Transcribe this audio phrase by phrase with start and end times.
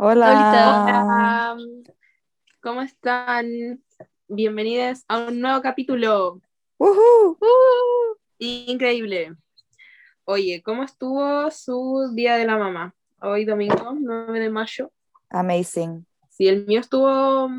[0.00, 0.30] Hola.
[0.30, 1.56] Hola,
[2.62, 3.82] ¿cómo están?
[4.28, 6.40] Bienvenidas a un nuevo capítulo.
[6.78, 7.36] Ujú.
[7.40, 8.16] ¡Uh!
[8.38, 9.34] Increíble.
[10.22, 12.94] Oye, ¿cómo estuvo su Día de la Mamá?
[13.20, 14.92] Hoy domingo, 9 de mayo.
[15.30, 16.06] Amazing.
[16.30, 17.50] Sí, el mío estuvo,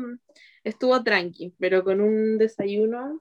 [0.64, 3.20] estuvo tranqui, pero con un desayuno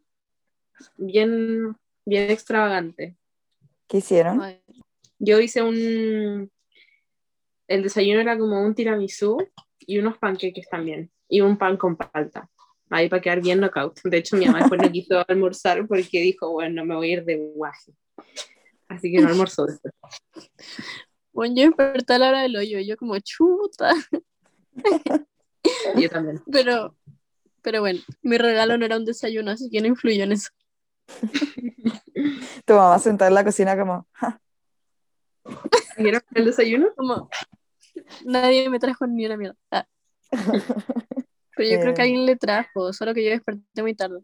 [0.96, 1.76] bien,
[2.06, 3.18] bien extravagante.
[3.86, 4.42] ¿Qué hicieron?
[5.18, 6.50] Yo hice un...
[7.70, 9.38] El desayuno era como un tiramisú
[9.80, 11.12] y unos panqueques también.
[11.28, 12.50] Y un pan con palta.
[12.90, 14.00] Ahí para quedar bien knockout.
[14.04, 17.26] De hecho, mi mamá después no quiso almorzar porque dijo, bueno, me voy a ir
[17.26, 17.94] de guaje.
[18.88, 19.94] Así que no almorzó después.
[21.32, 23.94] Bueno, yo desperté a la hora del hoyo, yo como chuta.
[25.96, 26.42] Yo también.
[26.52, 26.96] Pero,
[27.62, 30.50] pero bueno, mi regalo no era un desayuno, así que no influyó en eso.
[32.66, 34.42] Tu mamá sentada en la cocina como, "Ja,
[35.98, 36.88] ¿Vieron el desayuno?
[36.96, 37.30] Como,
[38.26, 39.58] nadie me trajo ni una mierda.
[39.72, 39.88] Ah.
[41.56, 42.06] Pero yo creo que Eh.
[42.06, 44.22] alguien le trajo, solo que yo desperté muy tarde.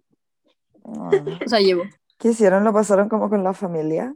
[0.85, 1.11] "Ah".
[1.45, 1.83] O sea, llevo.
[2.17, 2.63] ¿Qué hicieron?
[2.63, 4.15] ¿Lo pasaron como con la familia?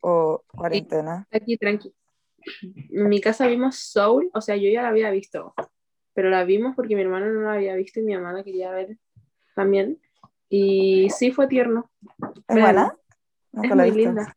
[0.00, 1.26] ¿O cuarentena?
[1.32, 1.92] Aquí, tranqui.
[2.62, 5.52] En mi casa vimos Soul, o sea, yo ya la había visto,
[6.14, 8.70] pero la vimos porque mi hermano no la había visto y mi mamá la quería
[8.70, 8.96] ver
[9.56, 10.00] también.
[10.48, 11.90] Y sí fue tierno.
[12.46, 12.96] ¿Es buena?
[13.52, 13.96] Es muy visto.
[13.98, 14.36] linda.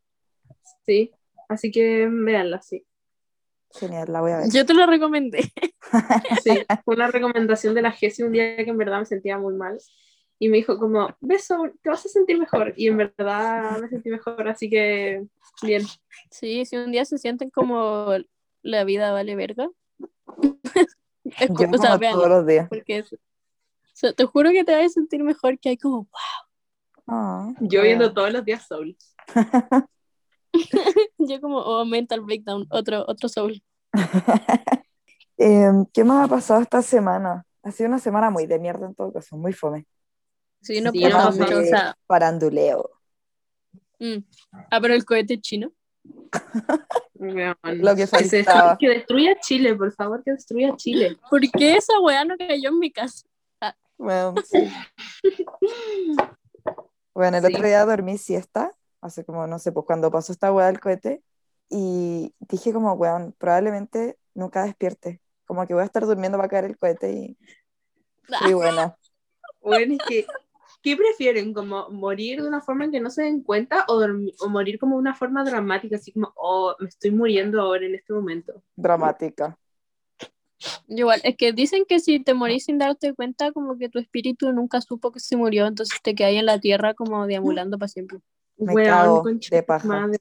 [0.88, 1.12] Sí,
[1.48, 2.84] así que véanla, sí.
[3.72, 4.50] Genial, la voy a ver.
[4.52, 5.52] Yo te lo recomendé.
[6.44, 6.52] Sí,
[6.86, 9.78] fue una recomendación de la Jessie un día que en verdad me sentía muy mal.
[10.38, 12.74] Y me dijo como, ves Soul, te vas a sentir mejor.
[12.78, 15.26] Y en verdad me sentí mejor, así que
[15.64, 15.84] bien.
[16.30, 18.14] Sí, si un día se sienten como
[18.62, 19.70] la vida vale verga.
[21.24, 22.70] es, Yo o sea, véanlo, todos los días.
[22.70, 23.18] porque es- o
[23.94, 26.08] sea, te juro que te vas a sentir mejor que hay como,
[27.08, 28.96] Ah, Yo voy a viendo todos los días Soul.
[31.18, 33.62] yo como, oh, mental breakdown, otro, otro soul.
[35.38, 37.46] Em, ¿qué más ha pasado esta semana?
[37.64, 39.86] Ha sido una semana muy de mierda en todo caso, muy fome.
[40.62, 42.90] Sí, no Sí, puedo no, más mucho, o de sea, faranduleo.
[44.00, 44.18] mm.
[44.72, 45.72] Ah, pero el cohete chino.
[47.14, 48.78] Lo que Que, se- faltaba.
[48.78, 51.18] que destruya Chile, por favor, que destruya Chile.
[51.30, 53.26] ¿Por qué esa weá no cayó en mi casa?
[53.98, 54.58] Bueno, sí.
[57.14, 57.54] Bueno, el Sí.
[57.54, 58.72] otro día dormí siesta,
[59.02, 61.24] hace como, no sé, pues cuando pasó esta weá del cohete,
[61.70, 65.22] y dije como, weón, probablemente nunca despierte.
[65.46, 67.38] Como que voy a estar durmiendo para caer el cohete y,
[68.48, 68.98] y bueno,
[69.62, 70.26] Bueno, es que,
[70.82, 71.54] ¿qué prefieren?
[71.54, 74.02] ¿Como morir de una forma en que no se den cuenta o,
[74.40, 77.96] o morir como de una forma dramática, así como, oh, me estoy muriendo ahora en
[77.96, 78.64] este momento?
[78.76, 79.58] dramática.
[80.88, 84.52] Igual, es que dicen que si te morís sin darte cuenta, como que tu espíritu
[84.52, 88.20] nunca supo que se murió, entonces te quedas en la tierra como deambulando para siempre.
[88.60, 89.88] Me Weón, cago concha de paja.
[89.88, 90.20] madre.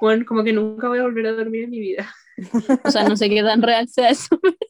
[0.00, 2.08] Bueno, como que nunca voy a volver a dormir en mi vida.
[2.84, 4.38] O sea, no sé qué tan real sea eso.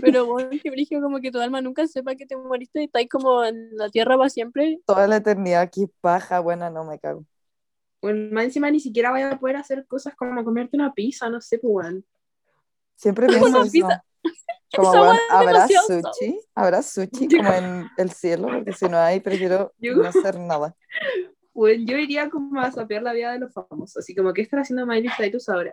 [0.00, 3.04] Pero bueno, que brillo como que tu alma nunca sepa que te moriste y estás
[3.10, 4.80] como en la tierra para siempre.
[4.86, 7.24] Toda la eternidad aquí, paja, buena, no me cago.
[8.00, 11.40] Bueno, más encima ni siquiera voy a poder hacer cosas como comerte una pizza, no
[11.40, 12.04] sé, pues, weón.
[12.96, 13.72] Siempre Una pienso eso.
[13.72, 14.04] pizza.
[14.74, 16.40] Como, Esa weón, weá es ¿habrá demasiado sushi?
[16.54, 18.48] ¿Habrá sushi como en el cielo?
[18.48, 20.74] Porque si no hay, prefiero Yo- no hacer nada.
[21.54, 24.62] Bueno, yo iría como a sapear la vida de los famosos, así como, ¿qué estará
[24.62, 25.72] haciendo Miley Cyrus ahora?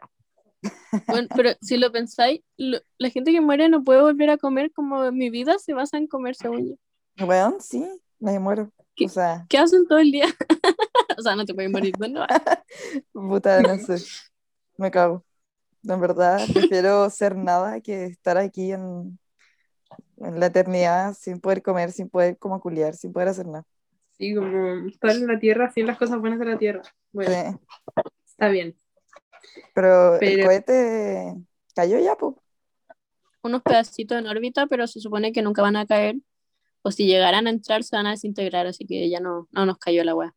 [1.07, 4.71] Bueno, pero si lo pensáis, lo- la gente que muere no puede volver a comer
[4.71, 6.75] como mi vida se basa en comer según yo.
[7.19, 7.85] Weón, sí,
[8.19, 8.71] me muero.
[8.95, 9.05] ¿Qué?
[9.05, 10.25] O sea, ¿Qué hacen todo el día?
[11.17, 12.25] o sea, no te puedes morir, bueno.
[13.13, 14.05] puta, no sé.
[14.77, 15.25] Me cago.
[15.83, 19.19] En verdad, prefiero ser nada que estar aquí en,
[20.17, 23.65] en la eternidad sin poder comer, sin poder como culiar, sin poder hacer nada.
[24.19, 26.81] Sí, como estar en la tierra, haciendo las cosas buenas de la tierra.
[27.13, 28.03] Bueno, Sí.
[28.27, 28.77] está bien.
[29.73, 31.35] Pero, el Pero- cohete
[31.73, 32.35] cayó ya, pues.
[33.41, 36.17] Unos pedacitos en órbita, pero se supone que nunca van a caer.
[36.81, 39.77] O si llegaran a entrar, se van a desintegrar, así que ya no, no nos
[39.77, 40.35] cayó la weá.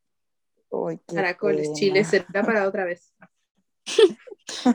[1.07, 1.75] Caracoles, pena.
[1.75, 3.13] Chile será para otra vez.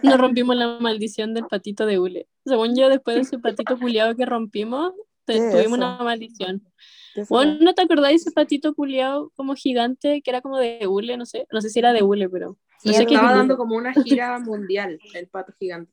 [0.03, 2.27] Nos rompimos la maldición del patito de hule.
[2.45, 4.93] Según yo, después de ese patito culiado que rompimos,
[5.25, 5.87] te- ¿Qué es tuvimos eso?
[5.87, 6.63] una maldición.
[7.17, 7.57] ¿Qué es Bueno?
[7.61, 11.17] ¿no te acordáis de ese patito culiado como gigante que era como de hule?
[11.17, 13.37] No sé, no sé si era de hule, pero Sí, no sé estaba hule.
[13.37, 15.91] dando como una gira mundial, el pato gigante.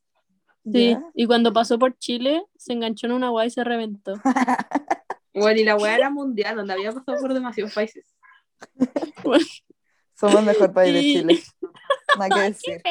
[0.71, 1.03] Sí, ¿Ya?
[1.15, 4.15] y cuando pasó por Chile, se enganchó en una guay y se reventó.
[5.37, 8.15] Bueno, y la weá era mundial, donde había pasado por demasiados países.
[10.15, 11.43] Somos el mejor país de Y- Chile.
[12.19, 12.83] Nada que decir.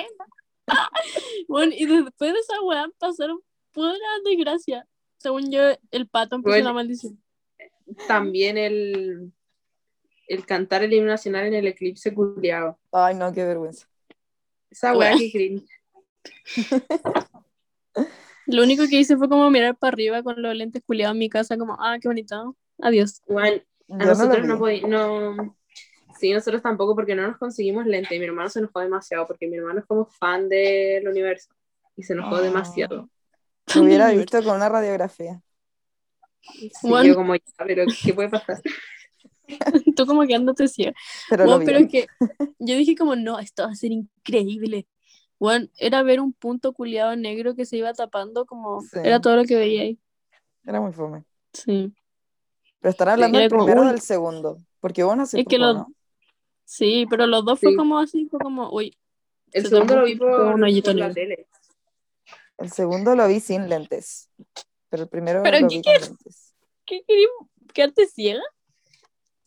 [1.48, 3.40] Bueno, y después de esa weá pasaron
[3.72, 3.96] puras
[4.26, 4.86] desgracias.
[5.18, 6.66] Según yo, el pato empezó Bueno.
[6.70, 7.23] la maldición.
[8.08, 9.32] También el,
[10.28, 12.80] el cantar el himno nacional en el eclipse culiado.
[12.92, 13.88] Ay, no, qué vergüenza.
[14.70, 15.70] Esa weá que cringe.
[18.46, 21.30] Lo único que hice fue como mirar para arriba con los lentes culiados en mi
[21.30, 22.56] casa, como, ah, qué bonito.
[22.82, 23.22] Adiós.
[23.28, 25.58] Bueno, Yo a lo nosotros no, podi- no
[26.20, 29.48] Sí, nosotros tampoco porque no nos conseguimos lente y mi hermano se enojó demasiado porque
[29.48, 31.54] mi hermano es como fan del universo
[31.96, 32.42] y se enojó Ah.
[32.42, 33.10] demasiado.
[33.76, 35.42] Me hubiera visto con una radiografía.
[36.52, 37.08] Sí, Bueno.
[37.08, 38.62] yo como, ya, pero ¿qué puede pasar?
[39.96, 40.94] Tú como que andate ciega.
[41.30, 41.66] Pero lo Bueno, vi.
[41.66, 42.08] pero es que
[42.60, 44.88] yo dije como, no, esto va a ser increíble.
[45.40, 49.00] Bueno, era ver un punto culiado negro que se iba tapando, como Sí.
[49.04, 50.00] era todo lo que veía ahí.
[50.66, 51.24] Era muy fome.
[51.54, 51.94] Sí.
[52.80, 54.60] Pero están hablando del primero o del segundo.
[54.80, 55.94] Porque uno hace Es que poco, lo- ¿no?
[56.66, 57.76] Sí, pero los dos fue Sí.
[57.78, 58.98] como así, fue como, uy,
[59.52, 61.14] El Se segundo lo vi por, un hoyito por la negro.
[61.22, 61.48] tele.
[62.58, 64.30] El segundo lo vi sin lentes.
[64.94, 66.54] Pero el primero ¿Pero lo qué vi con lentes.
[66.86, 67.04] ¿qué
[68.14, 68.44] ciega?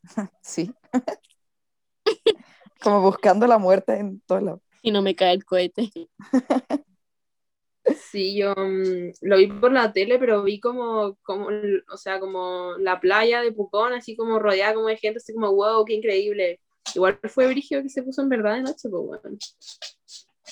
[0.43, 0.75] Sí.
[2.83, 4.61] Como buscando la muerte en todos lados.
[4.83, 5.89] Y no me cae el cohete.
[8.11, 11.47] Sí, yo mm, lo vi por la tele, pero vi como, como,
[11.93, 15.55] o sea, como la playa de Pucón, así como rodeada como de gente, así como,
[15.55, 16.59] wow, qué increíble.
[16.97, 19.39] Igual fue Brigio que se puso en verdad de noche, pues bueno.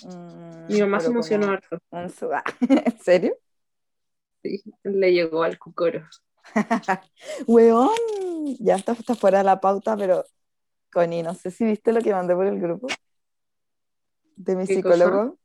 [0.04, 1.78] Mm, Mi mamá se emocionó como harto.
[1.90, 3.36] ¿En serio?
[4.44, 6.06] Sí, le llegó al cucoro.
[7.46, 7.88] Weón,
[8.60, 10.22] ya está, está fuera de la pauta, pero
[10.92, 12.88] Connie, no sé si viste lo que mandé por el grupo
[14.36, 14.96] de mi ¿Qué cosa?
[14.96, 15.38] psicólogo.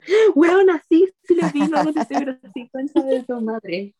[0.34, 3.94] Weón, así, sí lo vi, no pero así, concha de tu madre.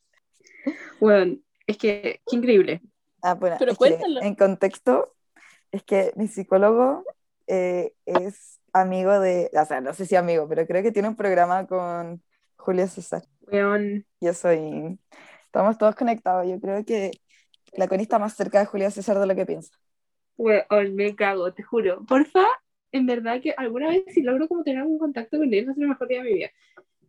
[1.00, 2.82] Weón, es que, qué increíble.
[3.22, 4.20] Ah, bueno, Pero es que cuéntalo.
[4.20, 5.14] en contexto,
[5.72, 7.04] es que mi psicólogo
[7.46, 11.16] eh, es amigo de, o sea, no sé si amigo, pero creo que tiene un
[11.16, 12.22] programa con
[12.56, 13.22] Julio César.
[13.46, 14.98] Weón, Yo soy,
[15.44, 16.46] estamos todos conectados.
[16.48, 17.12] Yo creo que
[17.72, 19.76] la Connie está más cerca de Julio César de lo que piensa.
[20.37, 22.04] weón, me cago, te juro.
[22.06, 22.44] Porfa,
[22.93, 25.75] en verdad que alguna vez si logro como tener algún contacto con él, va a
[25.75, 26.50] ser el mejor día de mi vida.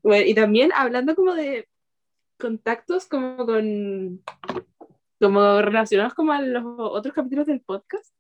[0.04, 1.68] Bueno, y también hablando como de
[2.38, 4.24] contactos como con
[5.20, 8.14] como relacionados como a los otros capítulos del podcast.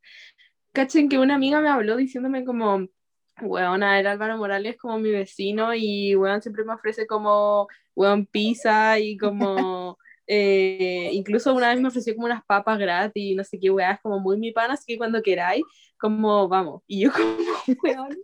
[0.71, 2.87] Cachen que una amiga me habló diciéndome como,
[3.41, 7.67] weón, el Álvaro Morales es como mi vecino y weón siempre me ofrece como,
[7.97, 9.97] weón, pizza y como,
[10.27, 13.99] eh, incluso una vez me ofreció como unas papas gratis, no sé qué, weón, es
[14.01, 15.63] como muy mi pana, así que cuando queráis,
[15.99, 16.83] como, vamos.
[16.85, 17.35] Y yo como,
[17.83, 18.15] weón,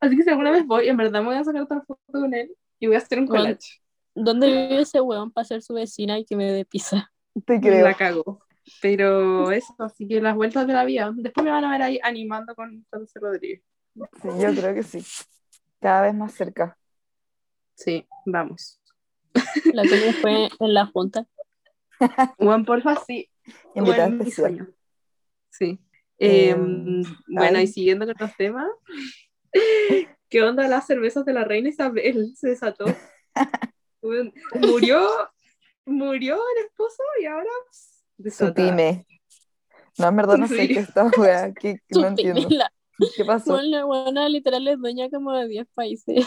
[0.00, 2.32] así que si alguna vez voy, en verdad me voy a sacar otra foto con
[2.32, 3.80] él y voy a hacer un collage.
[4.14, 7.12] ¿Dónde vive ese weón para ser su vecina y que me dé pizza?
[7.44, 7.84] Te creo.
[7.84, 8.40] La cago.
[8.82, 11.12] Pero eso, así que las vueltas de la vida.
[11.14, 13.62] Después me van a ver ahí animando con José Rodríguez.
[13.94, 15.04] Sí, yo creo que sí.
[15.80, 16.76] Cada vez más cerca.
[17.74, 18.80] Sí, vamos.
[19.72, 21.26] La que fue en la junta.
[22.38, 23.28] Juan, porfa, sí.
[23.74, 24.34] Invitada Bueno, mi especial.
[24.56, 24.68] sueño.
[25.50, 25.78] Sí.
[26.18, 27.64] Eh, Em, bueno, ay.
[27.64, 28.68] y siguiendo con los temas,
[30.28, 32.34] ¿qué onda las cervezas de la reina Isabel?
[32.36, 32.84] Se desató.
[34.00, 34.30] Bueno,
[34.60, 35.08] Murió,
[35.84, 37.50] murió el esposo y ahora.
[38.30, 39.04] Supime.
[39.98, 40.68] No, en verdad no sé Sí.
[40.68, 42.48] qué esta wea, que que no entiendo.
[43.16, 43.54] ¿Qué pasó?
[43.54, 46.26] Bueno, la buena literal es dueña como de 10 países.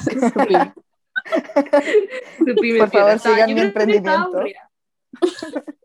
[2.80, 4.44] Por favor, sigan mi emprendimiento.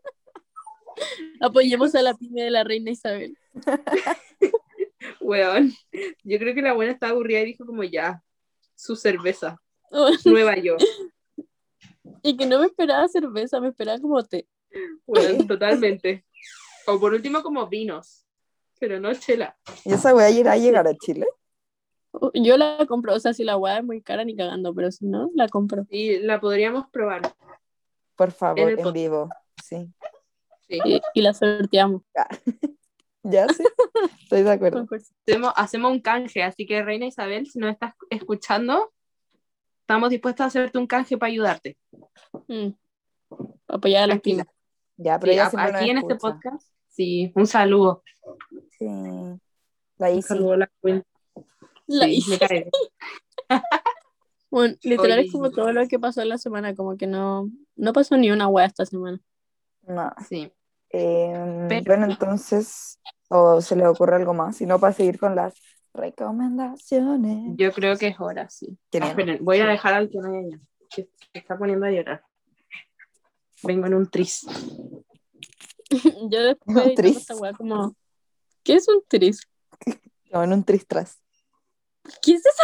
[1.41, 3.37] Apoyemos a la pyme de la reina Isabel.
[5.21, 5.73] Weón,
[6.23, 8.23] yo creo que la buena estaba aburrida y dijo como ya,
[8.75, 9.61] su cerveza,
[10.25, 10.81] Nueva York.
[12.23, 14.47] y que no me esperaba cerveza, me esperaba como té.
[15.05, 16.25] Weón, totalmente.
[16.87, 18.25] O por último como vinos,
[18.79, 19.57] pero no chela.
[19.85, 21.27] ¿Y esa wea irá a llegar a Chile?
[22.33, 25.05] Yo la compro, o sea, si la guada es muy cara ni cagando, pero si
[25.05, 25.85] no, la compro.
[25.89, 27.21] Y la podríamos probar.
[28.15, 29.29] Por favor, En vivo.
[29.63, 29.87] Sí.
[30.67, 30.79] Sí.
[30.85, 32.01] Y, y la sorteamos.
[33.23, 33.61] Ya sí.
[34.21, 34.87] Estoy de acuerdo.
[35.25, 38.93] Hacemos, hacemos un canje, así que Reina Isabel, si nos estás escuchando,
[39.81, 41.77] estamos dispuestos a hacerte un canje para ayudarte.
[42.47, 42.69] Mm.
[43.67, 44.45] Apoyar a las pymes.
[44.95, 48.01] Ya, pero Sí, ella a- aquí en este podcast, sí, un saludo.
[48.79, 48.85] Sí.
[49.97, 51.03] La Un saludo a la Queen.
[51.87, 52.31] La Sí, hice.
[52.31, 52.69] me cae.
[54.49, 55.27] Bueno, literal Oye.
[55.27, 58.31] es como todo lo que pasó en la semana, como que no, no pasó ni
[58.31, 59.19] una wea esta semana.
[59.81, 60.09] No.
[60.29, 60.49] Sí.
[60.89, 65.35] Eh, Pero- bueno, entonces, o se les ocurre algo más, si no, para seguir con
[65.35, 65.53] las
[65.93, 67.55] recomendaciones.
[67.57, 68.77] Yo creo que es hora, sí.
[68.91, 71.03] Esperen, voy a dejar al que no haya que
[71.33, 72.23] se está poniendo a llorar.
[73.63, 74.45] Vengo en un tris.
[76.31, 77.17] Yo después Un editando tris.
[77.17, 77.95] esta wea como,
[78.63, 79.41] ¿qué es un tris?
[80.31, 81.19] Como en un tristras.
[82.21, 82.63] ¿Qué es esa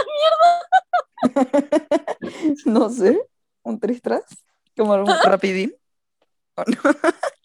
[2.66, 3.20] No sé,
[3.64, 4.24] un tristras.
[4.76, 5.76] Como un rapidín.
[6.56, 6.78] ¿O no?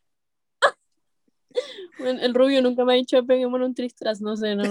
[1.99, 4.62] Bueno, el rubio nunca me ha dicho peguemos un tris tras, no sé, no.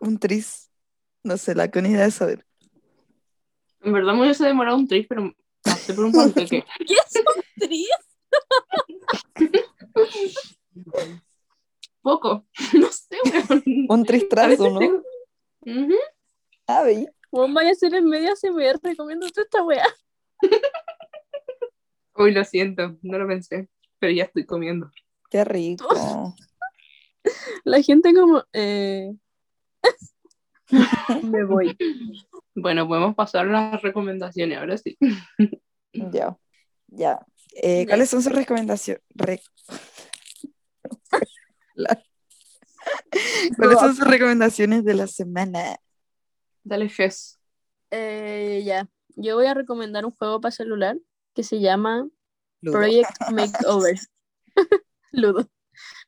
[0.00, 0.68] Un tris.
[1.22, 2.44] No sé, la Connie debe saber.
[3.82, 5.32] En verdad me hubiese demorado un tris, pero
[5.62, 6.64] pasé por un panqueque.
[6.78, 7.88] ¿Qué es un tris?
[12.08, 12.46] Poco.
[12.72, 13.62] No sé, weón.
[13.86, 14.78] Un tristrazo, ¿no?
[14.78, 15.02] tengo-.
[16.66, 17.06] Ah, veí.
[17.30, 19.84] Vos vaya a ser en media CBR recomiéndote esta weá.
[22.16, 24.90] Uy, lo siento, no lo pensé, pero ya estoy comiendo.
[25.30, 25.86] Qué rico.
[27.64, 29.12] La gente como, eh...
[31.24, 31.76] me voy.
[32.54, 34.96] Bueno, podemos pasar a las recomendaciones, ahora sí.
[35.92, 36.38] Ya.
[36.86, 37.20] Ya.
[37.54, 39.02] Eh, ¿Cuáles son sus recomendaciones?
[39.10, 39.42] Re-
[43.56, 45.76] ¿Cuáles son sus recomendaciones de la semana?
[46.64, 47.38] Dale, Jess.
[47.90, 50.98] Eh, ya, yo voy a recomendar un juego para celular
[51.34, 52.08] que se llama
[52.60, 52.78] Ludo.
[52.78, 53.98] Project Makeover.
[55.12, 55.48] Ludo.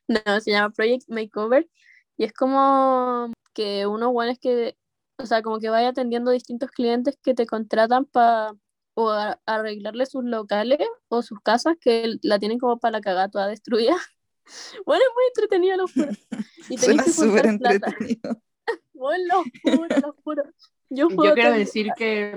[0.07, 1.69] No, se llama Project Makeover
[2.17, 4.77] y es como que unos buenos que,
[5.17, 8.53] o sea, como que vaya atendiendo distintos clientes que te contratan para
[8.93, 13.29] o a- arreglarle sus locales o sus casas que la tienen como para la cagada
[13.29, 13.95] toda destruida.
[14.85, 16.11] Bueno, es muy entretenido, lo juro.
[16.69, 18.41] Y tenés Suena que súper entretenido.
[18.93, 20.43] Bueno, lo juro, lo juro.
[20.89, 22.31] Yo, Yo quiero decir que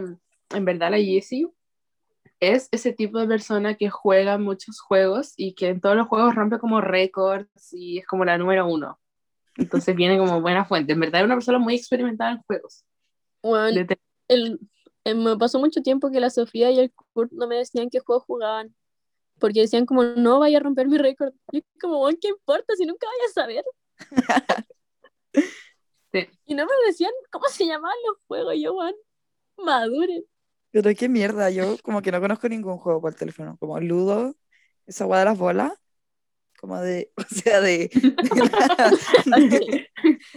[0.51, 1.47] en verdad la Jessie
[2.41, 6.35] es ese tipo de persona que juega muchos juegos y que en todos los juegos
[6.35, 8.99] rompe como récords y es como la número uno.
[9.57, 10.95] Entonces viene como buena fuente.
[10.95, 12.85] En verdad es una persona muy experimentada en juegos.
[13.43, 14.59] Bueno, te- el,
[15.05, 18.01] eh, me pasó mucho tiempo que la Sofía y el Kurt no me decían qué
[18.01, 18.75] juego jugaban.
[19.39, 21.33] Porque decían como, no vaya a romper mi récord.
[21.53, 23.65] Y yo como, "Bueno, ¿qué importa si nunca vaya a saber?
[26.13, 26.29] Sí.
[26.47, 28.55] Y no me decían cómo se llamaban los juegos.
[28.57, 28.95] Yo, weón,
[29.57, 30.25] maduren.
[30.71, 34.37] Pero qué mierda, yo como que no conozco ningún juego por teléfono, como Ludo,
[34.87, 35.73] esa guada de las bolas,
[36.61, 38.15] como de, o sea, de, de,
[39.27, 39.51] la-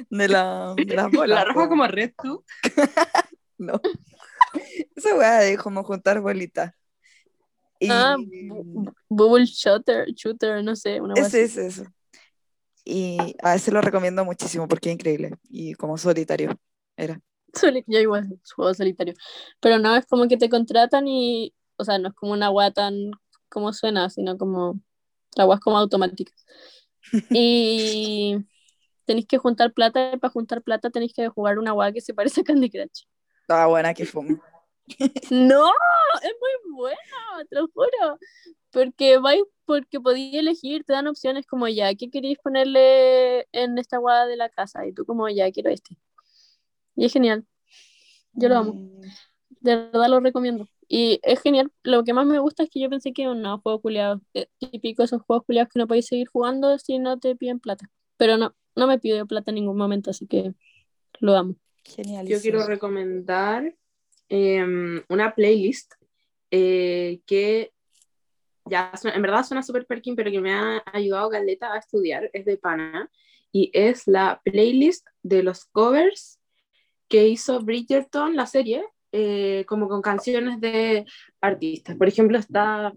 [0.09, 1.39] de la- de las bolas.
[1.39, 1.69] La roja po.
[1.69, 2.43] como red tú.
[3.59, 3.81] No.
[4.95, 6.73] Esa weá de como juntar bolitas.
[7.79, 11.83] Y Ah, bu- bu- Bubble Shooter, Shooter, no sé, una ese es eso.
[12.83, 15.33] Y a ese lo recomiendo muchísimo porque es increíble.
[15.49, 16.57] Y como solitario
[16.95, 17.19] era.
[17.87, 19.13] Yo igual, juego solitario.
[19.59, 22.71] Pero no es como que te contratan y, o sea, no es como una agua
[22.71, 23.11] tan
[23.49, 24.79] como suena, sino como
[25.35, 26.31] la agua es como automática.
[27.31, 28.37] Y
[29.05, 32.13] tenéis que juntar plata, y para juntar plata tenéis que jugar una agua que se
[32.13, 33.03] parece a Candy Crush.
[33.41, 34.25] Estaba buena que fue.
[35.29, 35.69] No,
[36.23, 36.97] es muy buena,
[37.49, 38.19] te lo juro.
[38.71, 43.97] Porque vais, porque podéis elegir, te dan opciones como ya, ¿qué queréis ponerle en esta
[43.97, 44.85] agua de la casa?
[44.87, 45.97] Y tú como ya, quiero este.
[46.95, 47.45] Y es genial.
[48.33, 48.73] Yo lo amo.
[48.73, 49.01] Mm,
[49.61, 50.67] De verdad lo recomiendo.
[50.87, 51.71] Y es genial.
[51.83, 54.21] Lo que más me gusta es que yo pensé que era un no, juego culiado.
[54.33, 57.89] eh, típico esos juegos culiados que no podéis seguir jugando si no te piden plata.
[58.17, 60.53] Pero no, no me pidió plata en ningún momento, así que
[61.19, 61.55] lo amo.
[61.83, 62.37] Genialísimo.
[62.37, 63.75] Yo quiero recomendar
[64.29, 65.93] em, una playlist
[66.51, 67.71] eh, que
[68.65, 72.29] ya suena- en verdad suena súper perkin, pero que me ha ayudado Galeta a estudiar,
[72.33, 73.09] es de Pana,
[73.51, 76.39] y es la playlist de los covers
[77.07, 81.05] que hizo Bridgerton, la serie, eh, como con canciones de
[81.41, 81.95] artistas.
[81.95, 82.91] Por ejemplo, está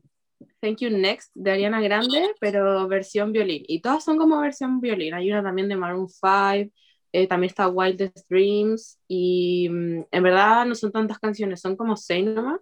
[0.60, 3.62] Thank You Next de Ariana Grande, pero versión violín.
[3.68, 5.14] Y todas son como versión violín.
[5.14, 6.72] Hay una también de Maroon 5,
[7.12, 11.96] eh, también está Wildest Dreams, y mm, en verdad no son tantas canciones, son como
[11.96, 12.60] seis nomás.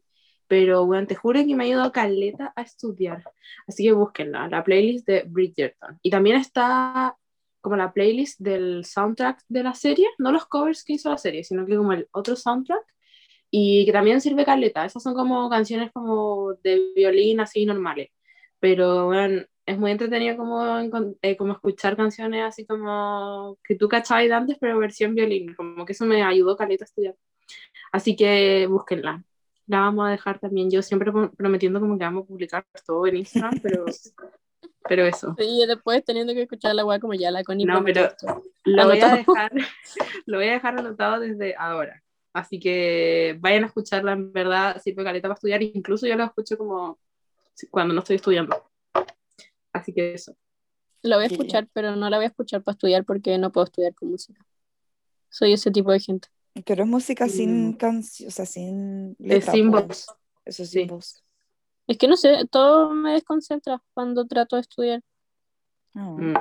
[0.49, 3.23] Pero bueno, te juro que me ha ayudado Caleta a estudiar.
[3.67, 5.99] Así que búsquenla, la playlist de Bridgerton.
[6.03, 7.17] Y también está
[7.61, 11.45] como la playlist del soundtrack de la serie, no los covers que hizo la serie,
[11.45, 12.83] sino que como el otro soundtrack.
[13.51, 14.85] Y que también sirve Caleta.
[14.85, 18.11] Esas son como canciones como de violín así normales.
[18.61, 20.79] Pero bueno, es muy entretenido como,
[21.23, 25.55] eh, como escuchar canciones así como que tú cachabas de antes, pero versión violín.
[25.55, 27.15] Como que eso me ayudó Caleta a estudiar.
[27.93, 29.23] Así que búsquenla
[29.69, 30.71] la vamos a dejar también.
[30.71, 33.85] Yo siempre prom- prometiendo como que vamos a publicar todo en Instagram, pero,
[34.89, 35.37] pero eso.
[35.39, 37.67] Y después teniendo que escuchar la como ya la Connie.
[37.67, 38.09] No, pero
[38.65, 39.53] lo voy, a dejar,
[40.27, 42.03] lo voy a dejar anotado desde ahora.
[42.33, 45.63] Así que vayan a escucharla, en verdad, sirve caleta para estudiar.
[45.63, 46.99] Incluso yo la escucho como
[47.71, 48.71] cuando no estoy estudiando.
[49.73, 50.37] Así que eso.
[51.03, 51.35] La voy a Sí.
[51.35, 54.45] escuchar, pero no la voy a escuchar para estudiar porque no puedo estudiar con música.
[55.29, 56.29] Soy ese tipo de gente.
[56.65, 57.73] Pero es música sin Mm.
[57.75, 59.53] canción, o sea, sin Es letra.
[59.53, 59.83] sin po.
[59.83, 60.07] voz.
[60.45, 60.79] Eso es Sí.
[60.81, 61.23] sin voz.
[61.87, 65.03] Es que no sé, todo me desconcentra cuando trato de estudiar.
[65.95, 66.17] Ah.
[66.19, 66.35] Mm.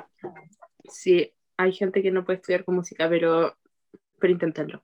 [0.89, 3.55] Sí, hay gente que no puede estudiar con música, pero,
[4.19, 4.84] pero inténtenlo.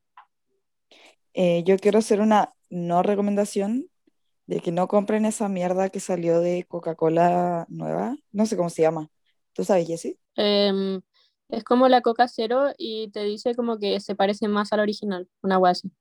[1.33, 3.89] Eh, yo quiero hacer una no recomendación
[4.47, 8.17] de que no compren esa mierda que salió de Coca-Cola nueva.
[8.31, 9.09] No sé cómo se llama.
[9.53, 10.19] ¿Tú sabes, Jessie?
[10.35, 11.01] Em,
[11.49, 15.27] es como la Coca Cero y te dice como que se parece más al original,
[15.41, 15.91] una wea así.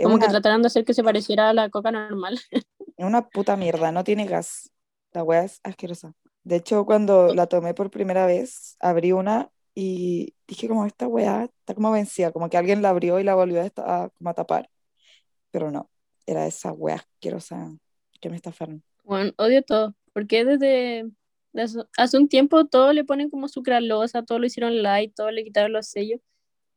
[0.00, 2.38] Como que trataron de hacer que se pareciera a la coca normal.
[2.96, 4.70] es una puta mierda, no tiene gas.
[5.12, 6.14] La weá es asquerosa.
[6.44, 11.44] De hecho, cuando la tomé por primera vez, abrí una y dije como esta weá
[11.44, 13.66] está como vencida, como que alguien la abrió y la volvió a,
[14.04, 14.70] a- como a tapar.
[15.50, 15.90] Pero no,
[16.26, 17.76] era esa weá asquerosa
[18.20, 18.82] que me estafaron.
[19.04, 19.94] Bueno, odio todo.
[20.12, 21.10] Porque desde
[21.56, 25.42] desde hace un tiempo todo le ponen como sucralosa, todo lo hicieron light, todo le
[25.42, 26.20] quitaron los sellos.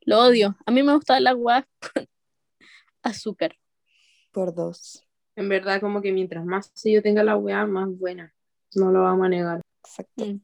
[0.02, 0.56] Lo odio.
[0.66, 2.08] A mí me gusta la agua con
[3.04, 3.58] azúcar.
[4.32, 5.06] Por dos.
[5.36, 8.34] En verdad, como que mientras más yo tenga la weá, más buena.
[8.76, 9.62] No lo vamos a negar.
[9.84, 10.26] Exacto.
[10.26, 10.42] Mm.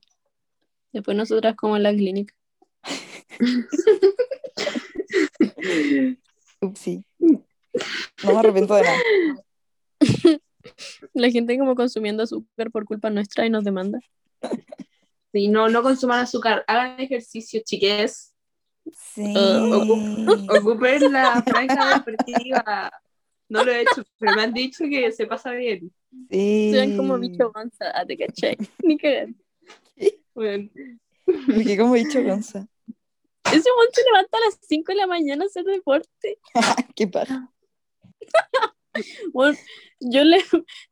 [0.91, 2.35] Después nosotras como en la clínica.
[6.61, 7.05] Upsi.
[8.23, 8.99] No me arrepiento de nada.
[11.13, 13.99] La gente como consumiendo azúcar por culpa nuestra y nos demanda.
[15.31, 18.33] Sí, no, no consuman azúcar, hagan ejercicio, chiques.
[18.93, 19.33] Sí.
[20.59, 22.91] Ocupen la franja deportiva.
[23.49, 25.91] No lo he hecho, pero me han dicho que se pasa bien.
[26.29, 26.71] Sí.
[26.71, 28.57] Sean como bicho gonza, ah, te caché.
[28.83, 29.27] Ni cagar.
[30.33, 30.69] Bueno,
[31.47, 32.67] quedé como bicho gonza.
[33.45, 36.39] Ese se levanta a las 5 de la mañana a hacer deporte.
[36.95, 37.51] Qué para.
[39.33, 39.57] Bueno,
[39.99, 40.37] yo le,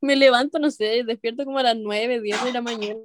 [0.02, 3.00] me levanto, no sé, despierto como a las 9, 10 de la mañana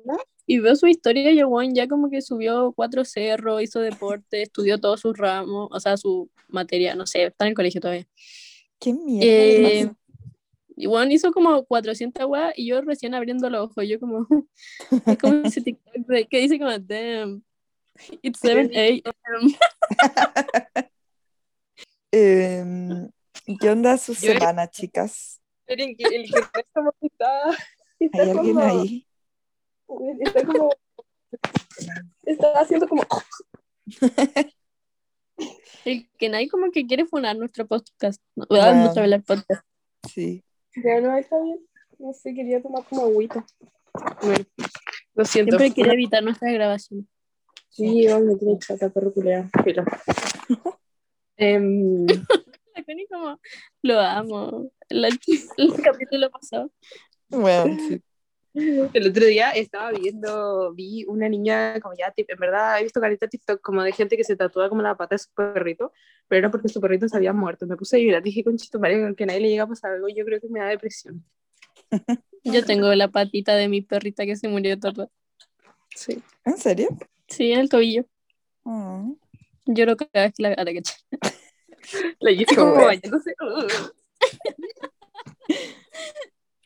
[0.45, 4.43] y veo su historia y el weón ya como que subió cuatro cerros, hizo deporte,
[4.43, 8.09] estudió todos sus ramos, o sea, su materia, no sé, está en el colegio todavía.
[8.81, 9.27] Qué mierda.
[9.31, 9.91] Eh,
[10.77, 14.27] y bueno, hizo como 400 weas y yo recién abriendo los ojos, yo como,
[15.07, 17.45] es como ese TikTok de- que dice como, damn,
[18.23, 19.59] it's 7 a.m.
[22.11, 23.11] Em,
[23.61, 25.41] ¿Qué onda su Yo- semana, chicas?
[25.67, 26.31] el el que es
[26.73, 27.31] como que está,
[28.01, 29.07] está ¿Hay alguien como- ahí?
[30.21, 30.71] Está como.
[32.25, 33.03] Está haciendo como.
[35.85, 38.75] El que nadie como que quiere funar nuestro podcast, no, Bueno.
[38.83, 39.65] nuestro hablar podcast.
[40.13, 40.45] Sí.
[40.75, 41.61] Ya no, está bien.
[41.99, 43.47] No sé, quería tomar como agüita.
[44.21, 44.45] Bueno,
[45.15, 45.57] lo siento.
[45.57, 47.09] Siempre quiere evitar nuestra grabación.
[47.71, 49.49] Sí, vamos, me tiene chata, perro culea.
[49.65, 49.85] Filo.
[51.37, 52.07] Em,
[52.89, 53.39] Connie como,
[53.83, 54.73] lo amo.
[54.89, 55.19] La- el
[55.85, 56.73] capítulo pasado.
[57.29, 58.03] Bueno, sí.
[58.95, 63.29] el otro día estaba viendo, vi una niña como ya, en verdad he visto carita
[63.29, 65.93] TikTok como de gente que se tatúa como la pata de su perrito,
[66.29, 67.67] pero era porque su perrito se había muerto.
[67.67, 70.09] Me puse a llorar, dije, conchito, María, que a nadie le llega a pasar algo,
[70.09, 71.25] yo creo que me da depresión.
[72.45, 75.11] Yo tengo la patita de mi perrita que se murió tatuada.
[75.95, 76.23] Sí.
[76.45, 76.89] ¿En serio?
[77.27, 78.07] Sí, en el tobillo.
[78.63, 79.19] Oh.
[79.67, 80.83] Lloro cada vez que la veo.
[82.21, 83.35] La Qué como bañándose.
[83.41, 83.67] uh.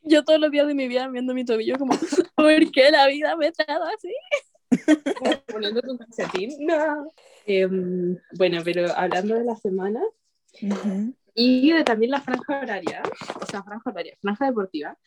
[0.04, 1.92] Yo todos los días de mi vida viendo mi tobillo como,
[2.34, 4.12] ¿por qué la vida me trata así?
[5.46, 6.66] poniéndote un calcetín.
[6.66, 7.12] No.
[7.46, 10.00] Em, bueno, pero hablando de la semana
[10.60, 11.14] Ujú.
[11.34, 13.02] y de también la franja horaria,
[13.40, 14.98] o sea, franja horaria, franja deportiva.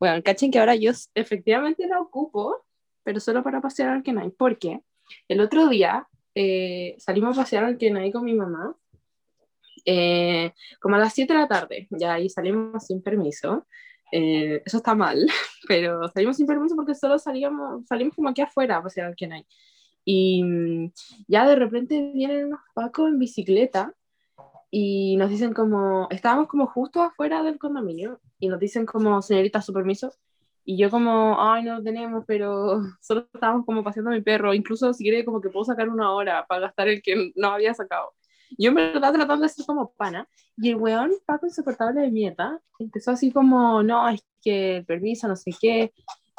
[0.00, 2.64] Bueno, cachen que ahora yo efectivamente la ocupo,
[3.02, 4.30] pero solo para pasear al Kenai.
[4.30, 4.80] ¿Por qué?
[5.28, 8.74] El otro día eh, salimos a pasear al Kenai con mi mamá,
[9.84, 13.66] eh, como a las 7 de la tarde, ya ahí salimos sin permiso.
[14.12, 15.26] Eh, eso está mal,
[15.68, 19.46] pero salimos sin permiso porque solo salíamos, salimos como aquí afuera a pasear al Kenai.
[20.04, 20.92] Y mm,
[21.28, 23.94] ya de repente vienen unos pacos en bicicleta
[24.70, 29.62] y nos dicen como, estábamos como justo afuera del condominio y nos dicen como, señorita,
[29.62, 30.12] su permiso.
[30.64, 34.54] Y yo como, ay, no lo tenemos, pero solo estábamos como paseando a mi perro.
[34.54, 37.74] Incluso si quiere como que puedo sacar una hora para gastar el que no había
[37.74, 38.14] sacado.
[38.58, 40.28] Yo en verdad tratando de ser como pana.
[40.56, 45.36] Y el weón, Paco insoportable de mierda, empezó así como, no, es que permiso, no
[45.36, 45.92] sé qué.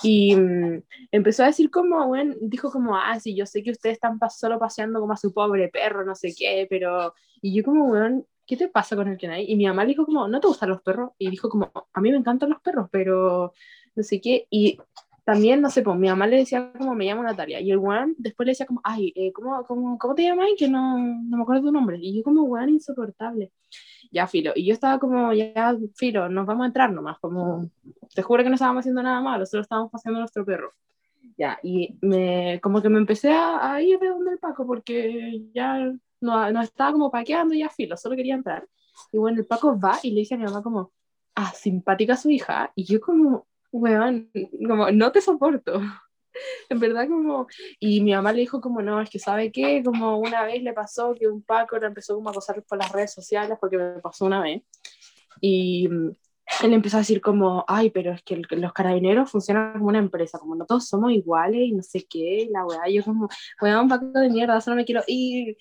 [0.03, 3.95] Y mm, empezó a decir como, bueno, dijo como, ah, sí, yo sé que ustedes
[3.95, 7.13] están pa- solo paseando como a su pobre perro, no sé qué, pero...
[7.41, 9.45] Y yo como, weón, ¿qué te pasa con el Kenai?
[9.49, 11.11] Y mi mamá le dijo como, ¿no te gustan los perros?
[11.17, 13.53] Y dijo como, a mí me encantan los perros, pero
[13.95, 14.47] no sé qué.
[14.49, 14.79] Y
[15.25, 17.59] también, no sé, pues mi mamá le decía como, me llamo Natalia.
[17.59, 20.49] Y el weón después le decía como, ay, eh, ¿cómo, cómo, ¿cómo te llamas?
[20.57, 21.97] Que no, no me acuerdo tu nombre.
[21.99, 23.51] Y yo como, weón, insoportable.
[24.11, 24.53] Ya, filo.
[24.55, 27.69] Y yo estaba como, ya, filo, nos vamos a entrar nomás, como,
[28.13, 30.73] te juro que no estábamos haciendo nada malo, solo estábamos paseando nuestro perro.
[31.37, 35.43] Ya, y me, como que me empecé a, a ir de donde el Paco, porque
[35.53, 38.67] ya no, no estaba como paqueando, ya filo, solo quería entrar.
[39.11, 40.91] Y bueno, el Paco va y le dice a mi mamá como,
[41.35, 43.47] ah, simpática su hija, y yo como,
[43.81, 44.31] weón,
[44.67, 45.81] como, no te soporto.
[46.69, 47.47] En verdad como,
[47.79, 50.73] y mi mamá le dijo como, no, es que sabe qué, como una vez le
[50.73, 54.01] pasó que un Paco le empezó como a acosar por las redes sociales, porque me
[54.01, 54.61] pasó una vez,
[55.41, 56.09] y mm,
[56.63, 59.99] él empezó a decir como, ay, pero es que el- los carabineros funcionan como una
[59.99, 63.27] empresa, como no todos somos iguales y no sé qué, y la weá, yo como,
[63.61, 65.57] weón, Paco de mierda, solo me quiero ir.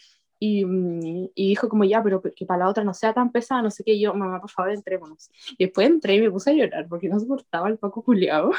[0.46, 3.62] Y, mm, y dijo como ya, pero que para la otra no sea tan pesada,
[3.62, 5.30] no sé qué, y yo, mamá, por favor, entrémonos.
[5.56, 8.50] Y después entré y me puse a llorar porque no soportaba el Paco Juliado.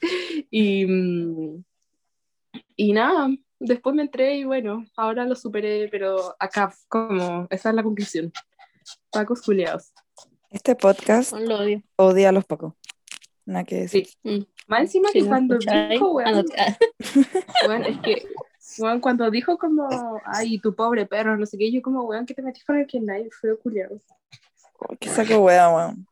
[0.50, 1.64] y, mm,
[2.76, 7.74] y nada, después me entré y bueno, ahora lo superé, pero acá como, esa es
[7.74, 8.30] la conclusión.
[9.10, 9.94] Pacos Juliados.
[10.50, 11.82] Este podcast Lo odio.
[11.96, 12.74] odia a los Pacos.
[13.46, 14.06] Nada que decir.
[14.06, 14.18] Sí.
[14.24, 14.44] Mm.
[14.66, 16.44] Más encima Si que cuando dijo, weón,
[17.66, 18.26] weón, es que,
[18.78, 22.34] weón, cuando dijo como, ay, tu pobre perro, no sé qué, yo como, weón, que
[22.34, 24.00] te metís con el que nadie fue culiado.
[24.88, 26.06] Ay, qué saco wea, weón.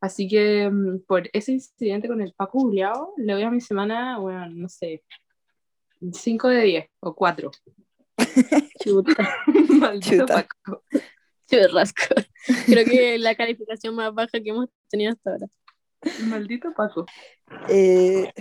[0.00, 4.18] Así que mm, por ese incidente con el Paco Juliado, le doy a mi semana,
[4.18, 5.02] weón, no sé,
[6.12, 7.50] 5 de 10 o 4.
[8.82, 9.36] Chuta,
[9.78, 10.34] Maldito Chuta.
[10.34, 10.82] Paco.
[11.48, 12.14] churrasco.
[12.66, 15.46] Creo que la calificación más baja que hemos tenido hasta ahora.
[16.24, 17.06] Maldito Paco.
[17.68, 18.32] Eh,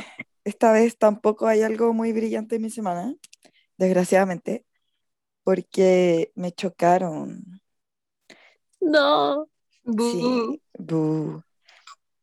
[0.43, 3.13] esta vez tampoco hay algo muy brillante en mi semana,
[3.81, 4.65] desgraciadamente,
[5.43, 7.61] porque me chocaron.
[8.79, 9.47] No.
[9.83, 10.11] Bu.
[10.11, 11.43] Sí, bu.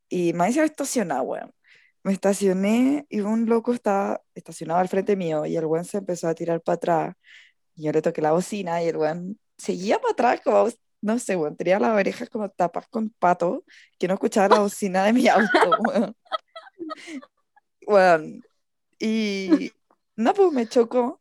[0.08, 1.52] Y me hice estacionar, weón.
[2.04, 6.28] Me estacioné y un loco estaba estacionado al frente mío y el weón se empezó
[6.28, 7.16] a tirar para atrás.
[7.74, 10.68] Y yo le toqué la bocina y el weón seguía para atrás como,
[11.00, 13.64] no sé, weón, tenía las orejas como tapas con pato,
[13.98, 15.48] que no escuchaba la bocina de mi auto,
[15.88, 16.16] weón.
[17.86, 18.42] Weón.
[19.00, 19.72] Y
[20.16, 21.20] no, pues me chocó.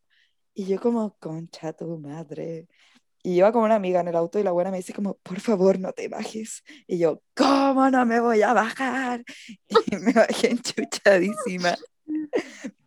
[0.59, 2.67] Y yo como, concha tu madre.
[3.21, 5.39] Y iba con una amiga en el auto y la buena me dice como, por
[5.39, 6.63] favor, no te bajes.
[6.87, 9.23] Y yo, ¿cómo no me voy a bajar?
[9.91, 11.75] Y me bajé enchuchadísima.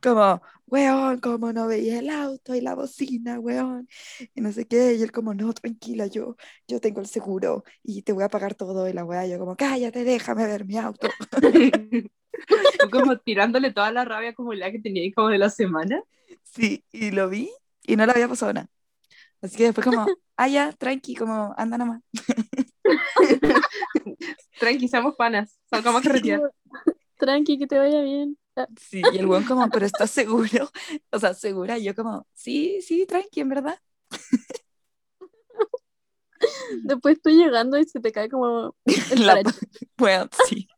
[0.03, 3.87] Como, weón, ¿cómo no veía el auto y la bocina, weón?
[4.35, 4.95] Y no sé qué.
[4.95, 8.57] Y él como, no, tranquila, yo, yo tengo el seguro y te voy a pagar
[8.57, 8.89] todo.
[8.89, 11.09] Y la weá, yo como, cállate, déjame ver mi auto.
[12.47, 12.57] Tú
[12.91, 16.03] como tirándole toda la rabia como la que tenía ahí como de la semana.
[16.43, 17.51] Sí, y lo vi
[17.83, 18.69] y no le había pasado nada.
[19.43, 22.03] Así que después como, ah, ya, tranqui, como, anda nomás.
[24.59, 25.59] Tranqui, seamos panas.
[25.71, 26.41] Salgamos a carretear.
[27.17, 28.37] Tranqui, que te vaya bien.
[28.57, 30.71] Ah, Sí, y el weón como, pero ¿estás seguro?
[31.11, 33.79] O sea, segura, y yo como, sí, sí, tranqui, en verdad.
[36.83, 39.43] Después estoy llegando y se te cae como el La-.
[39.97, 40.69] Bueno, sí.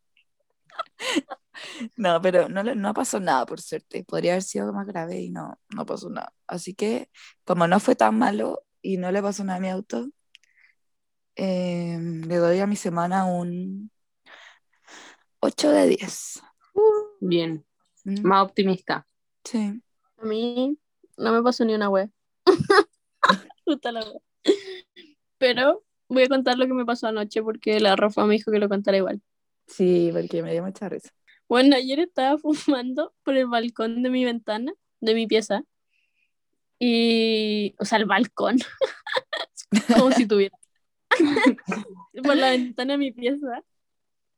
[1.96, 4.04] No, pero no, le- no pasó nada, por suerte.
[4.04, 6.32] Podría haber sido más grave y no, no pasó nada.
[6.46, 7.10] Así que,
[7.44, 10.08] como no fue tan malo y no le pasó nada a mi auto,
[11.36, 13.90] eh, le doy a mi semana un
[15.40, 16.42] 8 de 10.
[17.20, 17.64] Bien,
[18.04, 19.06] Mm, más optimista.
[19.44, 19.80] Sí.
[20.18, 20.76] A mí
[21.16, 22.10] no me pasó ni una wea.
[23.64, 24.20] Puta la wea.
[25.38, 28.58] Pero voy a contar lo que me pasó anoche porque la Rafa me dijo que
[28.58, 29.22] lo contara igual.
[29.68, 31.10] Sí, porque me dio mucha risa.
[31.52, 35.64] Bueno, ayer estaba fumando por el balcón de mi ventana, de mi pieza.
[36.78, 38.56] Y, o sea, el balcón.
[39.94, 40.56] Como si tuviera.
[42.24, 43.62] por la ventana de mi pieza.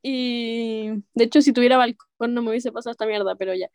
[0.03, 3.69] Y, de hecho, si tuviera balcón no me hubiese pasado esta mierda, pero ya.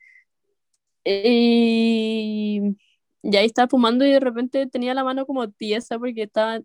[1.02, 2.76] Y,
[3.22, 6.60] y ahí estaba fumando y de repente tenía la mano como tiesa porque estaba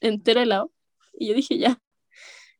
[0.00, 0.72] entero helado.
[1.12, 1.78] Y yo dije, ya.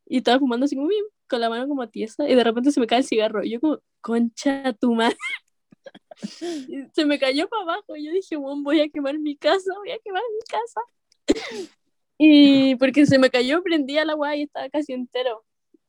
[0.04, 2.28] Y estaba fumando así como bien, con la mano como tiesa.
[2.28, 3.44] Y de repente se me cae el cigarro.
[3.44, 5.16] Y yo como, concha tu madre.
[6.68, 7.96] Y se me cayó para abajo.
[7.96, 10.80] Y yo dije, bueno, voy a quemar mi casa, voy a quemar mi casa.
[12.20, 15.44] Y porque se me cayó, prendía la agua y estaba casi entero.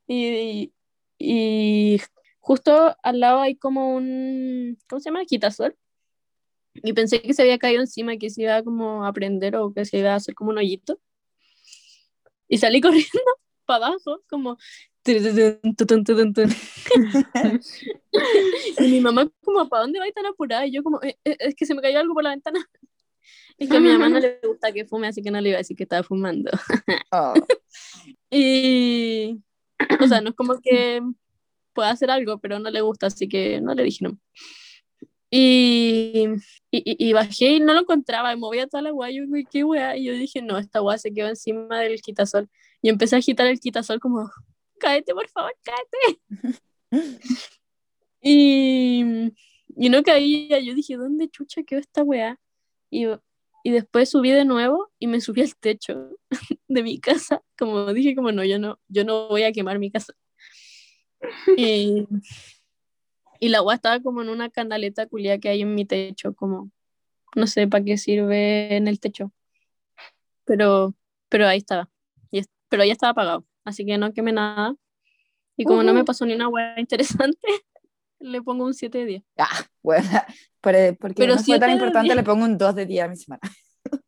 [0.07, 0.71] Y,
[1.17, 1.99] y
[2.39, 5.25] justo al lado hay como un, ¿cómo se llama?
[5.25, 5.75] Quitasol.
[6.73, 9.85] Y pensé que se había caído encima, que se iba como a prender o que
[9.85, 10.99] se iba a hacer como un hoyito.
[12.47, 13.19] Y salí corriendo
[13.65, 14.57] para abajo, como...
[18.79, 20.65] y mi mamá como, ¿para dónde vais tan apurada?
[20.65, 22.59] Y yo como, "Eh, eh, es que se me cayó algo por la ventana.
[23.57, 25.57] Es que a mi mamá no le gusta que fume, así que no le iba
[25.57, 26.49] a decir que estaba fumando.
[27.11, 27.33] Oh,
[28.31, 29.39] Y,
[30.01, 31.01] o sea, no es como que
[31.73, 34.17] pueda hacer algo, pero no le gusta, así que no le dije no.
[35.31, 36.25] Y,
[36.71, 39.45] y, y- y bajé y no lo encontraba, y movía toda la guay, yo, güey,
[39.49, 42.49] qué wea, y yo dije, no, esta guay se quedó encima del quitasol.
[42.81, 44.31] Y empecé a agitar el quitasol como,
[44.79, 46.21] cáete, por favor, cáete.
[48.21, 49.31] Y,
[49.77, 52.37] y no caía, yo dije, ¿dónde chucha quedó esta weá?
[52.89, 53.05] Y,
[53.63, 56.17] y después subí de nuevo y me subí al techo
[56.67, 59.91] de mi casa, como dije, como no, yo no, yo no voy a quemar mi
[59.91, 60.13] casa.
[61.57, 62.07] Y,
[63.39, 66.71] y la agua estaba como en una canaleta culia que hay en mi techo, como
[67.35, 69.31] no sé para qué sirve en el techo.
[70.45, 70.95] Pero,
[71.29, 71.89] pero ahí estaba.
[72.31, 74.75] Y pero ya estaba apagado, así que no quemé nada.
[75.57, 77.39] Y como no me pasó ni una hueá interesante,
[78.19, 79.23] le pongo un 7 de 10.
[79.37, 79.47] ah,
[79.81, 80.07] bueno,
[80.61, 83.15] pero- porque Pero no fue tan importante, le pongo un 2 de 10 a mi
[83.17, 83.41] semana.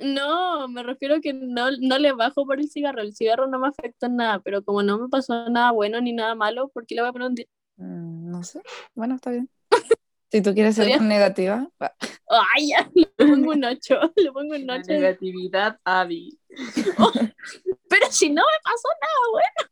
[0.00, 3.02] No, me refiero que no, no le bajo por el cigarro.
[3.02, 6.12] El cigarro no me afecta en nada, pero como no me pasó nada bueno ni
[6.12, 7.48] nada malo, ¿por qué le voy a poner un 10?
[7.78, 8.60] Mm, no sé.
[8.94, 9.50] Bueno, está bien.
[10.30, 11.94] Si tú quieres ser negativa, va.
[12.28, 14.84] Ay, ya, le pongo un 8, le pongo un La 8.
[14.88, 16.38] negatividad, Abby.
[17.88, 19.70] Pero si no me pasó nada bueno.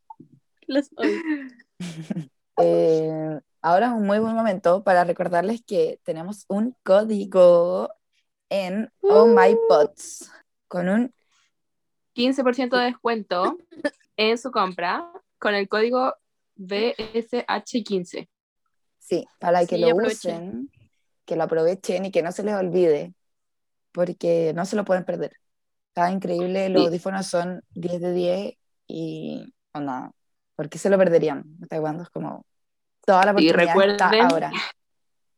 [0.67, 1.21] Los odio.
[2.59, 7.91] Eh, ahora es un muy buen momento para recordarles que tenemos un código
[8.49, 10.33] en Oh My Pots
[10.67, 11.15] con un
[12.15, 13.59] 15% de descuento
[14.17, 16.15] en su compra con el código
[16.57, 18.27] BSH15.
[19.07, 20.71] Sí, para que Sí, lo usen,
[21.25, 23.15] que lo aprovechen y que no se les olvide,
[23.93, 25.33] porque no se lo pueden perder.
[25.89, 26.87] Está increíble, los Sí.
[26.89, 28.55] audífonos son 10 de 10
[28.87, 30.11] y o nada,
[30.57, 31.45] ¿por qué se lo perderían?
[31.63, 32.03] ¿Hasta cuándo?
[32.03, 32.45] Es como
[33.05, 34.53] toda la Y oportunidad está recuerden- ahora.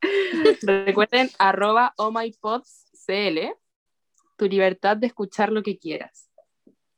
[0.63, 3.39] Recuerden arroba ohmypodscl
[4.37, 6.29] tu libertad de escuchar lo que quieras.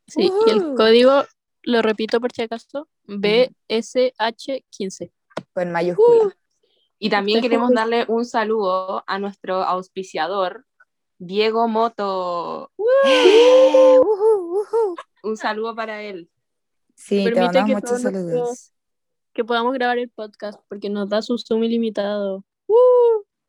[0.06, 1.24] Sí, y el código,
[1.62, 5.10] lo repito por si acaso, BSH15.
[5.54, 6.36] Con mayúscula.
[7.02, 10.66] Y también queremos darle un saludo a nuestro auspiciador,
[11.18, 12.70] Diego Moto.
[15.22, 16.30] Un saludo para él.
[16.94, 18.72] Sí, te mandamos que muchos nuestros- saludos.
[19.32, 22.44] Que podamos grabar el podcast porque nos da su Zoom ilimitado.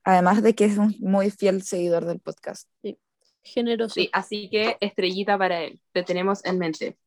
[0.03, 2.69] Además de que es un muy fiel seguidor del podcast.
[3.43, 3.95] Generoso.
[3.95, 5.81] Sí, así que estrellita para él.
[5.91, 6.97] Te tenemos en mente.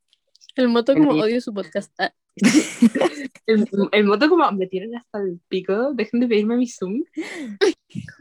[0.56, 1.20] El moto como Sí.
[1.22, 1.92] odio su podcast.
[1.98, 2.12] Ah,
[3.46, 5.92] El, el moto como me tienen hasta el pico.
[5.92, 7.04] Dejen de pedirme mi Zoom.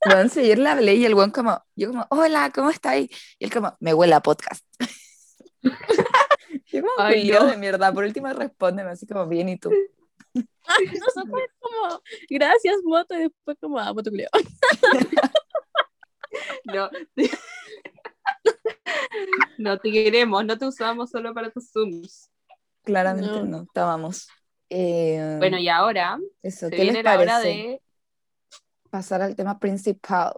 [0.00, 3.10] Pueden seguir la ley y el buen como, yo como, hola, ¿cómo estáis?
[3.38, 4.64] Y él como, me huele a podcast.
[6.66, 7.46] yo como, Ay, no.
[7.46, 9.72] de mierda, por último respóndeme así como, bien, ¿y tú?
[10.34, 14.30] Nosotros como, gracias, moto, y después como, ah, moto culiao.
[16.64, 16.90] No.
[19.56, 22.30] No te queremos, no te usamos solo para tus Zooms.
[22.88, 23.44] Claramente No.
[23.44, 24.28] no, estábamos.
[24.70, 27.48] Eh, Bueno, y ahora eso, se ¿qué les viene la hora parece?
[27.48, 27.82] de.
[28.88, 30.32] Pasar al tema principal,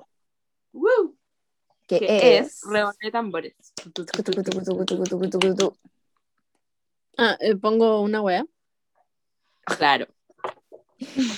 [0.73, 1.17] ¡Woo!
[1.87, 2.61] que, que es...
[2.65, 3.55] es de tambores.
[7.17, 8.45] Ah, eh, pongo una wea.
[9.65, 10.09] Claro.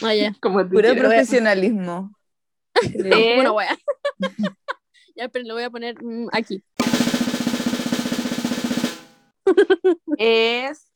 [0.02, 0.32] Ah, ya.
[0.40, 2.14] Como tú Puro profesionalismo.
[3.04, 3.78] Eh, Una wea.
[5.14, 6.64] ya, pero lo voy a poner mm, aquí.
[10.18, 10.91] es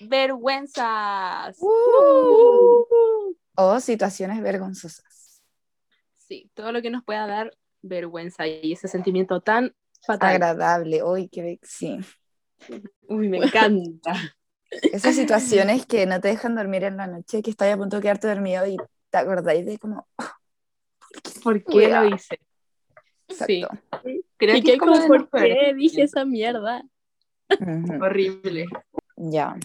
[0.00, 1.56] vergüenzas.
[1.60, 3.34] Uh.
[3.56, 5.42] O situaciones vergonzosas.
[6.16, 9.74] Sí, todo lo que nos pueda dar vergüenza y ese sentimiento tan
[10.06, 10.30] fatal.
[10.30, 11.98] Agradable, hoy que sí.
[13.08, 14.14] Uy, me encanta.
[14.70, 18.02] Esas situaciones que no te dejan dormir en la noche, que estás a punto de
[18.02, 18.76] quedarte dormido y
[19.10, 20.06] te acordáis de como,
[21.42, 22.38] ¿Por qué lo hice?
[23.28, 23.64] Sí,
[24.36, 26.82] creo y que como ¿por qué dije esa mierda?
[28.00, 28.66] Horrible.
[29.16, 29.56] Ya.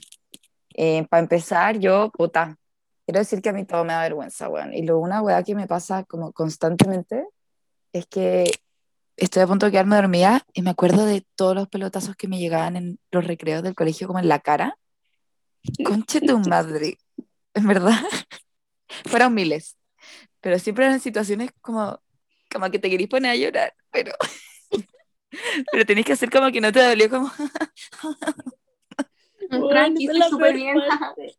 [1.09, 2.57] Para empezar, yo, puta,
[3.05, 4.73] quiero decir que a mí todo me da vergüenza, weón.
[4.73, 7.25] Y lo una weá que me pasa como constantemente
[7.93, 8.51] es que
[9.17, 12.39] estoy a punto de quedarme dormida y me acuerdo de todos los pelotazos que me
[12.39, 14.77] llegaban en los recreos del colegio como en la cara.
[15.83, 16.97] Conche tu madre.
[17.53, 17.93] En verdad.
[19.05, 19.77] Fueron miles.
[20.41, 21.99] Pero siempre eran situaciones como,
[22.51, 24.13] como que te querís poner a llorar, pero...
[25.69, 27.29] Pero tenés que hacer como que no te dolió, como...
[29.49, 30.77] Tranqui, estoy la súper bien.
[30.77, 31.35] parte.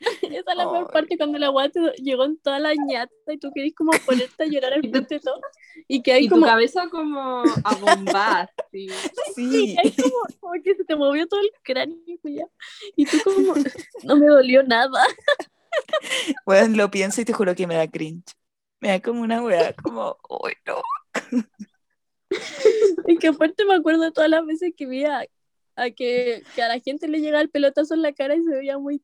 [0.22, 3.50] Esa es la peor parte cuando la weá llegó en toda la ñata y tú
[3.54, 5.40] querís como ponerte a llorar al frente de todo.
[5.88, 8.50] Y que hay Y tu cabeza como a bombar.
[8.72, 8.88] sí.
[9.34, 9.76] Sí.
[9.82, 12.46] hay como, como que se te movió todo el cráneo ya.
[12.96, 13.54] Y tú como,
[14.04, 15.02] no me dolió nada.
[16.46, 18.32] Bueno, lo pienso y te juro que me da cringe.
[18.80, 20.80] Me da como una weá, como, uy, no.
[23.06, 25.26] Y que aparte me acuerdo de todas las veces que vi a,
[25.76, 28.50] a que, que a la gente le llegaba el pelotazo en la cara y se
[28.50, 29.02] veía muy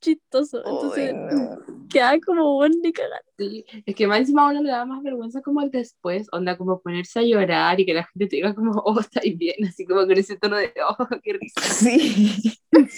[0.00, 0.58] chistoso.
[0.58, 1.58] Entonces no.
[1.88, 3.22] quedaba como bueno ni cagar.
[3.38, 6.56] Sí, es que más encima a uno le da más vergüenza como el después, onda
[6.56, 9.84] como ponerse a llorar y que la gente te diga como, oh, estáis bien, así
[9.84, 11.60] como con ese tono de, oh, qué risa.
[11.60, 12.58] Sí.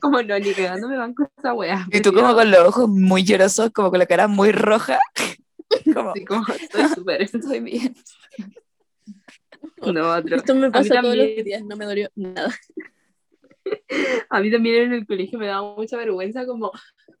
[0.00, 1.86] Como no, ni cagando me van con esa wea.
[1.92, 4.98] Y tú como con los ojos muy llorosos, como con la cara muy roja.
[5.94, 7.22] Como, Así como, estoy súper.
[7.22, 7.94] estoy bien.
[9.80, 10.36] No, otro.
[10.36, 12.54] Esto me pasa todos los días, no me dolió nada.
[14.30, 16.72] A mí también en el colegio me daba mucha vergüenza como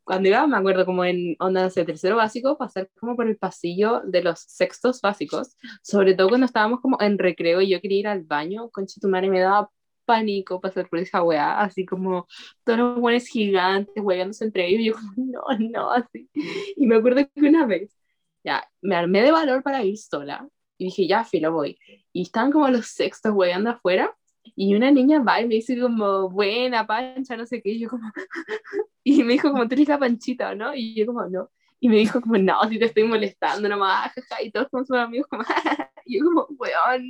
[0.04, 4.00] cuando iba, me acuerdo como en onda de tercero básico, pasar como por el pasillo
[4.04, 8.08] de los sextos básicos, sobre todo cuando estábamos como en recreo y yo quería ir
[8.08, 9.70] al baño, concha tu madre, me daba
[10.04, 12.26] pánico pasar por esa weá, así como
[12.64, 16.28] todos los buenos gigantes hueándose entre ellos, y yo como, no, no, así.
[16.76, 17.96] Y me acuerdo que una vez,
[18.42, 20.48] ya, me armé de valor para ir sola,
[20.80, 21.78] Y dije, ya, filo, voy.
[22.10, 24.16] Y estaban como los sextos hueveando afuera.
[24.56, 27.72] Y una niña va y me dice como, buena, pancha, no sé qué.
[27.72, 28.10] Y yo como,
[29.04, 30.74] y me dijo como, tú eres la panchita, ¿no?
[30.74, 31.50] Y yo como, no.
[31.80, 34.42] Y me dijo como, no, si te estoy molestando nomás, jaja.
[34.42, 35.42] Y todos con sus amigos como,
[36.06, 37.04] y yo como, weón,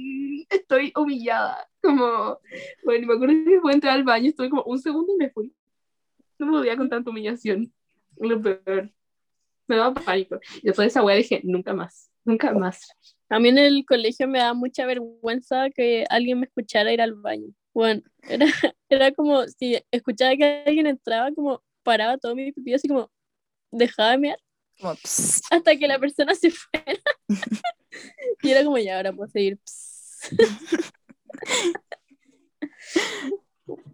[0.50, 1.68] estoy humillada.
[1.80, 2.40] Como,
[2.84, 5.54] bueno, me acuerdo que fue entrar al baño, estuve como un segundo y me fui.
[6.40, 7.72] No me podía con tanta humillación.
[8.16, 8.90] Lo peor.
[9.68, 10.40] Me daba pánico.
[10.56, 12.88] Y después de esa wea dije, nunca más, nunca más.
[13.28, 17.14] A mí en el colegio me da mucha vergüenza que alguien me escuchara ir al
[17.14, 17.48] baño.
[17.74, 18.46] Bueno, era,
[18.88, 23.10] era como si escuchaba que alguien entraba, como paraba todo mi pipí, así como
[23.70, 24.38] dejaba de mirar
[24.78, 27.00] Como, hasta que la persona se fuera.
[28.42, 29.58] y era como, ya, ahora puedo seguir.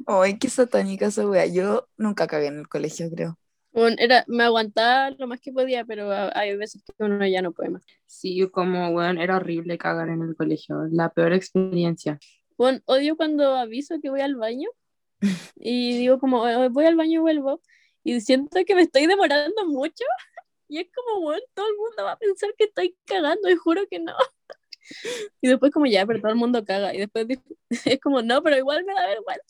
[0.06, 1.46] Ay, qué satánica esa wea.
[1.46, 3.38] Yo nunca cagué en el colegio, creo.
[3.76, 7.52] Bueno, era, me aguantaba lo más que podía, pero hay veces que uno ya no
[7.52, 7.84] puede más.
[8.06, 10.84] Sí, yo como, weón, era horrible cagar en el colegio.
[10.90, 12.18] La peor experiencia.
[12.56, 14.70] Bueno, odio cuando aviso que voy al baño
[15.56, 17.60] y digo como, "Eh, voy al baño y vuelvo
[18.02, 20.04] y siento que me estoy demorando mucho
[20.68, 23.82] y es como, bueno, todo el mundo va a pensar que estoy cagando y juro
[23.90, 24.14] que no.
[25.42, 27.26] Y después como ya, pero todo el mundo caga y después
[27.84, 29.44] es como, no, pero igual me da vergüenza.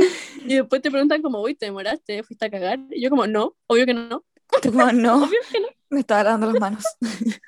[0.46, 2.22] Y después te preguntan como, uy, ¿te demoraste?
[2.22, 2.78] ¿Fuiste a cagar?
[2.90, 4.24] Y yo como, no, obvio que no.
[4.62, 5.66] Tú como, no, Obvio que no.
[5.90, 6.84] me estaba lavando las manos.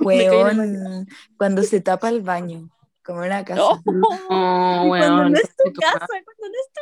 [0.00, 2.68] Weón, cuando se tapa el baño,
[3.04, 3.60] como en una casa.
[3.60, 3.82] No.
[4.28, 5.32] Oh, Y cuando weón.
[5.32, 6.80] no es tu casa, cuando no es tu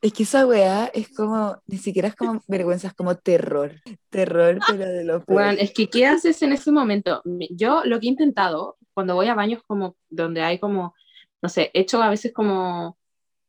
[0.00, 3.72] Es que esa weá es como, ni siquiera es como vergüenza, es como terror.
[4.10, 5.42] Terror, pero de lo peor.
[5.42, 7.22] Bueno, es que ¿qué haces en ese momento?
[7.50, 10.94] Yo lo que he intentado cuando voy a baños como donde hay como,
[11.44, 12.96] no sé, hecho a veces como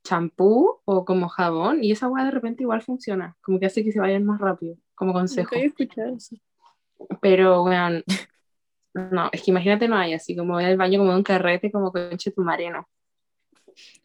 [0.03, 3.93] champú o como jabón y esa hueá de repente igual funciona, como que hace que
[3.93, 5.55] se vayan más rápido, como consejo.
[5.55, 6.35] Eso.
[7.21, 8.01] Pero, bueno,
[8.93, 11.71] no, es que imagínate no hay así como voy al baño como de un carrete,
[11.71, 12.85] como conche tu mareno.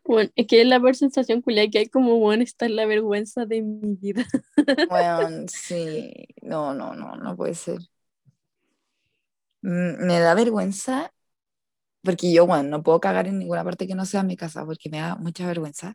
[0.05, 2.87] Bueno, es que es la peor sensación culia que hay como, bueno, esta es la
[2.87, 4.25] vergüenza de mi vida.
[4.89, 6.29] Weón, sí.
[6.43, 7.81] No, no, no, no puede ser.
[9.63, 11.13] Mm, Me da vergüenza
[12.03, 14.91] porque yo, bueno, no puedo cagar en ninguna parte que no sea mi casa porque
[14.91, 15.95] me da mucha vergüenza.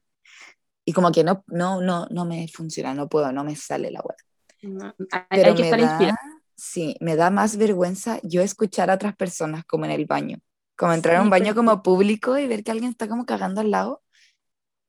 [0.86, 4.02] Y como que no, no, no, no me funciona, no puedo, no me sale la
[4.02, 4.18] weá.
[4.62, 6.18] No, hay, Pero hay que me estar da, inspirado.
[6.56, 10.40] sí, me da más vergüenza yo escuchar a otras personas como en el baño.
[10.76, 13.62] Como entrar a un Sí, baño como público y ver que alguien está como cagando
[13.62, 14.04] al lado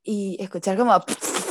[0.04, 0.92] y escuchar como...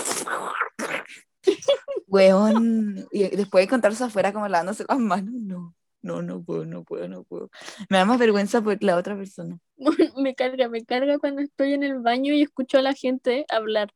[2.07, 7.07] Weón, y después encontrarse afuera como lavándose las manos, no, no, no puedo, no puedo,
[7.07, 7.49] no puedo.
[7.89, 9.59] Me da más vergüenza por la otra persona.
[10.17, 13.91] me carga, me carga cuando estoy en el baño y escucho a la gente hablar.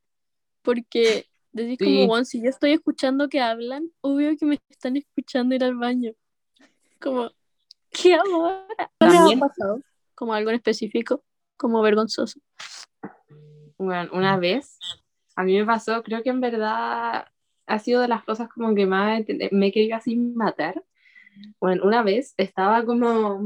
[0.63, 1.85] Porque decís Sí.
[1.85, 5.75] como, bueno, si yo estoy escuchando que hablan, obvio que me están escuchando ir al
[5.75, 6.11] baño.
[6.99, 7.29] Como,
[7.91, 8.65] ¿qué hago ahora?
[8.99, 9.81] ¿No les ha También- pasado?
[10.15, 11.23] Como algo en específico,
[11.57, 12.39] como vergonzoso.
[13.77, 14.77] Bueno, una vez,
[15.35, 17.27] a mí me pasó, creo que en verdad
[17.67, 20.83] ha sido de las cosas como que más me he querido así matar.
[21.59, 23.41] Bueno, una vez estaba como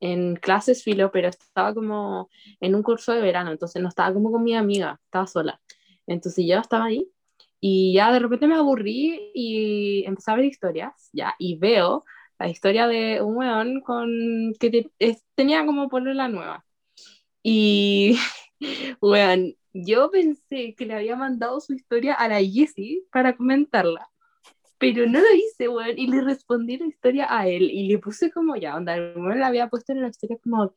[0.00, 4.32] en clases filo, pero estaba como en un curso de verano, entonces no estaba como
[4.32, 5.60] con mi amiga, estaba sola.
[6.06, 7.08] Entonces yo estaba ahí
[7.60, 12.04] y ya de repente me aburrí y empecé a ver historias, ya, y veo
[12.38, 14.08] la historia de un weón con,
[14.60, 16.64] que te- es- tenía como la nueva.
[17.42, 18.18] Y,
[19.00, 24.08] weón, yo pensé que le había mandado su historia a la Jessie para comentarla,
[24.78, 28.30] pero no lo hice, weón, y le respondí la historia a él y le puse
[28.30, 30.72] como ya, onda, weón le había puesto en la historia como,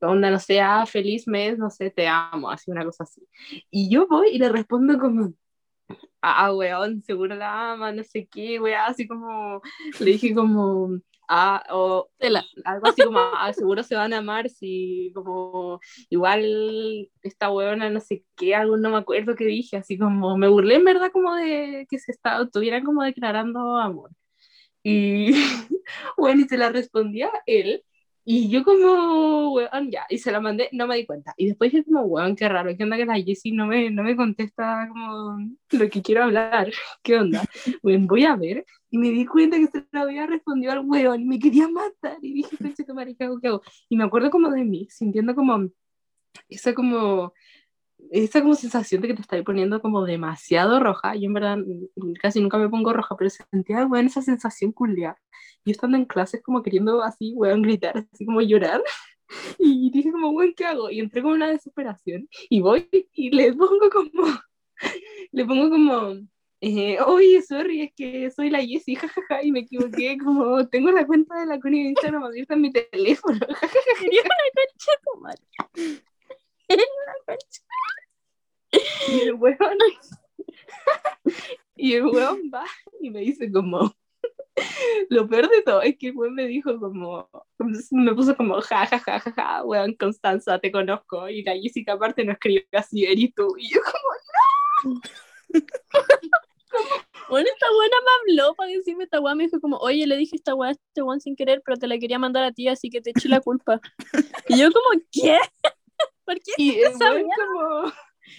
[0.00, 3.26] onda, no sé, ah, feliz mes, no sé, te amo, así, una cosa así.
[3.70, 5.32] Y yo voy y le respondo como,
[6.22, 9.62] ah, weón, seguro la ama, no sé qué, weón, así como,
[10.00, 12.08] le dije como, ah, o
[12.64, 18.00] algo así como, ah, seguro se van a amar si como igual esta huevona no
[18.00, 21.34] sé qué, algo no me acuerdo qué dije, así como me burlé en verdad como
[21.34, 24.10] de que se estaba, estuvieran como declarando amor.
[24.82, 25.32] Y
[26.16, 27.82] bueno, y se la respondía él.
[28.28, 31.32] Y yo como, weón, ya, y se la mandé, no me di cuenta.
[31.36, 34.02] Y después dije como, weón, qué raro, ¿qué onda que la Jessie no me, no
[34.02, 35.38] me contesta como
[35.70, 36.68] lo que quiero hablar?
[37.04, 37.44] ¿Qué onda?
[37.84, 38.66] Weón, voy a ver.
[38.90, 42.18] Y me di cuenta que se lo había respondido al weón y me quería matar.
[42.20, 42.56] Y dije,
[42.92, 43.62] madre, ¿qué hago, qué hago?
[43.88, 45.70] Y me acuerdo como de mí, sintiendo como
[46.48, 47.32] esa como
[48.10, 51.14] esa como sensación de que te estás poniendo como demasiado roja.
[51.14, 51.58] Yo en verdad
[52.20, 55.16] casi nunca me pongo roja, pero sentía, weón, esa sensación culia.
[55.64, 58.82] Yo estando en clases como queriendo así, weón, gritar, así como llorar.
[59.58, 60.88] Y dije como, weón, ¿qué hago?
[60.88, 64.22] Y entré con una desesperación y voy y le pongo como,
[65.32, 66.14] le pongo como,
[66.60, 71.06] eh, oye, sorry, es que soy la Jessie, jajaja, y me equivoqué, como tengo la
[71.06, 73.78] cuenta de la Connie de Instagram abierta en mi teléfono, jajaja,
[76.68, 77.62] Quería una concha
[79.08, 79.78] y el weón,
[81.76, 82.04] y el
[82.52, 82.64] va
[83.00, 83.94] y me dice como,
[85.08, 87.28] lo peor de todo es que el weón me dijo como,
[87.90, 92.24] me puso como, ja, ja, ja, ja, weón, Constanza, te conozco, y la Jessica aparte
[92.24, 93.80] no escribió así, eres tú, y yo
[94.82, 95.00] como,
[97.28, 99.34] Bueno, esta buena me habló para decirme esta weá.
[99.34, 101.98] Me dijo como, oye, le dije esta weá este weón sin querer, pero te la
[101.98, 103.80] quería mandar a ti, así que te eché la culpa.
[104.48, 105.38] Y yo como, ¿qué?
[106.26, 106.52] ¿Por qué?
[106.58, 107.92] Y weón como...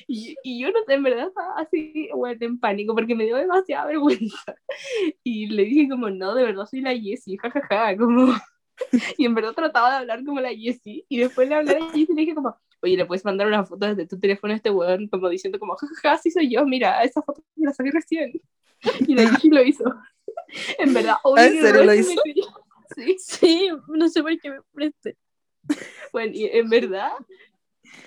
[0.05, 3.37] Y, y yo no sé, en verdad estaba así, bueno, en pánico porque me dio
[3.37, 4.55] demasiada vergüenza.
[5.23, 8.33] Y le dije como, no, de verdad soy la Jessie, jajaja, como...
[9.17, 11.05] Y en verdad trataba de hablar como la Jessie.
[11.09, 13.65] Y después le hablé a Jessie y le dije como, oye, ¿le puedes mandar una
[13.65, 15.07] foto desde tu teléfono a este weón?
[15.07, 18.33] Como diciendo como, jajaja, sí soy yo, mira, esa foto me la saqué recién.
[19.07, 19.83] Y la Jessie lo hizo.
[20.77, 22.21] En verdad, obvio ¿En serio lo hizo?
[22.95, 23.15] Sí.
[23.19, 25.17] Sí, no sé por qué me preste.
[26.11, 27.11] Bueno, y en verdad,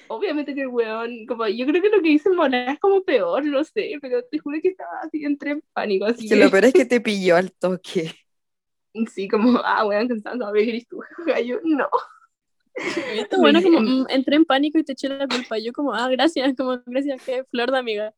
[0.08, 3.44] obviamente que el weón, como yo creo que lo que hice Mona es como peor,
[3.44, 6.50] no sé, pero te juro que estaba así, entré en pánico, así Que que, lo
[6.50, 8.14] peor es que te pilló al toque.
[9.12, 11.00] sí, como, ah, weón, pensando, a ver, eres tú,
[11.44, 11.88] yo, no.
[12.74, 15.58] Esta buena como, mm, entré en pánico y te eché la culpa.
[15.58, 18.14] Yo como, ah, gracias, como, gracias, qué flor de amiga.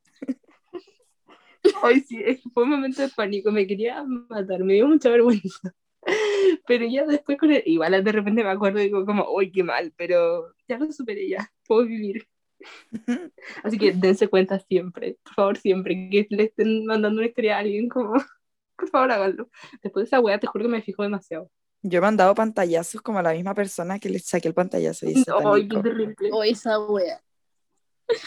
[1.82, 5.74] Ay, sí, fue un momento de pánico, me quería matar, me dio mucha vergüenza.
[6.66, 9.62] Pero ya después, con el, igual de repente me acuerdo y digo como, uy, qué
[9.62, 12.26] mal, pero ya lo superé ya, puedo vivir.
[13.64, 17.60] Así que dense cuenta siempre, por favor, siempre que le estén mandando una historia a
[17.60, 18.12] alguien, como,
[18.76, 19.48] por favor, háganlo.
[19.82, 21.50] Después de esa wea, te juro que me fijo demasiado.
[21.84, 25.06] Yo he mandado pantallazos como a la misma persona que le saqué el pantallazo.
[25.06, 26.30] Y Ay, qué terrible.
[26.30, 27.20] O esa wea.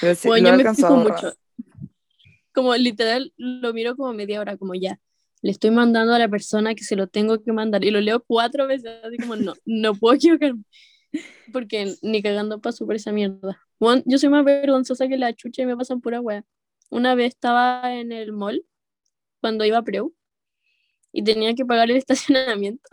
[0.01, 1.33] Pero sí, Bueno, yo me fijo mucho.
[2.53, 4.99] Como literal, lo miro como media hora, como ya.
[5.45, 7.83] Le estoy mandando a la persona que se lo tengo que mandar.
[7.85, 10.63] Y lo leo cuatro veces, así como no, no puedo equivocarme.
[11.53, 13.61] Porque ni cagando paso por esa mierda.
[14.05, 16.43] Yo soy más vergonzosa que la chucha y me pasan pura wea.
[16.89, 18.65] Una vez estaba en el mall,
[19.39, 20.15] cuando iba a Preu,
[21.11, 22.89] y tenía que pagar el estacionamiento.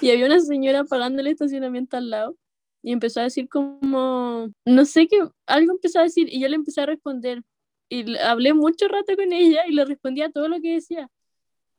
[0.00, 2.38] y había una señora pagando el estacionamiento al lado.
[2.82, 6.56] Y empezó a decir como, no sé qué, algo empezó a decir y yo le
[6.56, 7.42] empecé a responder.
[7.90, 11.10] Y hablé mucho rato con ella y le respondía todo lo que decía.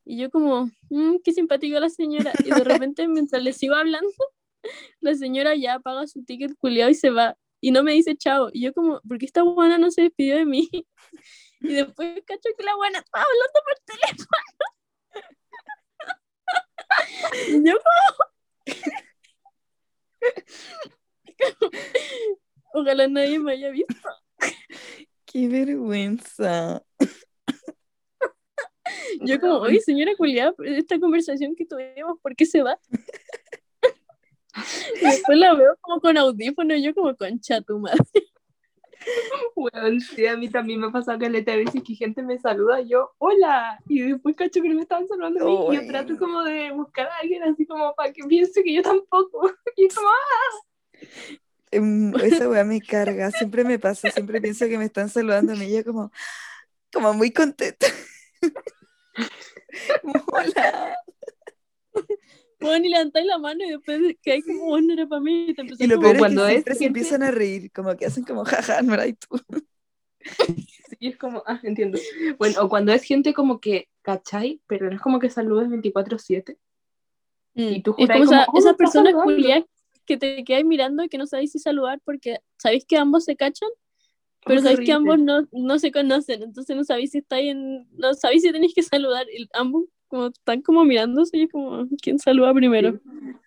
[0.06, 2.32] Y yo como, "Mm, qué simpática la señora.
[2.44, 4.08] Y de repente mientras le sigo hablando,
[5.02, 7.38] la señora ya paga su ticket culiado y se va.
[7.62, 8.50] Y no me dice chao.
[8.54, 10.70] Y yo como, ¿por qué esta buena no se despidió de mí?
[11.62, 14.28] Y después cacho que la buena estaba hablando por teléfono.
[17.50, 18.36] Y yo como...
[22.74, 24.10] Ojalá nadie me haya visto.
[25.26, 26.84] Qué vergüenza.
[29.22, 32.80] Yo como, oye, señora culiada, esta conversación que tuvimos, ¿por qué se va?
[35.02, 38.00] Y después la veo como con audífono, y yo como, concha tu madre.
[39.56, 42.40] Weón, sí, a mí también me ha pasado que le te veces que gente me
[42.40, 45.76] saluda, y yo, hola, y después cacho que no me estaban saludando a mí, y
[45.76, 49.52] yo trato como de buscar a alguien así como para que piense que yo tampoco,
[49.76, 50.66] y como, ah,
[51.72, 55.56] Em, Esa weá me carga, siempre me pasa, siempre pienso que me están saludando a
[55.56, 56.12] mí, y yo como,
[56.92, 57.88] como muy contenta.
[60.02, 60.98] Como, Hola.
[62.60, 65.54] Bueno, y levantáis la mano y después que hay como, bueno, era para mí, y
[65.54, 67.72] te Y lo como, peor es cuando que es siempre se gente- empiezan a reír,
[67.72, 69.28] como que hacen como, jaja, no era y tú.
[71.00, 72.00] sí, es como, ah, entiendo.
[72.38, 74.62] Bueno, o cuando es gente como que, ¿cachai?
[74.68, 76.58] Pero no es como que saludes 24-7.
[77.58, 77.62] Mm.
[77.76, 79.24] y tú es juráis como esa, como, oh, saludando.
[79.24, 79.64] culiadas
[80.06, 83.36] que te quedáis mirando y que no sabéis si saludar porque sabéis que ambos se
[83.36, 83.70] cachan,
[84.46, 88.14] pero sabéis que ambos no, no se conocen, entonces no sabéis si estáis en, no
[88.14, 92.20] sabéis si tenéis que saludar, y ambos como están como mirándose y es como, ¿quién
[92.20, 93.00] saluda primero?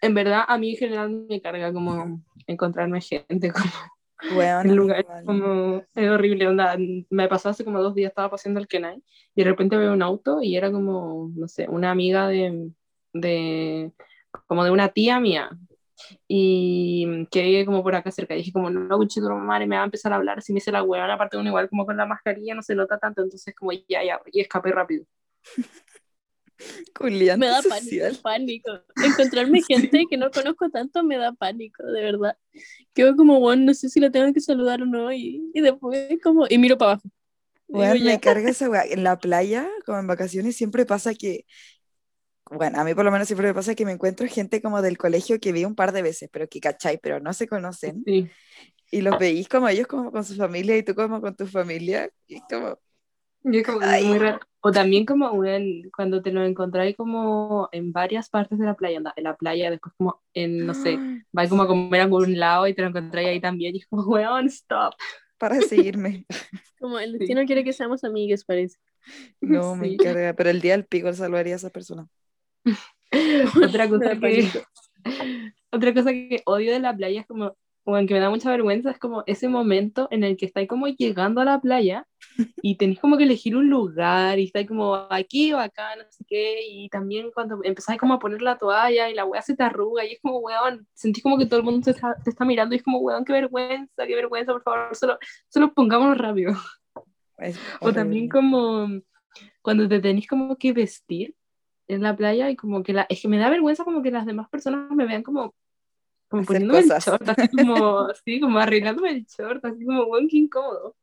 [0.03, 3.53] En verdad, a mí en general me carga como encontrarme gente
[4.21, 5.25] como en lugares igual.
[5.25, 6.77] como es horrible onda
[7.09, 9.01] me pasó hace como dos días estaba paseando el Kenai
[9.35, 12.71] y de repente veo un auto y era como no sé una amiga de,
[13.13, 13.93] de
[14.49, 15.51] como de una tía mía
[16.27, 19.83] y que vive como por acá cerca y dije como no cuchito madre me va
[19.83, 22.07] a empezar a hablar si me hice la huevona aparte uno igual como con la
[22.07, 25.05] mascarilla no se nota tanto entonces como ya ya y escapé rápido
[26.95, 28.71] Culiante Me da pánico, pánico.
[28.97, 32.37] Encontrarme gente que no conozco tanto me da pánico, de verdad.
[32.95, 36.09] Quedo como, bueno, no sé si la tengo que saludar o no, y, y después
[36.23, 37.09] como, y miro para abajo.
[37.69, 38.69] Weón, me carga esa.
[38.85, 41.45] En la playa, como en vacaciones, siempre pasa que,
[42.51, 44.99] bueno, a mí por lo menos siempre me pasa que me encuentro gente como del
[44.99, 48.07] colegio que vi un par de veces, pero que cachai, pero no se conocen.
[48.07, 48.33] sí
[48.91, 52.11] Y los veís como ellos como con su familia y tú como con tu familia.
[52.29, 52.79] Y es como,
[53.45, 54.05] Y es como Ay.
[54.05, 54.41] muy raro.
[54.61, 58.99] O también como un- cuando te lo encontráis como en varias partes de la playa,
[59.17, 62.67] en la playa, después como en, no sé, vais como a comer a algún lado
[62.67, 64.95] y te lo encontráis ahí también y es como, weón, stop.
[65.39, 66.27] Para seguirme.
[66.81, 68.79] Como el destino quiere que seamos amigues, parece.
[69.41, 69.89] No, me Sí.
[69.89, 70.35] encarga.
[70.35, 72.09] Pero el día del pico salvaría a esa persona.
[73.63, 74.49] Otra cosa que,
[75.71, 78.91] otra cosa que odio de la playa es como, bueno, que me da mucha vergüenza,
[78.91, 82.07] es como ese momento en el que estáis como llegando a la playa
[82.63, 86.25] y tenéis como que elegir un lugar y estáis como aquí o acá, no sé
[86.29, 89.63] qué, y también cuando empezáis como a poner la toalla y la weá se te
[89.63, 92.45] arruga y es como, weón, sentís como que todo el mundo te está, te está
[92.45, 96.55] mirando y es como, weón, qué vergüenza, qué vergüenza, por favor, solo, solo pongámonos rápido.
[97.81, 98.89] O también como
[99.63, 101.35] cuando te tenés como que vestir
[101.89, 104.27] en la playa y como que la, es que me da vergüenza como que las
[104.27, 105.55] demás personas me vean como,
[106.29, 110.37] como poniéndome el short, así como, así como arreglándome el short, así como, bueno, qué
[110.37, 110.97] incómodo.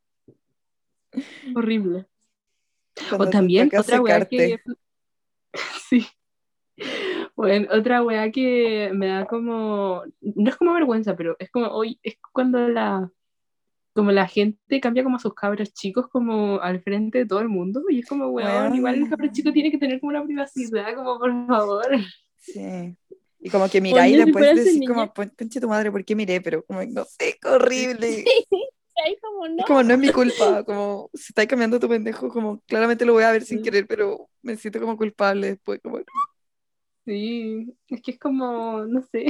[1.55, 2.05] Horrible.
[3.09, 4.59] Cuando O también otra weá que...
[5.89, 6.05] Sí.
[7.35, 11.99] Bueno, otra weá que me da como, no es como vergüenza, pero es como hoy,
[12.03, 13.09] es cuando la,
[13.95, 17.49] como la gente cambia como a sus cabros chicos como al frente de todo el
[17.49, 18.75] mundo y es como, weón, Weón.
[18.75, 21.87] igual el cabro chico tiene que tener como una privacidad, como por favor.
[22.37, 22.95] Sí.
[23.39, 26.41] Y como que miráis y después decís como, "Pon- conche tu madre, ¿por qué miré?
[26.41, 28.23] Pero como, no sé, horrible.
[29.05, 29.55] Ay, como no.
[29.59, 33.13] Es como, no es mi culpa, como, si estáis cambiando tu pendejo, como, claramente lo
[33.13, 33.63] voy a ver sin Sí.
[33.63, 35.99] querer, pero me siento como culpable después, como,
[37.05, 39.27] Sí, es que es como, no sé.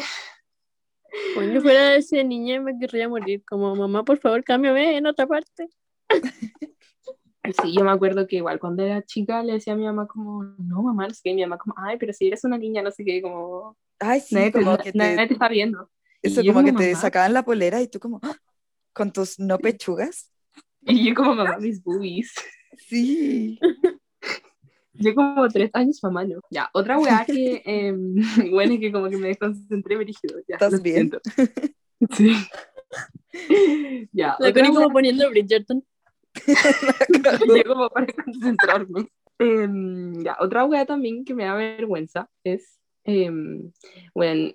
[1.34, 3.44] Cuando yo fuera ese niño me querría morir.
[3.48, 5.70] Como, mamá, por favor, cámbiame en otra parte.
[7.62, 10.44] Sí, yo me acuerdo que igual cuando era chica le decía a mi mamá como,
[10.58, 12.82] no, mamá, no sé qué, y mi mamá como, ay, pero si eres una niña,
[12.82, 15.48] no sé qué, como, ay, sí, nadie, te, como na- que nadie te, te está
[15.48, 15.92] viendo.
[16.24, 17.02] eso yo como que como, te "Mamá".
[17.02, 18.36] sacaban la polera y tú como, "Ah",
[18.94, 20.32] con tus no pechugas.
[20.88, 22.34] Y yo como, mamá, mis boobies.
[22.78, 23.60] Sí.
[24.98, 26.40] Yo como tres años, mamá, no.
[26.50, 28.16] Ya, otra weá que, em,
[28.52, 31.12] bueno, es que como que me desconcentré, me dije, ya, ¿Estás bien?
[32.12, 32.36] Sí.
[34.12, 35.84] ya, La Connie weá como poniendo Bridgerton.
[36.46, 39.08] yo como para concentrarme.
[39.40, 43.72] Em, ya, otra wea también que me da vergüenza es, em,
[44.14, 44.54] bueno,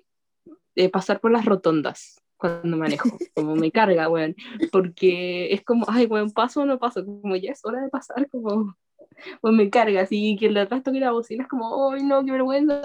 [0.75, 4.35] eh, pasar por las rotondas cuando manejo, como me carga, weón,
[4.71, 8.27] porque es como, ay, weón, paso o no paso, como ya es hora de pasar,
[8.29, 8.75] como,
[9.41, 12.23] pues me carga, así que el de atrás toque la bocina, es como, ay, no,
[12.25, 12.81] qué vergüenza,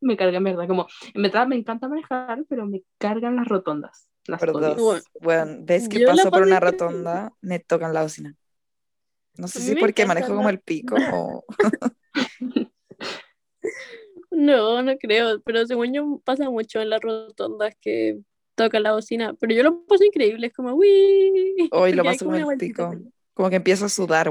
[0.00, 4.08] me carga, en verdad, como, en verdad me encanta manejar, pero me cargan las rotondas,
[4.26, 4.80] las dos.
[4.82, 8.34] Bueno, Bueno, ves que yo paso por una rotonda, me tocan la bocina.
[9.36, 11.44] No sé si porque manejo como la- el pico o...
[14.30, 18.18] No, no creo, pero según yo pasa mucho en las rotondas que
[18.54, 21.70] toca la bocina, pero yo lo paso increíble, es como, uy.
[21.70, 22.94] Hoy lo paso como el pico.
[23.34, 24.30] Como que empiezo a sudar,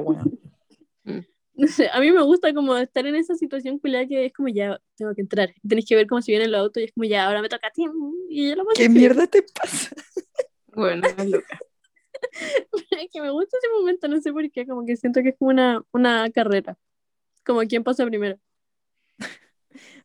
[1.05, 4.49] No sé, a mí me gusta como estar en esa situación culiada que es como
[4.49, 5.53] ya tengo que entrar.
[5.67, 7.67] Tenés que ver cómo si viene el auto y es como ya ahora me toca
[7.67, 7.83] a ti.
[8.29, 9.89] Y yo lo paso ¿Qué mierda te pasa?
[10.75, 11.57] Bueno, es loca.
[13.13, 15.51] Que me gusta ese momento, no sé por qué, como que siento que es como
[15.51, 16.77] una, una carrera.
[17.45, 18.37] Como quién pasa primero.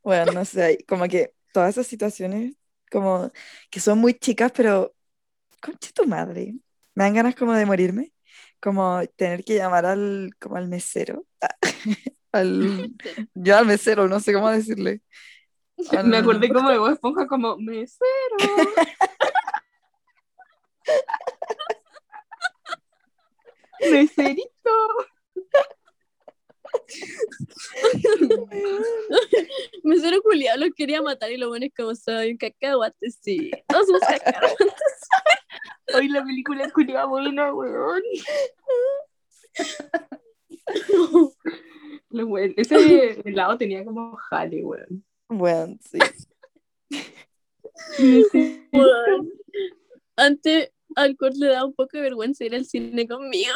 [0.03, 2.55] Bueno, no sé, como que todas esas situaciones
[2.91, 3.33] como
[3.71, 4.95] que son muy chicas, pero
[5.61, 6.55] concha tu madre.
[6.95, 8.13] Me dan ganas como de morirme,
[8.61, 11.25] como tener que llamar al como al mesero.
[12.33, 12.95] Al,
[13.35, 15.03] yo al mesero, no sé cómo decirle.
[15.91, 18.05] Al- Me acordé como de Bob Esponja, como mesero.
[23.91, 24.71] Meserito.
[29.85, 33.51] Mesero culiado lo quería matar y lo bueno es como soy un cacahuate, sí.
[33.69, 34.75] Todos somos cacahuates.
[35.95, 38.03] Hoy la película es culiada buena, weón.
[42.11, 45.05] Lo bueno, Ese helado tenía como jale, weón.
[45.29, 45.99] Bueno, sí.
[48.73, 49.31] Weón.
[50.17, 53.55] Antes al Kurt le daba un poco de vergüenza ir al cine conmigo.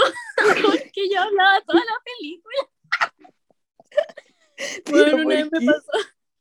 [0.63, 2.71] Porque yo hablaba toda la película.
[4.89, 5.91] Bueno, Pero una ¿por vez me pasó.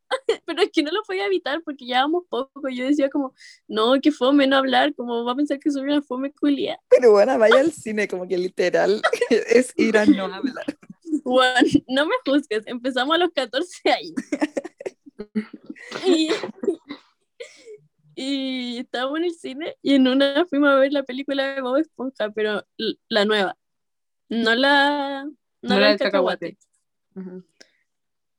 [0.46, 2.70] Pero es que no lo podía evitar porque llevábamos poco.
[2.70, 3.34] Yo decía como,
[3.68, 6.80] no, que fome no hablar, como va a pensar que soy una fome culia.
[6.90, 10.78] Pero bueno, vaya al cine, como que literal es ir a no hablar.
[11.24, 14.14] Juan, no me juzgues, empezamos a los 14 años.
[16.06, 16.30] y,
[18.16, 21.78] y estábamos en el cine y en una fuimos a ver la película de Bob
[21.78, 22.66] Esponja, pero
[23.10, 23.58] la nueva,
[24.30, 26.58] no la, no No la del cacahuate.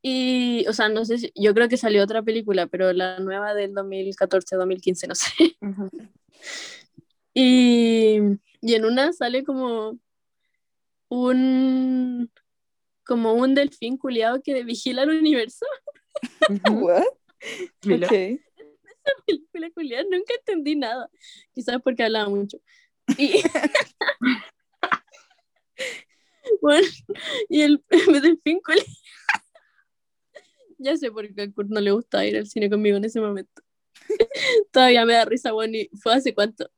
[0.01, 3.53] Y, o sea, no sé si, yo creo que salió otra película, pero la nueva
[3.53, 5.29] del 2014, 2015, no sé.
[7.37, 8.17] Y,
[8.61, 9.99] y en una sale como
[11.09, 12.31] un
[13.05, 15.65] como un delfín culiado que vigila el universo.
[16.71, 17.03] What?
[17.85, 18.07] Mira.
[18.07, 18.39] Ok.
[19.25, 21.09] película culiada, nunca entendí nada.
[21.53, 22.57] Quizás porque hablaba mucho.
[23.17, 23.43] Y
[26.65, 26.87] bueno,
[27.49, 27.83] y el,
[28.63, 28.87] culiado.
[30.77, 33.21] Ya sé por qué a Kurt no le gusta ir al cine conmigo en ese
[33.21, 33.61] momento.
[34.71, 36.69] Todavía me da risa, bueno, y fue hace cuánto.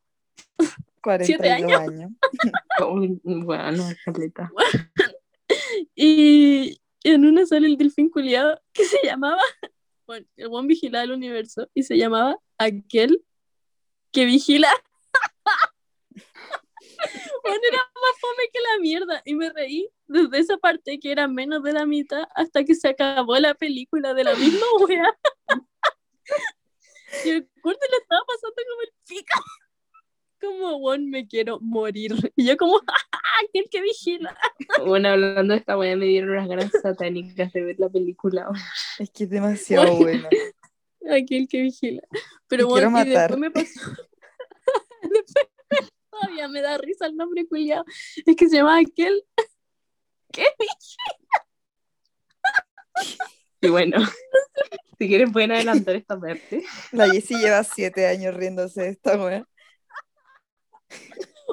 [1.02, 1.82] 42 años.
[1.82, 2.12] años.
[3.24, 4.52] Bueno, caleta.
[5.96, 9.42] Y en una sale el delfín culiado que se llamaba,
[10.06, 13.26] bueno, el buen vigilaba el universo y se llamaba aquel
[14.12, 14.70] que vigila.
[17.44, 21.28] Bueno, era más fome que la mierda y me reí desde esa parte que era
[21.28, 25.18] menos de la mitad hasta que se acabó la película de la misma wea.
[27.24, 29.40] Y el corte le estaba pasando como el pico.
[30.40, 32.14] Como, bueno, me quiero morir.
[32.36, 32.80] Y yo como,
[33.42, 34.38] aquel que vigila.
[34.86, 38.48] Bueno, hablando de esta wea, me dieron unas ganas satánicas de ver la película.
[39.00, 40.30] Es que es demasiado buena.
[41.10, 42.04] Aquel que vigila.
[42.48, 43.82] Pero bueno, después me pasó.
[45.02, 45.47] Después
[46.20, 47.86] todavía me da risa el nombre culiado.
[48.26, 49.24] Es que se llama aquel
[50.32, 51.48] que vigila.
[53.62, 53.98] Y bueno,
[55.00, 56.64] si quieren pueden adelantar esta parte.
[56.92, 59.48] La Jessie lleva 7 años riéndose de esta wea.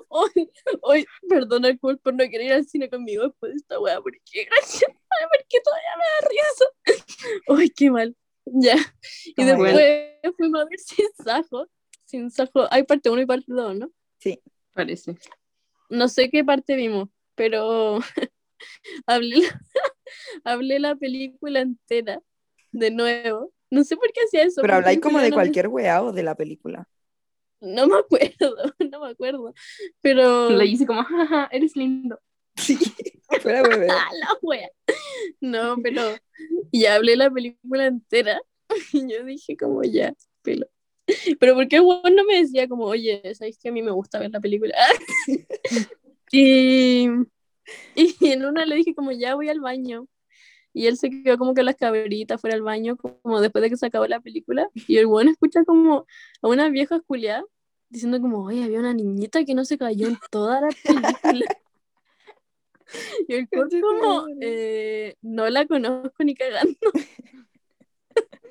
[0.09, 0.51] Hoy,
[0.83, 4.45] hoy, perdona Kurt por no querer ir al cine conmigo después de esta wea, porque
[4.45, 6.65] gracias, porque todavía me da risa.
[7.49, 8.17] Ay, qué mal.
[8.45, 8.77] Ya.
[9.25, 9.75] Y Oh después
[10.37, 11.67] fuimos a ver sin sajo.
[12.05, 12.69] Sin sajo.
[12.71, 13.91] Hay parte 1 y parte 2, ¿no?
[14.75, 15.17] Parece.
[15.89, 18.01] no sé qué parte vimos, pero
[19.07, 19.61] hablé, la,
[20.45, 22.21] hablé la película entera
[22.73, 23.53] de nuevo.
[23.71, 24.61] No sé por qué hacía eso.
[24.63, 26.89] Pero habláis como de no me- cualquier wea o de la película.
[27.61, 28.57] No me acuerdo,
[28.93, 29.55] no me acuerdo.
[30.01, 30.51] Pero.
[30.51, 32.21] Le hice como, jaja, eres lindo.
[32.57, 32.79] Sí,
[33.41, 33.89] fuera bebé.
[33.91, 34.69] ¡Ah, la wea!
[35.41, 36.03] No, pero
[36.71, 38.41] ya hablé la película entera
[38.93, 40.67] y yo dije como ya, pelo.
[41.41, 44.31] Pero porque Juan no me decía como, oye, ¿sabes que a mí me gusta ver
[44.31, 44.75] la película?
[46.33, 47.09] y,
[47.95, 50.07] y en una le dije como, ya voy al baño.
[50.73, 53.77] Y él se quedó como que las cabritas fuera al baño, como después de que
[53.77, 54.69] se acabó la película.
[54.89, 56.05] Y el bueno escucha como
[56.43, 57.45] a una vieja culiada
[57.89, 61.47] diciendo como, oye, había una niñita que no se cayó en toda la película.
[63.27, 66.77] Y el tu como, eh, no la conozco ni cagando.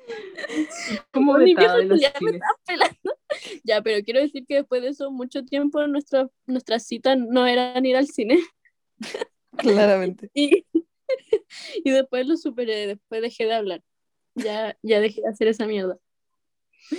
[1.12, 2.98] Como Mi viejo de los ya me estaba pelando.
[3.64, 7.76] Ya, pero quiero decir que después de eso, mucho tiempo nuestra, nuestra cita no era
[7.82, 8.38] ir al cine.
[9.56, 10.30] Claramente.
[10.34, 10.64] Y,
[11.84, 13.82] y después lo superé, después dejé de hablar.
[14.36, 15.98] Ya, ya dejé de hacer esa mierda.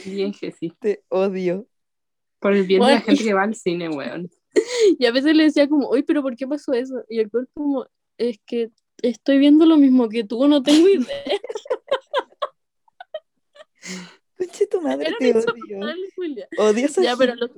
[0.06, 0.74] Bien, Jessy.
[0.80, 1.68] Te odio.
[2.40, 3.06] Por el bien de la Bueno.
[3.06, 4.30] gente que va al cine, weón.
[5.00, 7.04] Y a veces le decía como, uy, pero ¿por qué pasó eso?
[7.10, 7.88] Y el cuerpo como,
[8.18, 11.24] es que estoy viendo lo mismo que tú, no tengo idea.
[14.38, 15.80] Conche tu madre, Era te odio.
[16.58, 17.50] Odio esa Ya, pero lo-.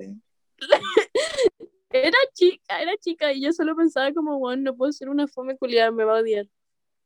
[1.90, 5.56] Era chica, era chica, y yo solo pensaba como, bueno, no puedo ser una fome
[5.56, 6.46] culiada, me va a odiar.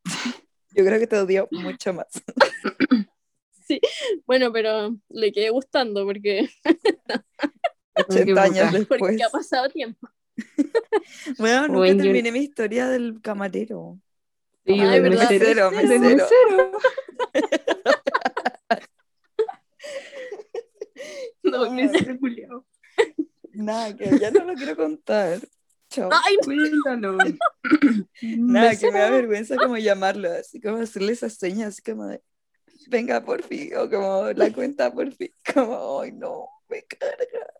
[0.74, 2.06] Yo creo que te odio mucho más.
[4.26, 6.50] Bueno, pero le quedé gustando porque,
[7.94, 8.98] 80 años después.
[8.98, 10.08] porque ha pasado tiempo.
[11.38, 13.98] Bueno, nunca Bueno, yo- terminé mi historia del camarero.
[14.66, 15.70] Sí, Ay, del mesero.
[15.70, 16.72] Mesero, mesero.
[21.52, 21.70] No, Ay.
[21.70, 22.64] mesero culiao.
[23.52, 25.40] Nada, que ya no lo quiero contar.
[25.90, 26.10] Chao.
[26.10, 27.18] Ay, Cuéntalo.
[28.22, 32.22] Nada, que me da vergüenza como llamarlo, así como hacerle esas señas, así como de,
[32.88, 37.52] venga por fin, o como la cuenta por fin, como, ay no, me carga.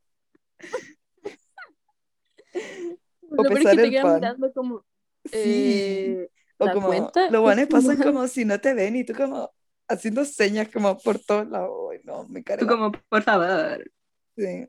[3.49, 4.15] pesar te el quedan pan.
[4.17, 4.85] mirando como,
[5.25, 6.29] Sí, eh,
[6.59, 9.15] o la como, cuenta los es guanes pasan como si no te ven y tú
[9.15, 9.53] como
[9.89, 12.61] haciendo señas como por todos lados, ay no, me carga.
[12.61, 13.91] Tú como, por favor.
[14.37, 14.69] Sí.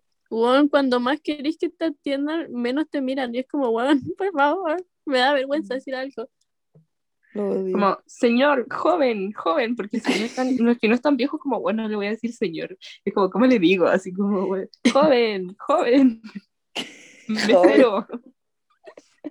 [0.70, 3.34] Cuando más querés que te atiendan, menos te miran.
[3.36, 6.30] Y es como, weón, por favor, me da vergüenza decir algo.
[7.34, 11.88] Como, señor, joven, joven, porque si no están, no, si no están viejos, como, bueno,
[11.88, 12.78] le voy a decir señor.
[13.04, 13.88] Es como, ¿cómo le digo?
[13.88, 14.56] Así como,
[14.92, 16.22] joven, joven,
[17.28, 18.08] mesero.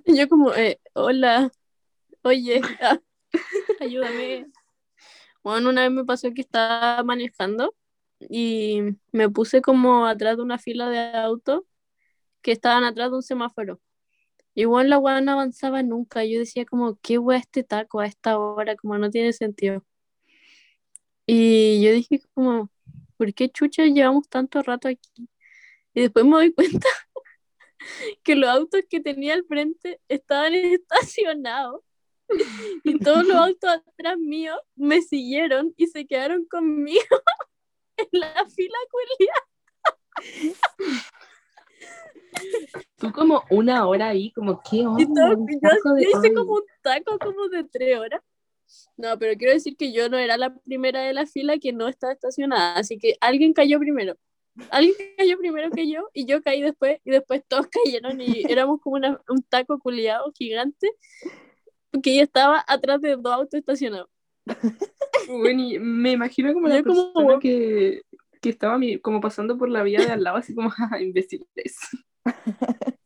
[0.05, 1.51] Y yo como, eh, hola,
[2.23, 2.99] oye, ah,
[3.81, 4.47] ayúdame.
[5.43, 7.75] Bueno, una vez me pasó que estaba manejando
[8.21, 8.81] y
[9.13, 11.63] me puse como atrás de una fila de autos
[12.43, 13.81] que estaban atrás de un semáforo.
[14.55, 16.25] Igual la weá no avanzaba nunca.
[16.25, 18.77] Yo decía como, ¿qué weá este taco a esta hora?
[18.77, 19.85] Como no tiene sentido.
[21.27, 22.71] Y yo dije como,
[23.17, 25.29] ¿por qué chucha llevamos tanto rato aquí?
[25.95, 26.89] Y después me doy cuenta
[28.23, 31.83] que los autos que tenía al frente estaban estacionados
[32.85, 37.01] y todos los autos atrás mío me siguieron y se quedaron conmigo
[37.97, 39.35] en la fila culia.
[42.97, 45.03] Tú como una hora ahí, como qué onda.
[45.03, 48.21] Y todo- Un yo de- hice como un taco como de tres horas.
[48.97, 51.89] No, pero quiero decir que yo no era la primera de la fila que no
[51.89, 54.17] estaba estacionada, así que alguien cayó primero.
[54.71, 58.81] Alguien cayó primero que yo y yo caí después y después todos cayeron y éramos
[58.81, 60.91] como una- un taco culiado gigante
[61.93, 64.09] porque yo estaba atrás de dos autos estacionados.
[65.29, 68.03] Bueno, y me imagino como la como- persona que,
[68.41, 71.47] que estaba como pasando por la vía de al lado, así como, jaja, imbéciles.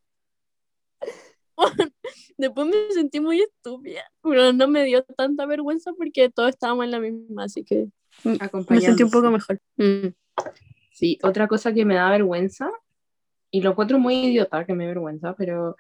[2.39, 6.91] Después me sentí muy estúpida, pero no me dio tanta vergüenza porque todos estábamos en
[6.91, 7.89] la misma, así que
[8.25, 9.61] me sentí un poco mejor.
[9.77, 10.09] Mm.
[10.93, 12.71] Sí, otra cosa que me da vergüenza,
[13.51, 15.77] y lo encuentro muy idiota que me da vergüenza, pero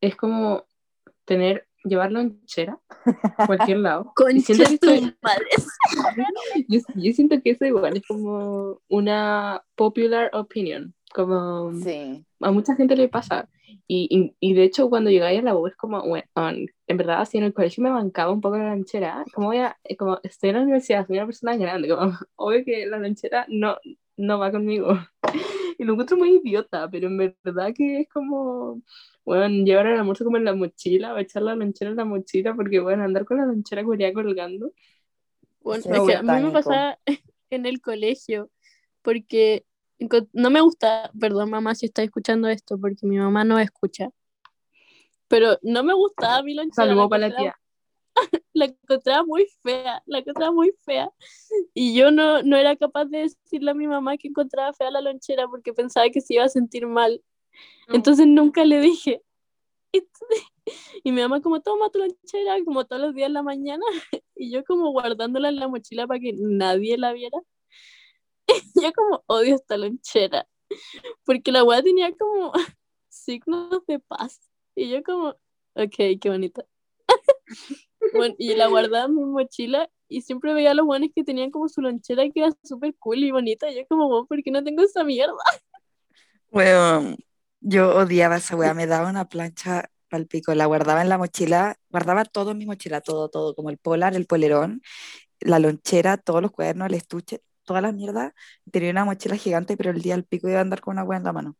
[0.00, 0.66] es como
[1.24, 2.78] tener, llevar lonchera
[3.38, 4.12] a cualquier lado.
[4.30, 5.46] Y siento Concha que tu eso- madre.
[6.68, 12.24] yo, yo siento que eso igual es como una popular opinion, como Sí.
[12.40, 13.48] a mucha gente le pasa.
[13.88, 17.24] Y, y, y de hecho, cuando llegáis a la U es como, bueno, en verdad,
[17.24, 20.50] si en el colegio me bancaba un poco la lonchera, como voy a, como estoy
[20.50, 23.76] en la universidad, soy una persona grande, como, obvio que la lonchera no,
[24.16, 24.98] no va conmigo.
[25.78, 28.80] Y lo encuentro muy idiota, pero en verdad que es como,
[29.26, 32.54] bueno, llevar el almuerzo como en la mochila, o echar la lonchera en la mochila,
[32.54, 34.72] porque, bueno, andar con la lonchera curia colgando.
[35.60, 36.98] Bueno, Sí, es que a mí me pasaba
[37.50, 38.50] en el colegio,
[39.02, 39.66] porque
[40.32, 44.10] no me gusta, perdón mamá si está escuchando esto, porque mi mamá no escucha,
[45.26, 46.86] pero no me gustaba mi lonchera.
[46.86, 47.60] Saludo para la tía.
[48.54, 51.10] La encontraba muy fea, la encontraba muy fea.
[51.74, 55.02] Y yo no, no era capaz de decirle a mi mamá que encontraba fea la
[55.02, 57.22] lonchera porque pensaba que se iba a sentir mal.
[57.88, 59.22] Entonces nunca le dije.
[61.04, 63.84] Y mi mamá como, toma tu lonchera, como todos los días en la mañana,
[64.34, 67.38] y yo como guardándola en la mochila para que nadie la viera.
[68.82, 70.48] yo como odio esta lonchera,
[71.24, 72.52] porque la weá tenía como
[73.08, 74.40] signos de paz.
[74.74, 75.28] Y yo como,
[75.74, 76.64] ok, qué bonita.
[78.12, 81.50] bueno, y la guardaba en mi mochila y siempre veía a los buenos que tenían
[81.50, 83.70] como su lonchera que era súper cool y bonita.
[83.70, 85.34] Y yo como, "Weón, ¿por qué no tengo esa mierda?
[86.50, 87.16] Bueno,
[87.66, 91.76] yo odiaba esa weá, me daba una plancha al pico, la guardaba en la mochila,
[91.90, 94.82] guardaba todo en mi mochila, todo, todo, como el polar, el polerón,
[95.40, 98.34] la lonchera, todos los cuadernos, el estuche, toda la mierda.
[98.70, 101.18] Tenía una mochila gigante, pero el día al pico iba a andar con una weá
[101.18, 101.56] en la mano.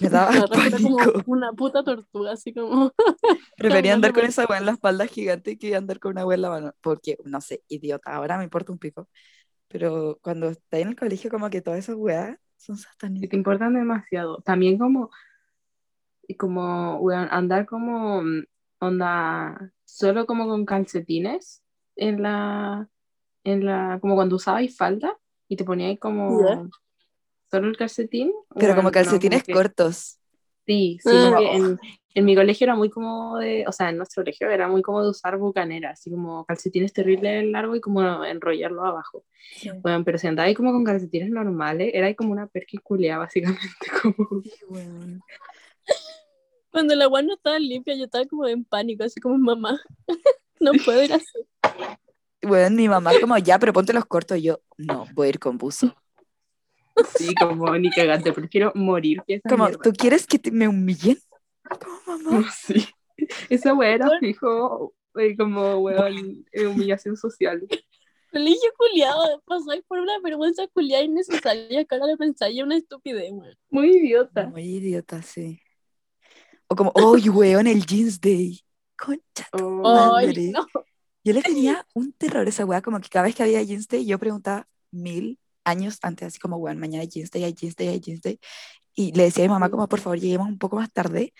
[0.00, 0.96] Me daba era como
[1.26, 2.92] una puta tortuga, así como.
[3.58, 6.42] Prefería andar con esa weá en la espalda gigante que andar con una weá en
[6.42, 6.74] la mano.
[6.80, 9.10] Porque, no sé, idiota, ahora me importa un pico.
[9.68, 12.76] Pero cuando está en el colegio, como que todas esas weas son
[13.28, 14.38] te importan demasiado.
[14.42, 15.10] También como,
[16.26, 18.44] y como andar como mm,
[18.80, 21.62] onda, solo como con calcetines
[21.96, 22.88] en la,
[23.44, 25.16] en la, como cuando usabais falda
[25.48, 26.68] y te poníais como
[27.50, 28.32] solo el calcetín.
[28.56, 30.18] Pero como no, calcetines que- cortos.
[30.64, 31.30] Sí, sí, Ah.
[31.34, 31.80] porque en,
[32.14, 35.02] en mi colegio era muy como de, o sea, en nuestro colegio era muy como
[35.02, 39.24] de usar bucanera, así como calcetines terribles largos y como enrollarlo abajo.
[39.82, 43.62] Bueno, pero si andabais como con calcetines normales, era ahí como una perquiculea, básicamente,
[44.02, 44.42] como...
[44.42, 45.22] Sí, weón.
[46.70, 49.78] Cuando la agua no estaba limpia, yo estaba como en pánico, así como mamá.
[50.60, 51.38] no puedo ir así.
[52.40, 54.38] Bueno, mi mamá como, ya, pero ponte los cortos.
[54.38, 55.94] Y yo, no, voy a ir con buzo.
[57.16, 59.70] Sí, como ni cagante, prefiero morir Como.
[59.70, 61.18] ¿tú quieres que te- me humillen?
[61.80, 62.50] Como, mamá.
[62.52, 62.86] Sí.
[63.48, 67.66] Esa wea era fijo, eh, como weón, eh, humillación social.
[68.30, 73.56] Colegio culiado, pasáis por una vergüenza culiada innecesaria, que ahora le pensáis una estupidez, weón.
[73.70, 74.46] Muy idiota.
[74.46, 75.60] Muy idiota, sí.
[76.66, 78.60] O como, oh, weón, el jeans day.
[78.96, 79.48] Concha.
[79.52, 79.82] Oh,
[80.16, 80.50] Ay, Madre.
[80.52, 80.66] no.
[81.24, 83.86] Yo le tenía un terror a esa weá, como que cada vez que había jeans
[83.86, 87.76] day, yo preguntaba mil años antes, así como, weón, mañana hay jeans day, hay jeans
[87.76, 88.40] day, hay jeans day.
[88.94, 91.32] Y le decía a mi mamá, como, por favor, lleguemos un poco más tarde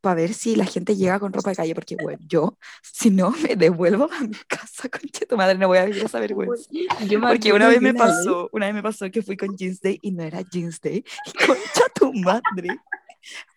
[0.00, 3.30] para ver si la gente llega con ropa de calle, porque, weón, yo, si no,
[3.30, 6.68] me devuelvo a mi casa, concha tu madre, no voy a vivir esa vergüenza.
[7.08, 9.80] yo Porque una vez me vez- pasó, una vez me pasó que fui con jeans
[9.80, 11.04] day y no era jeans day.
[11.26, 12.78] Y concha tu madre.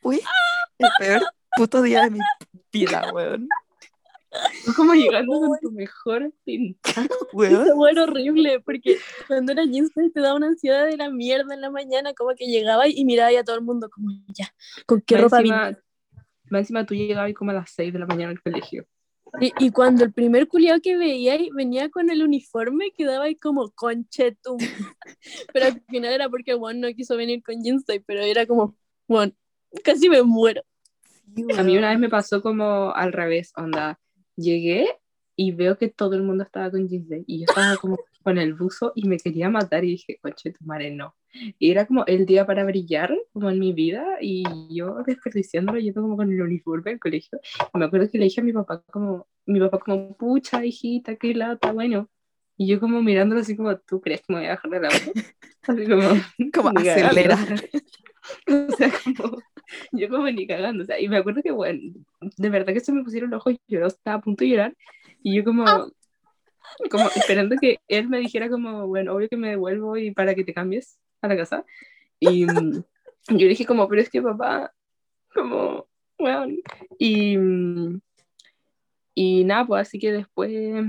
[0.02, 0.20] Fue
[0.80, 1.22] el peor
[1.56, 2.20] puto día de mi
[2.72, 3.48] vida, weón.
[4.76, 6.92] Como llegando con tu mejor pinta.
[7.34, 7.64] Weón.
[7.64, 11.62] Eso fue horrible, porque cuando era jeans te daba una ansiedad de la mierda en
[11.62, 14.54] la mañana, como que llegaba y miraba a todo el mundo como, ya,
[14.86, 15.80] ¿con qué Más ropa encima, vine?
[16.50, 18.86] más encima tú llegabas como a las 6 de la mañana al colegio.
[19.40, 23.36] Y, y cuando el primer culiado que veía y venía con el uniforme, quedaba ahí
[23.36, 24.58] como conchetum.
[25.54, 28.76] Pero al final era porque Juan no quiso venir con jeans pero era como,
[29.08, 29.34] Juan,
[29.84, 30.64] Casi me muero.
[31.36, 34.00] Sí, A mí una vez me pasó como al revés, onda.
[34.42, 34.88] Llegué
[35.36, 38.54] y veo que todo el mundo estaba con jeans y yo estaba como con el
[38.54, 41.16] buzo y me quería matar y dije, coche, tu madre no.
[41.58, 46.02] Y era como el día para brillar, como en mi vida, y yo desperdiciándolo yendo
[46.02, 47.40] como con el uniforme al colegio.
[47.74, 51.16] Y me acuerdo que le dije a mi papá como, mi papá como, pucha, hijita,
[51.16, 52.10] qué lata, bueno.
[52.58, 54.90] Y yo como mirándolo así como, ¿tú crees que me voy a dejar de la
[54.90, 55.20] auto?
[55.64, 56.02] Así como,
[56.54, 57.38] Como acelera.
[58.48, 59.40] O sea, como,
[59.92, 61.94] yo como ni cagando, o sea, y me acuerdo que, bueno,
[62.38, 64.76] de verdad que se me pusieron los ojos y yo estaba a punto de llorar,
[65.24, 65.66] y yo como,
[66.90, 70.44] como esperando que él me dijera como, bueno, obvio que me devuelvo y para que
[70.44, 71.66] te cambies a la casa,
[72.20, 72.84] y mm,
[73.30, 74.74] yo dije como, pero es que papá,
[75.34, 76.56] como, bueno,
[76.98, 78.02] y, mm,
[79.16, 80.86] y nada, pues así que después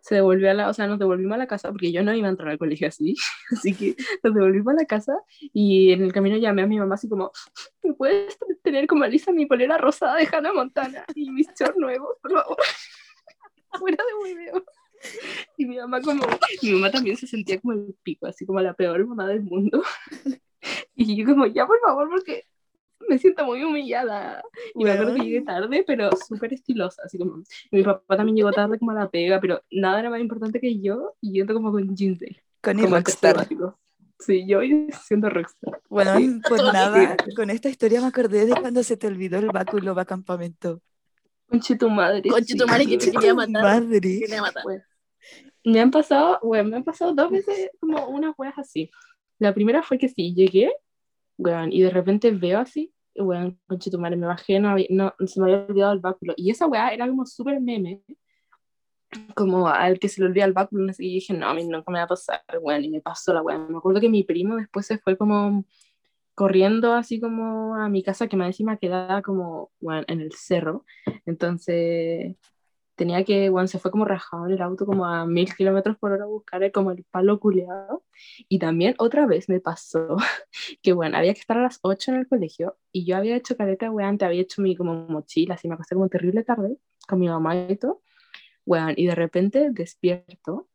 [0.00, 2.26] se devolvió a la, o sea, nos devolvimos a la casa porque yo no iba
[2.26, 3.14] a entrar al colegio así,
[3.52, 5.14] así que nos devolvimos a la casa
[5.52, 7.32] y en el camino llamé a mi mamá así como,
[7.82, 12.16] ¿me puedes tener como Alisa mi polera rosada de Hannah Montana y mis shorts nuevos,
[12.22, 12.56] por favor?
[13.78, 14.64] Fuera de hueveo.
[15.56, 16.26] Y mi mamá como,
[16.62, 19.82] mi mamá también se sentía como el pico, así como la peor mamá del mundo.
[20.94, 22.44] Y yo como, ya por favor, porque
[23.08, 24.42] me siento muy humillada.
[24.74, 28.52] Y me acuerdo que llegué tarde, pero súper estilosa, así como, mi papá también llegó
[28.52, 31.72] tarde como a la pega, pero nada era más importante que yo, y yendo como
[31.72, 32.20] con jeans.
[32.62, 33.48] Con como rockstar.
[34.18, 34.60] Sí, yo
[35.06, 35.80] siendo rockstar.
[35.88, 36.40] Bueno, Sí.
[36.46, 40.04] pues nada, con esta historia me acordé de cuando se te olvidó el báculo va
[40.04, 40.82] campamento.
[41.48, 42.28] Conche tu madre.
[42.28, 43.62] Conche tu madre que te quería matar.
[43.62, 44.00] Madre.
[44.00, 44.62] Te quería matar.
[44.62, 44.84] Bueno,
[45.64, 48.90] me han pasado, bueno, me han pasado dos veces como unas weas así.
[49.38, 50.70] La primera fue que sí, llegué,
[51.40, 55.40] weón, y de repente veo así, weón, conche tu madre, me bajé, no, no, se
[55.40, 56.34] me había olvidado el báculo.
[56.36, 58.02] Y esa wea era como súper meme,
[59.34, 61.98] como al que se le olvida el báculo, y dije, no, a mí nunca me
[61.98, 63.58] va a pasar, weón, y me pasó la wea.
[63.58, 65.64] Me acuerdo que mi primo después se fue como
[66.34, 70.84] corriendo así como a mi casa, que más encima quedaba como, weón, en el cerro.
[71.26, 72.36] Entonces
[73.00, 76.12] tenía que, bueno, se fue como rajado en el auto como a mil kilómetros por
[76.12, 78.04] hora a buscar como el palo culeado.
[78.46, 80.18] Y también otra vez me pasó
[80.82, 83.56] que, bueno, había que estar a las 8 en el colegio y yo había hecho
[83.56, 86.76] caleta, weón, te había hecho mi como mochila, así me acosté como terrible tarde
[87.08, 88.02] con mi mamá y todo,
[88.66, 90.68] weón, y de repente despierto,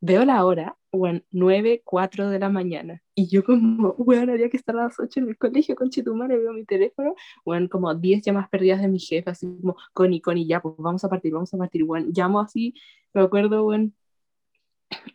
[0.00, 3.02] veo la hora, weón, 9, 4 de la mañana.
[3.14, 6.38] Y yo como, weón, había que estar a las 8 en el colegio, con Chitumare,
[6.38, 10.46] veo mi teléfono, weón, como 10 llamadas perdidas de mi jefe, así como, Connie, Connie,
[10.46, 12.12] ya, pues vamos a partir, vamos a partir, weón.
[12.12, 12.74] Llamo así,
[13.12, 13.94] me acuerdo, weón,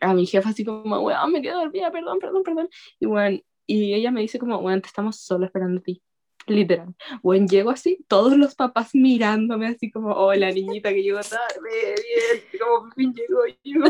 [0.00, 2.68] a mi jefa así como, weón, me quedé dormida, perdón, perdón, perdón.
[3.00, 6.02] Y weón, y ella me dice como, weón, te estamos solo esperando a ti.
[6.46, 6.94] Literal.
[7.22, 11.94] Weón, llego así, todos los papás mirándome así como, oh, la niñita que llegó tarde,
[11.96, 13.40] bien, como fin llegó,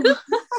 [0.00, 0.10] como...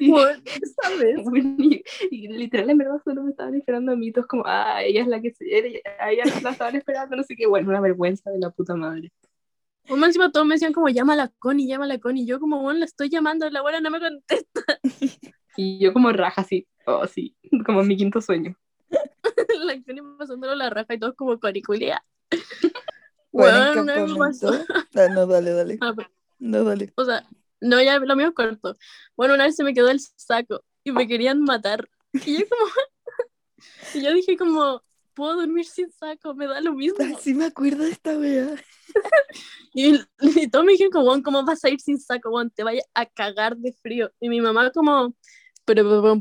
[0.00, 0.42] Y- Bueno,
[0.82, 1.20] ¿sabes?
[1.58, 5.02] y, y literal en verdad solo me estaban esperando a mí, todos como, ah, ella
[5.02, 8.30] es la que se, ella, ella la estaban esperando, no sé qué, bueno, una vergüenza
[8.30, 9.12] de la puta madre.
[9.86, 12.24] Como encima todos me decían como, llámala a Connie, llámala a Connie.
[12.24, 14.62] Yo como, bueno, la estoy llamando, la buena no me contesta.
[15.56, 17.34] Y yo como raja así, oh sí,
[17.66, 18.56] como mi quinto sueño.
[19.64, 22.04] la Connie pasándolo la raja y todos como coriculia.
[23.32, 24.24] Bueno, Bueno, en no.
[24.96, 25.78] Ah, no, dale, dale.
[25.80, 25.94] Ah,
[26.40, 26.92] No, dale.
[26.96, 27.24] O sea,
[27.60, 28.76] no, ya lo mío es corto.
[29.16, 31.88] Bueno, una vez se me quedó el saco y me querían matar.
[32.12, 32.64] Y yo como...
[33.94, 34.82] y yo dije como,
[35.14, 36.96] puedo dormir sin saco, me da lo mismo.
[36.98, 38.54] Ay, sí me acuerdo de esta wea.
[39.72, 42.30] Y, y todos me dijeron como, "Weón, ¿cómo vas a ir sin saco?
[42.30, 42.50] weón?
[42.50, 44.10] te vaya a cagar de frío.
[44.18, 45.14] Y mi mamá como,
[45.74, 46.20] pero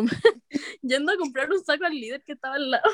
[0.82, 2.90] yendo a comprar un saco al líder que estaba al lado.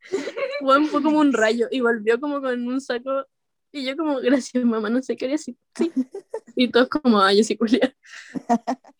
[0.62, 3.26] Weón, fue como un rayo y volvió como con un saco.
[3.72, 5.58] Y yo como, gracias mamá, no sé qué haría así.
[5.76, 5.92] Sí.
[6.54, 7.94] Y todos como, ay, yo sí culia.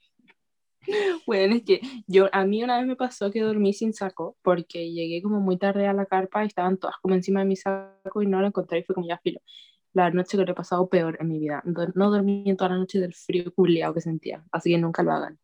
[1.27, 4.93] Bueno, es que yo, a mí una vez me pasó que dormí sin saco porque
[4.93, 8.23] llegué como muy tarde a la carpa y estaban todas como encima de mi saco
[8.23, 9.41] y no lo encontré y fue como ya filo.
[9.95, 11.61] La noche que lo he pasado peor en mi vida.
[11.65, 14.45] No, dormí en toda la noche del frío culeado que sentía.
[14.53, 15.41] Así que nunca lo hagan.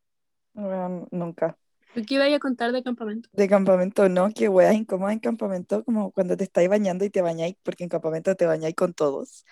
[0.55, 1.57] Bueno, nunca.
[1.95, 3.29] ¿Qué iba a contar de campamento?
[3.33, 7.21] De campamento no, que weas incómodas en campamento, como cuando te estáis bañando y te
[7.21, 9.45] bañáis, porque en campamento te bañáis con todos.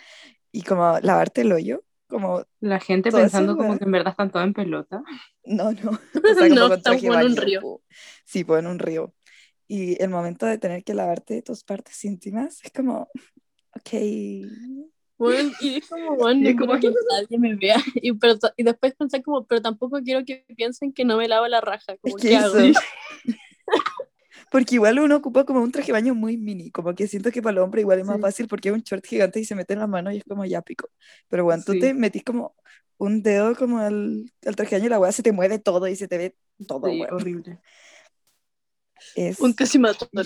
[0.53, 4.45] Y como lavarte el hoyo, como, La gente pensando como que en verdad están todos
[4.45, 5.03] en pelota.
[5.45, 5.91] no, no.
[6.15, 7.83] O sea, No, de en un río.
[8.25, 9.15] Sí, pues en un río.
[9.69, 13.09] Y el momento de tener que lavarte tus partes íntimas es como,
[13.77, 13.91] ok.
[15.21, 17.77] Bueno, y es como, bueno, no es como- que nadie me vea.
[17.95, 21.47] Y, pero, y después pensé como, pero tampoco quiero que piensen que no me lavo
[21.47, 21.97] la raja.
[21.99, 22.55] Como, que ¿qué hago?
[24.51, 27.41] Porque igual uno ocupa como un traje de baño muy mini, como que siento que
[27.43, 28.23] para el hombre igual es más Sí.
[28.23, 30.45] fácil porque es un short gigante y se mete en la mano y es como
[30.45, 30.89] ya pico.
[31.29, 31.81] Pero bueno, tú Sí.
[31.81, 32.57] te metís como
[32.99, 35.87] un dedo como al, al traje de baño y la weá se te mueve todo
[35.87, 37.61] y se te ve todo, Sí, horrible.
[39.15, 39.79] es Un casi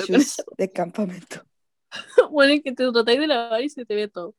[0.08, 0.44] eso.
[0.56, 1.44] de campamento.
[2.30, 4.34] Bueno, es que te tratáis de lavar y se te ve todo.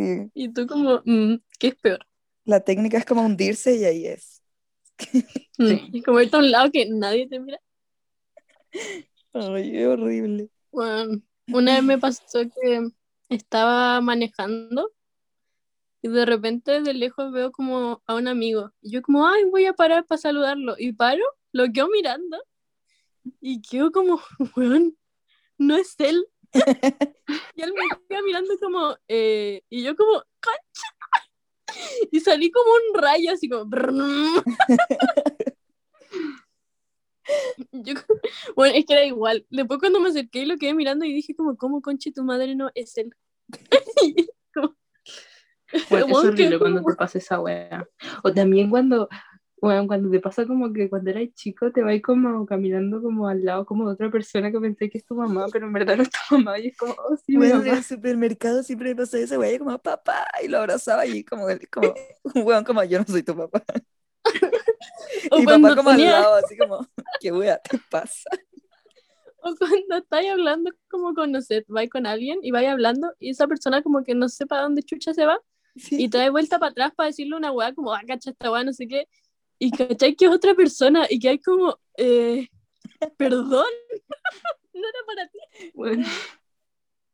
[0.00, 0.30] Sí.
[0.34, 2.06] Y tú como, mm, ¿qué es peor?
[2.44, 4.42] La técnica es como hundirse y ahí es.
[5.58, 5.88] Mm, Sí.
[5.92, 7.60] Y como irte a un lado que nadie te mira.
[9.34, 10.48] Ay, es horrible.
[10.72, 12.88] Bueno, una vez me pasó que
[13.28, 14.90] estaba manejando
[16.02, 18.72] y de repente de lejos veo como a un amigo.
[18.80, 20.76] Y yo como, ay, voy a parar para saludarlo.
[20.78, 21.22] Y paro,
[21.52, 22.38] lo quedo mirando
[23.40, 24.20] y quedo como,
[24.56, 24.96] weón,
[25.58, 26.26] no es él.
[27.54, 31.80] y él me queda mirando como, eh, y yo como, concha.
[32.10, 33.70] Y salí como un rayo, así como.
[37.72, 37.94] Yo,
[38.56, 39.46] bueno, es que era igual.
[39.50, 42.56] Después cuando me acerqué y lo quedé mirando y dije como, ¿cómo conche tu madre
[42.56, 43.14] no es él?
[44.54, 44.76] Como-
[45.88, 47.86] Bueno, es horrible cuando te pasa esa wea.
[48.24, 49.08] O también cuando,
[49.60, 53.44] bueno, cuando te pasa como que cuando eras chico te vas como caminando como al
[53.44, 56.02] lado como de otra persona que pensé que es tu mamá, pero en verdad no
[56.02, 59.16] es tu mamá y es como, oh, sí, Bueno, en el supermercado siempre me pasó
[59.16, 61.94] eso, güey, como papá, y lo abrazaba y como, como
[62.34, 63.62] un weón como yo no soy tu papá.
[65.32, 66.86] Y papá como tenía- al lado, así como,
[67.20, 68.30] ¿qué wea te pasa?
[69.42, 73.30] O cuando estáis hablando como con, no sé, vais con alguien y vais hablando y
[73.30, 75.38] esa persona como que no sé para dónde chucha se va
[75.76, 75.96] Sí.
[76.02, 78.64] y te das vuelta para atrás para decirle una weá como, ah, cacha esta weá,
[78.64, 79.06] no sé qué.
[79.62, 82.48] Y cachai que es otra persona y que hay como, eh,
[83.18, 83.66] perdón,
[84.74, 85.70] no era para ti.
[85.74, 86.06] Bueno.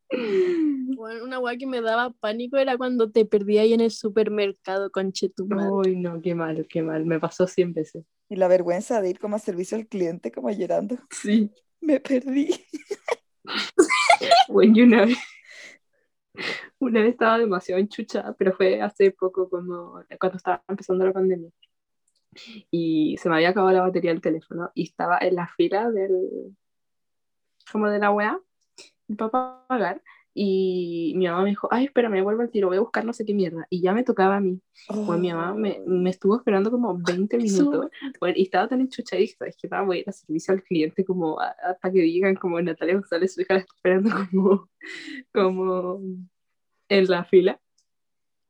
[0.09, 4.91] Bueno, una weá que me daba pánico era cuando te perdí ahí en el supermercado
[4.93, 5.13] con
[5.49, 5.71] madre.
[5.71, 7.05] Uy, no, qué mal, qué mal.
[7.05, 8.05] Me pasó 100 veces.
[8.29, 10.97] Y la vergüenza de ir como a servicio al cliente, como llorando.
[11.11, 11.51] Sí.
[11.81, 12.55] Me perdí.
[14.49, 15.19] Bueno, una vez,
[16.79, 21.51] una vez estaba demasiado enchuchada, pero fue hace poco, como cuando estaba empezando la pandemia.
[22.71, 26.57] Y se me había acabado la batería del teléfono y estaba en la fila del,
[27.71, 28.39] como de la weá,
[29.17, 30.03] para pagar.
[30.39, 33.25] Y mi mamá me dijo, ay, espérame, vuelvo al tiro, voy a buscar no sé
[33.25, 33.67] qué mierda.
[33.71, 34.61] Y ya me tocaba a mí.
[35.07, 37.91] Bueno, mi mamá me, me estuvo esperando como 20 minutos.
[38.21, 39.67] Bueno, y estaba tan enchuchada y ¿sabes qué?
[39.69, 43.33] Voy a ir a servicio al cliente como a- hasta que digan como Natalia González,
[43.33, 44.69] su hija la está esperando como,
[45.33, 46.01] como
[46.91, 47.59] en la fila.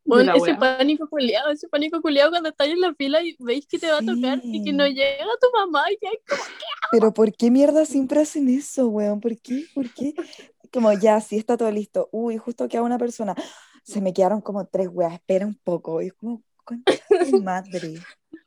[0.06, 0.58] Bueno, ese wea.
[0.58, 3.98] pánico culiado, ese pánico culiado cuando estás en la fila y veis que te va
[3.98, 6.42] a tocar y que no llega tu mamá y que hay como
[6.92, 9.20] Pero ¿por qué mierda siempre hacen eso, weón?
[9.20, 9.64] ¿Por qué?
[9.74, 10.14] ¿Por qué?
[10.72, 12.08] Como ya, sí está todo listo.
[12.12, 13.34] Uy, justo queda una persona.
[13.84, 16.02] Se me quedaron como tres weas, espera un poco.
[16.02, 17.94] Y es como, concha de madre.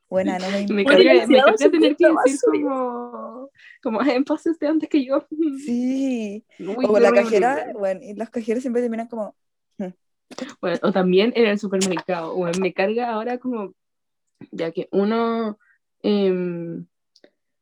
[0.09, 0.97] Buena, no me importa.
[0.97, 3.49] me se tener que decir como,
[3.83, 5.25] como, "Ay, pase usted antes que yo.
[5.63, 6.43] Sí.
[6.59, 7.23] Uy, O qué la horrible.
[7.23, 9.35] cajera, bueno, y las cajeras siempre terminan como,
[10.61, 12.35] Bueno, o también en el supermercado.
[12.35, 13.73] Bueno, me carga ahora como,
[14.51, 15.57] ya que uno
[16.01, 16.85] em,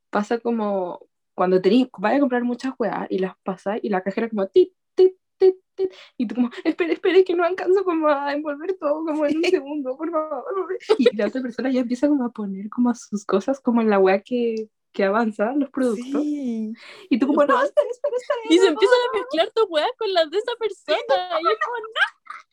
[0.09, 4.29] pasa como, cuando tenés, vaya a comprar muchas weas y las pasas y la cajera
[4.29, 8.33] como, tit, tit, tit, tit, y tú como, espera, espera, que no alcanzo como a
[8.33, 10.77] envolver todo como en un segundo, por favor.
[10.97, 13.99] Y la otra persona ya empieza como a poner como sus cosas como en la
[13.99, 16.21] wea que, que avanza, los productos.
[16.21, 16.73] sí.
[17.09, 18.39] Y tú como, no, espera, espera, espera.
[18.49, 20.97] Y se no, empiezan a mezclar tus weas con las de esa persona.
[21.41, 21.75] Y es como,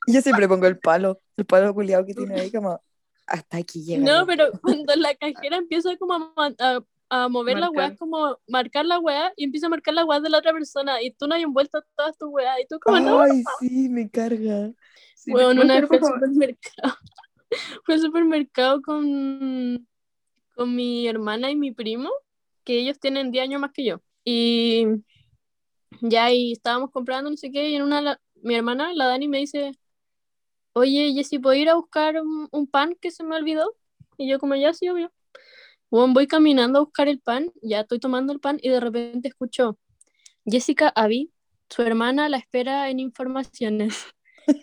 [0.06, 2.80] Y yo siempre pongo el palo, el palo culiado que tiene ahí como,
[3.26, 4.04] hasta aquí llega.
[4.04, 4.26] No, ya".
[4.26, 6.80] pero cuando la cajera empieza como a, a,
[7.10, 7.88] a mover las Marcar.
[7.90, 11.02] weas, como marcar la wea y empieza a marcar las weas de la otra persona
[11.02, 13.20] y tú no hay envuelto todas tus weas y tú como no.
[13.20, 14.70] Ay, sí, me carga.
[15.14, 16.94] Sí, Bueno, me una vez fui al supermercado.
[17.84, 19.86] Fui al supermercado con,
[20.56, 22.10] con mi hermana y mi primo,
[22.64, 24.00] que ellos tienen 10 años más que yo.
[24.24, 24.86] Y
[26.00, 29.28] ya y estábamos comprando, no sé qué, y en una, la- mi hermana, la Dani,
[29.28, 29.72] me dice,
[30.72, 33.74] oye, Jessy, ¿puedo ir a buscar un, un pan que se me olvidó?
[34.16, 35.12] Y yo como, ya, sí, obvio.
[35.90, 39.28] Bueno, voy caminando a buscar el pan, ya estoy tomando el pan y de repente
[39.28, 39.78] escucho,
[40.44, 41.32] Jessica Avi,
[41.70, 44.06] su hermana la espera en informaciones.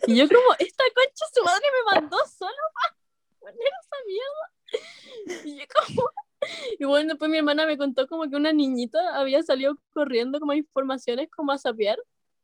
[0.06, 2.96] Y yo como, esta concha su madre me mandó solo para
[3.40, 5.44] poner esa mierda.
[5.44, 6.08] Y yo como...
[6.80, 10.52] Y bueno, después mi hermana me contó como que una niñita había salido corriendo como
[10.52, 11.98] a informaciones como a sapear,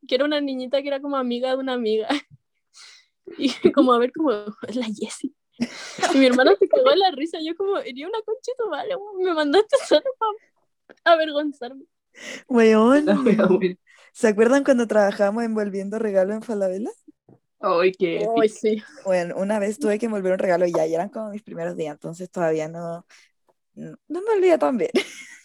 [0.08, 2.08] que era una niñita que era como amiga de una amiga.
[3.38, 4.32] Y como a ver como,
[4.70, 5.34] es la Jessie.
[5.60, 8.20] Y mi hermana se cagó de la risa, yo como, iría una
[8.70, 11.84] madre, weón, me mandaste solo para avergonzarme.
[12.48, 13.06] Weón.
[14.14, 16.90] ¿Se acuerdan cuando trabajábamos envolviendo regalo en Falabella?
[17.60, 18.26] Ay, qué.
[18.42, 18.82] Ay, sí.
[19.04, 21.76] Bueno, una vez tuve que envolver un regalo y ya, y eran como mis primeros
[21.76, 23.06] días, entonces todavía no,
[23.78, 24.92] no, no me olvidé tan bien.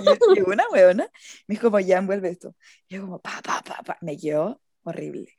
[0.00, 1.08] Y llegó una weona,
[1.46, 2.56] me dijo como, ya envuelve esto.
[2.88, 5.38] Y yo como, pa, pa, pa, pa, me quedó horrible,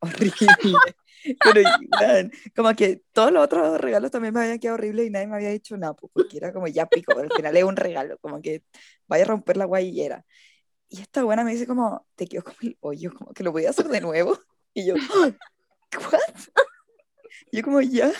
[0.00, 0.32] horrible.
[1.42, 1.62] Pero,
[2.00, 5.36] weón, como que todos los otros regalos también me habían quedado horribles y nadie me
[5.36, 8.40] había dicho nada, pues, porque era como, ya pico, al final es un regalo, como
[8.40, 8.62] que
[9.06, 10.24] vaya a romper la guayera.
[10.88, 13.66] Y esta buena me dice como, te quedó como el hoyo, como que lo voy
[13.66, 14.38] a hacer de nuevo.
[14.74, 14.94] Y yo,
[16.12, 16.24] ¿what?
[17.52, 18.12] Yo como, ya.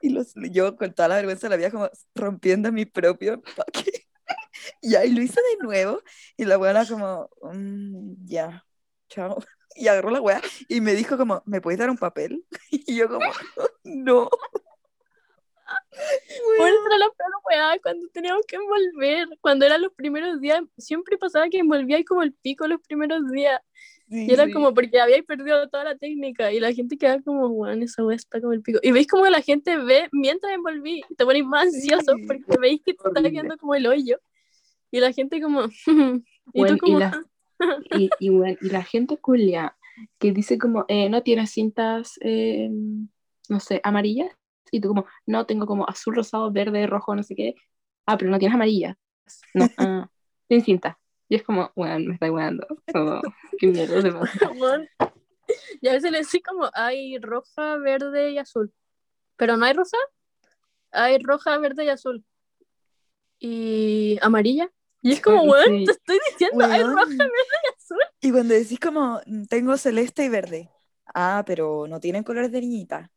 [0.00, 4.06] Y los, yo con toda la vergüenza de la vida como rompiendo mi propio empaque.
[4.80, 6.02] Y lo hice de nuevo.
[6.36, 8.64] Y la buena como, "Mm, ya,
[9.08, 9.36] chao.
[9.76, 12.44] Y agarró la weá y me dijo como, ¿me puedes dar un papel?
[12.70, 13.26] Y yo como,
[13.82, 14.30] no.
[16.58, 19.28] Bueno, era la peor weá cuando teníamos que envolver.
[19.40, 23.60] Cuando eran los primeros días, siempre pasaba que envolvíais como el pico los primeros días.
[24.08, 24.52] Sí, Y era sí.
[24.52, 28.16] como porque habíais perdido toda la técnica y la gente quedaba como, weón, esa weá
[28.16, 28.78] está como el pico.
[28.82, 32.80] Y veis como la gente ve mientras envolví y te ponéis más ansioso porque veis
[32.84, 34.18] que te está quedando como el hoyo.
[34.90, 36.22] Y la gente como, y
[36.54, 37.24] Bueno, tú y como, la-
[37.90, 39.76] Y, y, bueno, y la gente culia
[40.18, 42.68] que dice como, eh, no tienes cintas, eh,
[43.48, 44.30] no sé, amarillas.
[44.70, 47.54] Y tú como, no, tengo como azul, rosado, verde, rojo, no sé qué.
[48.06, 48.96] Ah, pero no tienes amarillas.
[49.54, 50.08] No, ah,
[50.48, 50.98] sin cinta.
[51.28, 52.66] Y es como, bueno, me está weando.
[52.92, 53.20] Como,
[53.58, 54.50] qué mierda se pasa.
[54.58, 54.88] Weón.
[55.80, 58.72] Y a veces le decís como, hay roja, verde y azul.
[59.36, 59.96] Pero no hay rosa,
[60.90, 62.24] hay roja, verde y azul.
[63.38, 64.70] Y amarilla.
[65.02, 65.84] Y es como, weón, Sí.
[65.84, 66.92] te estoy diciendo, hay Weón.
[66.94, 67.98] roja, verde y azul.
[68.20, 70.70] Y cuando decís como, "Mm, tengo celeste y verde.
[71.14, 73.10] Ah, pero no tienen colores de niñita.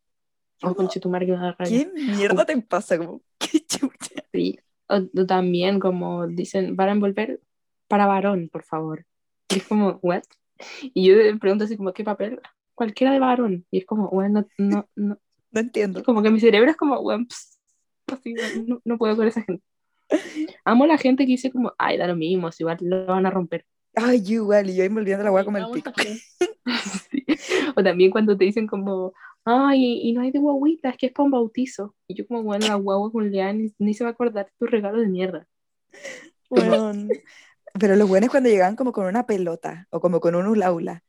[0.63, 1.65] Oh, rabia.
[1.65, 2.97] ¿Qué mierda te pasa?
[2.97, 4.23] Como, qué chucha.
[4.33, 4.59] Sí.
[4.89, 7.39] O, también como dicen, van a envolver
[7.87, 9.05] para varón, por favor.
[9.49, 10.23] Y es como, ¿what?
[10.81, 12.41] Y yo le pregunto así como, ¿qué papel?
[12.75, 13.65] Cualquiera de varón.
[13.71, 15.19] Y es como, bueno, no, no, no.
[15.51, 16.03] No entiendo.
[16.03, 17.59] Como que mi cerebro es como, bueno, pss,
[18.07, 18.35] así,
[18.65, 19.63] no, no puedo con esa gente.
[20.65, 23.25] Amo a la gente que dice como, ay, da lo mismo, si igual lo van
[23.25, 23.65] a romper.
[23.95, 25.91] Ay, igual, y yo envolviendo la agua como el pico.
[27.09, 27.25] Sí.
[27.75, 29.13] O también cuando te dicen como,
[29.45, 31.95] ay, y no hay de guaguita, es que es para un bautizo.
[32.07, 34.51] Y yo como, bueno, la guagua con Leán ni, ni se va a acordar de
[34.59, 35.47] tu regalo de mierda.
[36.49, 37.09] Weón.
[37.79, 41.03] Pero lo bueno es cuando llegaban como con una pelota o como con un ulaula.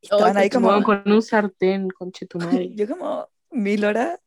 [0.00, 2.70] Y Oh, Estaban ahí como, con un sartén, con chetumare.
[2.76, 4.20] yo como mil horas,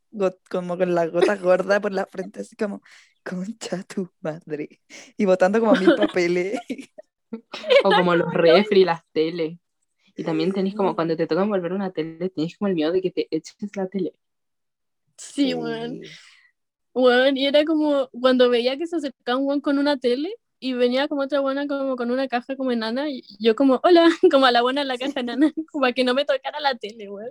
[0.50, 2.82] como con la gota gorda por la frente, así como,
[3.24, 4.80] concha tu madre.
[5.16, 6.58] Y botando como mil papeles.
[7.84, 9.58] O como los refri, las teles.
[10.16, 13.02] Y también tenés como, cuando te toca envolver una tele, tenés como el miedo de
[13.02, 14.14] que te eches la tele.
[15.18, 16.00] Sí, weón.
[16.94, 20.72] Weón, y era como cuando veía que se acercaba un weón con una tele y
[20.72, 24.46] venía como otra buena como con una caja como enana y yo como, hola, como
[24.46, 27.08] a la buena en la caja enana, como para que no me tocara la tele,
[27.08, 27.30] weón.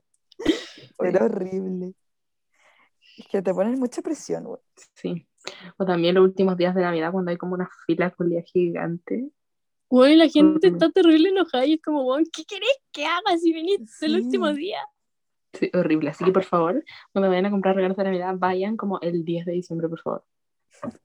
[1.00, 1.94] Era horrible.
[3.18, 4.60] Es que te ponen mucha presión, weón.
[4.94, 5.28] Sí.
[5.78, 9.30] O también los últimos días de Navidad cuando hay como una fila culia gigante.
[9.90, 10.68] Weón, y la gente Horrible.
[10.70, 14.52] está terrible enojada y es como, weón, ¿qué querés que haga si venís el último
[14.52, 14.80] día?
[15.54, 16.10] Sí, horrible.
[16.10, 19.46] Así que por favor, cuando vayan a comprar regalos de Navidad, vayan como el 10
[19.46, 20.24] de diciembre, por favor.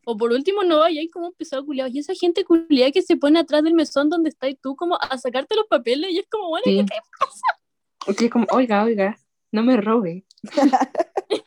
[0.05, 1.91] O por último, no vayáis como pesado culiado.
[1.93, 5.16] Y esa gente culiada que se pone atrás del mesón donde estás tú como a
[5.18, 6.77] sacarte los papeles y es como, bueno, Sí.
[6.79, 8.18] ¿qué te pasa?
[8.18, 9.16] Que es como, oiga, oiga,
[9.53, 10.25] no me robe.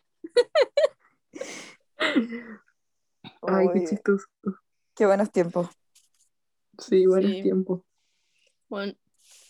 [3.47, 4.25] Ay, qué chistoso.
[4.95, 5.67] qué buenos tiempos.
[6.79, 7.41] Sí, buenos Sí.
[7.43, 7.81] tiempos.
[8.69, 8.93] Bueno,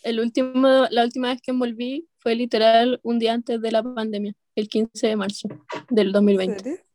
[0.02, 4.34] el último, la última vez que envolví fue literal un día antes de la pandemia,
[4.54, 5.48] el 15 de marzo
[5.90, 6.85] del ¿En 2020.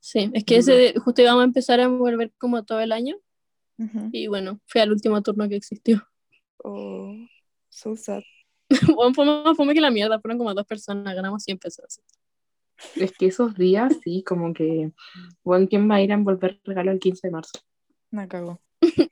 [0.00, 3.16] Sí, es que ese justo íbamos a empezar a envolver como todo el año
[4.12, 6.02] y bueno, fue al último turno que existió.
[6.62, 7.16] Oh,
[7.70, 8.20] so sad.
[8.94, 12.00] Bueno, fue más fome que la mierda, fueron como dos personas, ganamos 100 pesos.
[12.96, 14.92] Es que esos días, sí, como que,
[15.42, 17.60] bueno, ¿quién va a ir a envolver regalo el 15 de marzo?
[18.10, 18.60] Me cagó.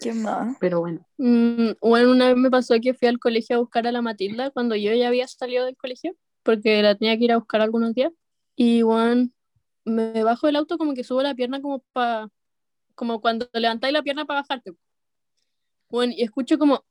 [0.00, 0.56] ¿Qué más?
[0.60, 3.92] Pero bueno, Mm, bueno, una vez me pasó que fui al colegio a buscar a
[3.92, 7.38] la Matilda cuando yo ya había salido del colegio, porque la tenía que ir a
[7.38, 8.12] buscar algunos días.
[8.56, 9.28] Y bueno,
[9.84, 12.28] me bajo del auto como que subo la pierna como para,
[12.94, 14.72] como cuando levantáis la pierna para bajarte.
[15.88, 16.84] Bueno, y escucho como...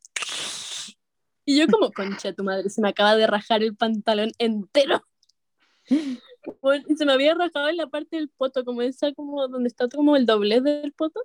[1.44, 5.06] Y yo como, concha tu madre, se me acaba de rajar el pantalón entero.
[6.62, 9.68] Bueno, y se me había rajado en la parte del poto, como esa, como donde
[9.68, 11.22] está como el doblez del poto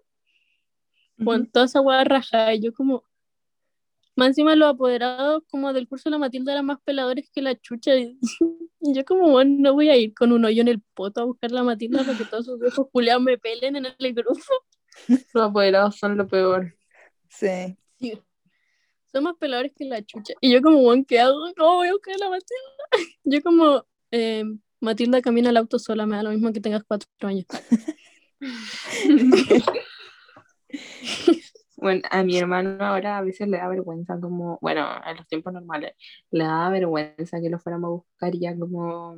[1.25, 3.05] con toda esa hueá rajada, y yo como,
[4.17, 7.59] más encima los apoderados como del curso de la Matilda eran más peladores que la
[7.59, 8.19] chucha, y,
[8.81, 11.51] yo como, bueno, no voy a ir con un hoyo en el poto a buscar
[11.51, 14.41] la Matilda para que todos sus viejos culiados me pelen en el grupo.
[15.35, 16.75] los apoderados son lo peor.
[17.29, 17.77] Sí.
[17.99, 18.21] Sí.
[19.13, 20.35] Son más peladores que la chucha.
[20.41, 21.37] Y yo como, bueno, ¿qué hago?
[21.57, 22.53] ¿Cómo voy a buscar a la Matilda?
[23.25, 24.45] Yo como, eh,
[24.81, 27.47] Matilda camina al auto sola, me da lo mismo que tengas cuatro años.
[31.81, 35.53] Bueno, a mi hermano ahora a veces le da vergüenza como, bueno, en los tiempos
[35.53, 35.95] normales,
[36.31, 39.17] le da vergüenza que lo fuéramos a buscar ya como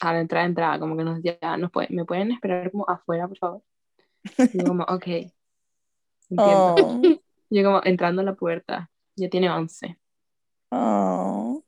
[0.00, 3.28] a la entrada, entrada, como que nos ya nos pueden, me pueden esperar como afuera,
[3.28, 3.62] por favor.
[4.52, 5.06] Y yo como, ok.
[6.30, 6.74] Entiendo.
[6.76, 7.00] Oh,
[7.50, 9.98] Yo como entrando a la puerta, ya tiene 11.
[10.72, 11.62] oh.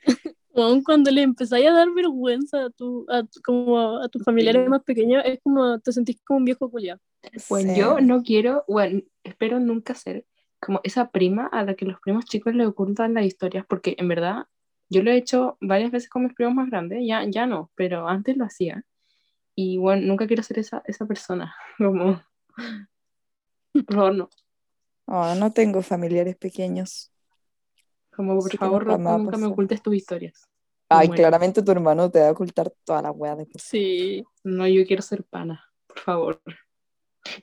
[0.54, 4.64] Weón, cuando le empezáis a dar vergüenza a, tu, a, tu- como a tus familiares
[4.64, 4.70] Sí.
[4.70, 7.00] más pequeños, es como te sentís como un viejo culiado.
[7.48, 7.78] Bueno, Sí.
[7.78, 10.24] yo no quiero, bueno, espero nunca ser
[10.60, 14.08] como esa prima a la que los primos chicos le ocultan las historias, porque en
[14.08, 14.46] verdad
[14.88, 18.08] yo lo he hecho varias veces con mis primos más grandes, ya, ya no, pero
[18.08, 18.84] antes lo hacía.
[19.54, 22.22] Y bueno, nunca quiero ser esa, esa persona, como,
[23.90, 24.28] favor, no.
[25.06, 27.10] Oh, no tengo familiares pequeños.
[28.14, 30.48] Como, por favor, nunca Rocco, me nunca ocultes tus historias.
[30.90, 33.62] Ay, claramente tu hermano te va a ocultar toda la wea después.
[33.62, 34.24] Sí.
[34.42, 36.40] No, yo quiero ser pana, por favor.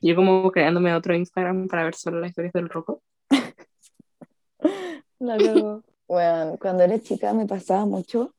[0.02, 2.70] Yo como creándome otro Instagram para ver solo las historias del.
[5.20, 5.84] La cagó.
[6.08, 8.36] Bueno, cuando era chica me pasaba mucho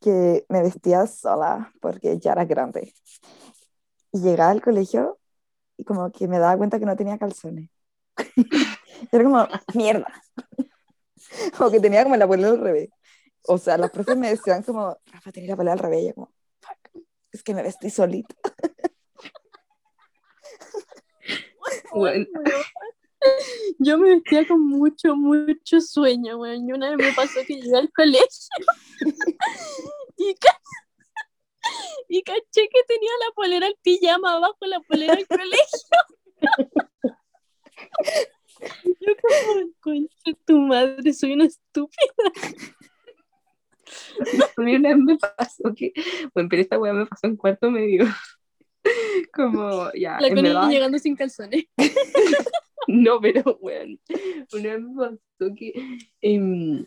[0.00, 2.92] que me vestía sola porque ya era grande.
[4.12, 5.18] Y llegaba al colegio
[5.76, 7.70] y como que me daba cuenta que no tenía calzones.
[9.12, 10.12] Era como, mierda.
[11.58, 12.88] O que tenía como la polera al revés.
[13.48, 16.02] O sea, los profes me decían como, Rafa, tenía la polera al revés.
[16.02, 17.02] Y yo como, fuck,
[17.32, 18.34] es que me vestí solita.
[21.96, 22.26] Bueno,
[23.78, 26.68] Yo me vestía con mucho, mucho sueño, weón.
[26.68, 28.28] Y una vez me pasó que llegué al colegio
[30.18, 30.60] y, ca-
[32.08, 35.96] y caché que tenía la polera al pijama abajo, la polera al colegio.
[38.84, 42.12] Yo como, concha tu madre, soy una estúpida.
[44.56, 45.92] a mí una vez me pasó que,
[46.34, 48.04] bueno, pero esta weá me pasó en cuarto medio.
[49.32, 51.64] Como, ya, La verdad, llegando sin calzones.
[52.88, 53.98] no, pero weón,
[54.52, 55.72] una vez me pasó que,
[56.20, 56.84] em,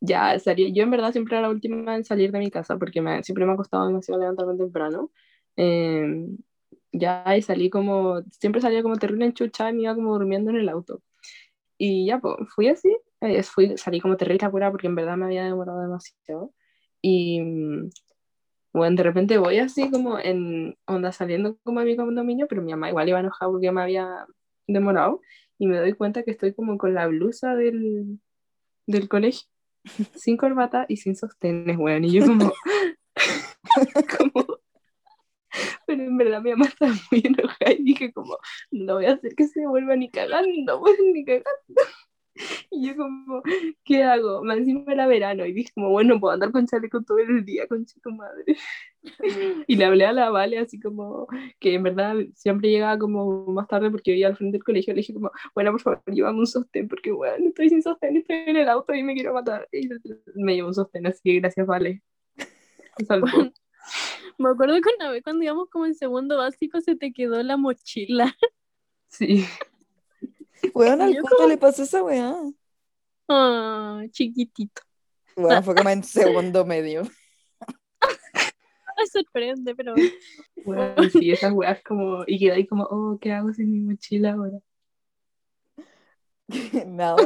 [0.00, 3.00] ya, salía, yo en verdad siempre era la última en salir de mi casa porque
[3.00, 5.10] me, siempre me ha costado demasiado levantarme temprano.
[5.56, 6.36] Em,
[6.92, 10.58] ya, y salí como, siempre salía como terrible enchuchada y me iba como durmiendo en
[10.58, 11.02] el auto.
[11.78, 15.26] Y ya, pues, fui así, eh, fui, salí como terrible apurada porque en verdad me
[15.26, 16.52] había demorado demasiado.
[17.02, 17.40] Y,
[18.74, 22.72] bueno, de repente voy así como en onda saliendo como a mi condominio, pero mi
[22.72, 24.26] mamá igual iba enojada porque me había
[24.66, 25.20] demorado.
[25.58, 28.18] Y me doy cuenta que estoy como con la blusa del,
[28.86, 29.46] del colegio,
[30.16, 32.04] sin corbata y sin sostenes, weón.
[32.04, 32.52] Y yo como,
[34.18, 34.44] como,
[35.86, 38.36] pero en verdad mi mamá estaba muy enojada y dije como,
[38.72, 41.44] no voy a hacer que se vuelva ni cagando, weón, ni cagando.
[42.70, 43.42] Y yo como,
[43.84, 44.42] ¿qué hago?
[44.42, 47.66] Más encima era verano y dije como, bueno, puedo andar con chaleco todo el día,
[47.68, 48.56] con tu madre.
[49.68, 51.26] Y le hablé a la Vale así como,
[51.60, 55.00] que en verdad siempre llegaba como más tarde porque vivía al frente del colegio, le
[55.00, 58.56] dije como, bueno, por favor, llévame un sostén porque, bueno, estoy sin sostén, estoy en
[58.56, 59.68] el auto y me quiero matar.
[59.72, 59.88] Y
[60.34, 62.02] me llevó un sostén, así que gracias, Vale.
[64.38, 67.56] Me acuerdo que una vez cuando íbamos como en segundo básico se te quedó la
[67.56, 68.34] mochila.
[69.08, 69.44] Sí.
[70.74, 72.34] Weón, al Coto le pasó esa weá.
[73.28, 74.82] Ah, chiquitito.
[75.36, 77.02] Bueno, fue como en segundo medio.
[77.02, 77.10] Me
[79.12, 79.94] sorprende, pero
[80.64, 84.32] Bueno, sí, esas weas como, y quedé ahí como, oh, ¿qué hago sin mi mochila
[84.32, 84.58] ahora?
[86.86, 87.16] Nada.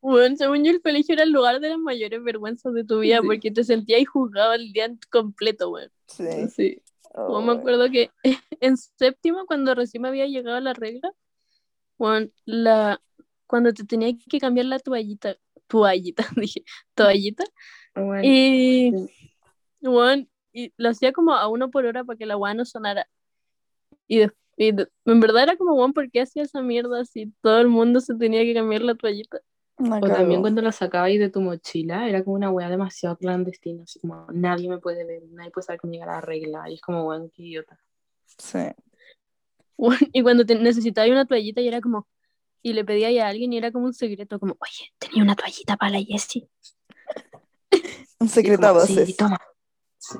[0.00, 3.18] bueno, según yo el colegio era el lugar de las mayores vergüenzas de tu vida
[3.20, 3.26] Sí.
[3.26, 5.90] porque te sentías juzgado el día completo, weón.
[6.06, 6.24] Sí.
[6.54, 6.82] Sí.
[7.14, 8.10] Bueno, me Oh, acuerdo que
[8.60, 11.10] en séptimo, cuando recién me había llegado la regla,
[11.98, 13.00] bueno, la,
[13.46, 15.36] cuando te tenía que cambiar la toallita,
[15.68, 16.64] toallita, dije,
[16.94, 17.44] toallita,
[17.94, 19.10] Bueno, y, sí.
[19.82, 23.08] bueno, y lo hacía como a uno por hora para que la weá no sonara.
[24.06, 27.32] Y, de- y de- en verdad era como, bueno, ¿por qué hacía esa mierda si
[27.42, 29.40] todo el mundo se tenía que cambiar la toallita?
[29.78, 33.84] la O también cuando la sacabas de tu mochila, era como una wea demasiado clandestina,
[33.84, 36.80] así como nadie me puede ver, nadie puede saber cómo llega la regla, y es
[36.80, 37.78] como, weón, qué idiota.
[38.38, 38.58] Sí.
[39.78, 42.06] Bueno, y cuando te necesitaba una toallita y era como,
[42.62, 45.76] y le pedía a alguien y era como un secreto, como, oye, tenía una toallita
[45.76, 46.48] para la Jessie.
[48.20, 49.16] Un secreto a como, sí, voces.
[49.16, 49.38] toma.
[49.96, 50.18] Sí.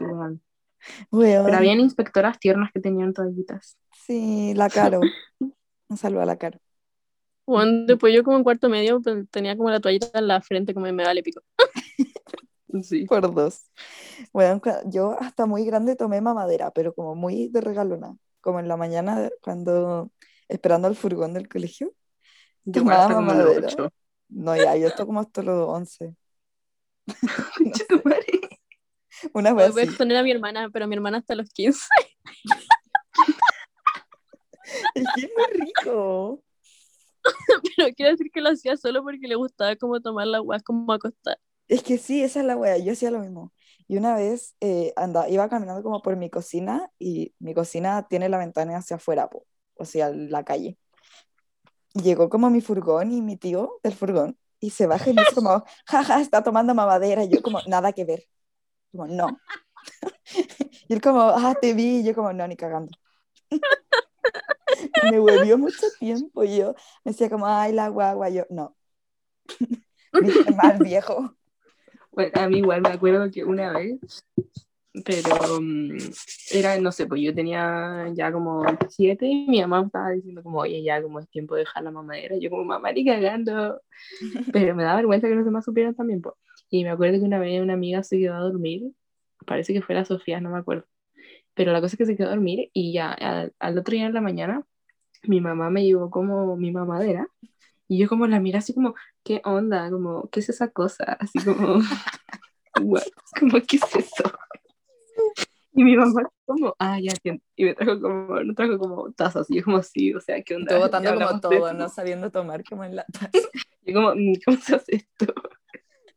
[1.11, 1.45] Weón.
[1.45, 3.77] Pero habían inspectoras tiernas que tenían toallitas.
[4.07, 5.01] Sí, la Caro.
[5.89, 6.61] Un saludo a la Caro.
[7.45, 10.75] Bueno, después yo como en cuarto medio pues, tenía como la toallita en la frente
[10.75, 11.43] como me vale pico.
[12.83, 13.07] Sí.
[13.07, 13.65] Por dos.
[14.33, 18.17] Bueno, yo hasta muy grande tomé mamadera, pero como muy de regalona.
[18.41, 20.11] Como en la mañana, cuando
[20.49, 21.93] esperando al furgón del colegio.
[22.73, 23.69] Tomaba mamadera.
[24.29, 26.15] No, ya, yo esto como hasta los 11.
[27.57, 28.41] Concha tu madre.
[29.33, 29.89] Una Voy vez a así.
[29.89, 31.81] exponer a mi hermana, pero a mi hermana hasta los 15.
[34.95, 36.43] Es que es muy rico.
[37.77, 40.93] pero quiero decir que lo hacía solo porque le gustaba como tomar la guas como
[40.93, 41.39] acostada.
[41.69, 42.79] Es que sí, esa es la wea.
[42.79, 43.53] Yo hacía lo mismo.
[43.89, 48.29] Y una vez eh, anda, iba caminando como por mi cocina y mi cocina tiene
[48.29, 49.47] la ventana hacia afuera, po.
[49.77, 50.79] o sea, la calle.
[51.95, 55.23] Y llegó como mi furgón y mi tío del furgón y se baja y me
[55.23, 57.25] dice como, jaja, está tomando mamadera.
[57.25, 58.25] Y yo como, nada que ver.
[58.93, 59.39] Como, no.
[60.89, 62.01] y él como, ah, te vi.
[62.01, 62.93] Y yo como, no, ni cagando.
[65.11, 66.75] me volvió mucho tiempo y yo
[67.05, 68.29] me decía como, ay, la guagua.
[68.29, 68.77] Yo, no.
[70.21, 71.38] Viste mal, viejo.
[72.19, 74.01] Bueno, a mí igual me acuerdo que una vez,
[75.05, 75.99] pero mm,
[76.51, 80.59] era, no sé, pues yo tenía ya como siete y mi mamá estaba diciendo como,
[80.59, 82.37] oye, ya como es tiempo de dejar la mamadera.
[82.37, 83.81] Yo como, mamá, ni cagando.
[84.53, 86.35] Pero me da vergüenza que los demás supieran también, pues.
[86.69, 88.91] Y me acuerdo que una vez una amiga se quedó a dormir,
[89.47, 90.87] parece que fue la Sofía, no me acuerdo.
[91.55, 94.07] Pero la cosa es que se quedó a dormir y ya al, al otro día
[94.07, 94.65] en la mañana
[95.23, 97.29] mi mamá me llevó como mi mamadera
[97.89, 98.95] y yo como la mira así como,
[99.29, 99.91] ¿qué onda?
[99.91, 101.05] Como, ¿qué es esa cosa?
[101.21, 101.81] Así como,
[102.81, 103.03] what?
[103.39, 104.25] Como, ¿qué es eso?
[105.75, 107.45] Y mi mamá como, ah, ya entiendo.
[107.55, 109.51] Y me trajo como, no trajo como tazas.
[109.51, 110.71] Y yo como, sí, o sea, ¿qué onda?
[110.71, 111.75] Todo botando como todo, eso.
[111.75, 113.31] no sabiendo tomar como en latas.
[113.85, 115.33] Y como, mm, ¿cómo se hace esto?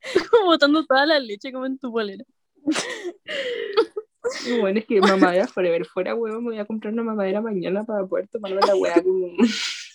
[0.45, 2.25] botando toda la leche como en tu bolera.
[4.45, 5.85] Y bueno, es que mamadera forever.
[5.85, 9.27] Fuera huevo, me voy a comprar una mamadera mañana para poder tomarme la hueá como...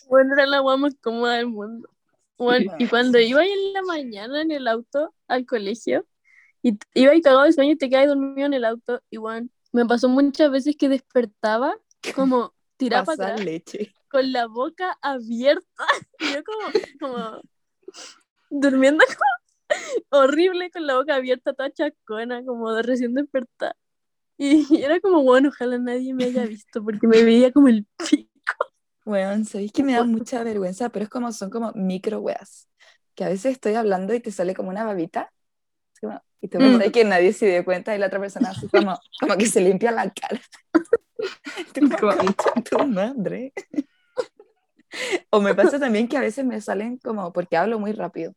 [0.08, 1.88] Bueno, era la guama más cómoda del mundo.
[2.38, 6.06] Bueno, y Bueno, cuando iba en la mañana en el auto al colegio,
[6.62, 9.84] y iba ahí cagado de sueño y te quedas dormido en el auto, igual me
[9.84, 11.76] pasó muchas veces que despertaba
[12.14, 13.94] como tirada para atrás, leche.
[14.08, 15.64] con la boca abierta,
[16.18, 17.40] y yo como, como
[18.50, 19.04] durmiendo
[20.10, 23.76] como horrible con la boca abierta, toda chacona, como de recién despertada.
[24.38, 28.30] Y era como, bueno, ojalá nadie me haya visto porque me veía como el pico.
[29.06, 32.68] Bueno, sabéis que me da mucha vergüenza, pero es como, son como micro weas.
[33.14, 35.32] Que a veces estoy hablando y te sale como una babita.
[36.00, 36.62] como- y tú Mm.
[36.78, 39.60] pensás que nadie se dio cuenta y la otra persona así como, como que se
[39.62, 40.42] limpia la cara.
[41.74, 43.52] Tú como, Como- "Concha tu madre.
[45.30, 48.34] O me pasa también que a veces me salen como, porque hablo muy rápido,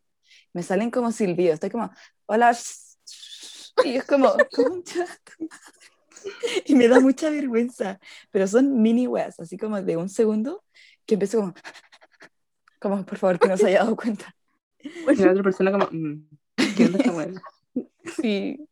[0.53, 1.55] me salen como silbidos.
[1.55, 1.91] Estoy como,
[2.27, 2.55] hola.
[3.85, 5.78] Y es como, concha tu madre".
[6.65, 7.99] Y me da mucha vergüenza.
[8.31, 10.63] Pero son mini weas, así como de un segundo,
[11.05, 11.53] que empiezo como,
[12.79, 14.35] como, por favor, que no se haya dado cuenta.
[14.81, 16.29] Y la otra persona como, mm,
[16.75, 17.27] ¿qué onda esta hueá?
[18.21, 18.67] Sí,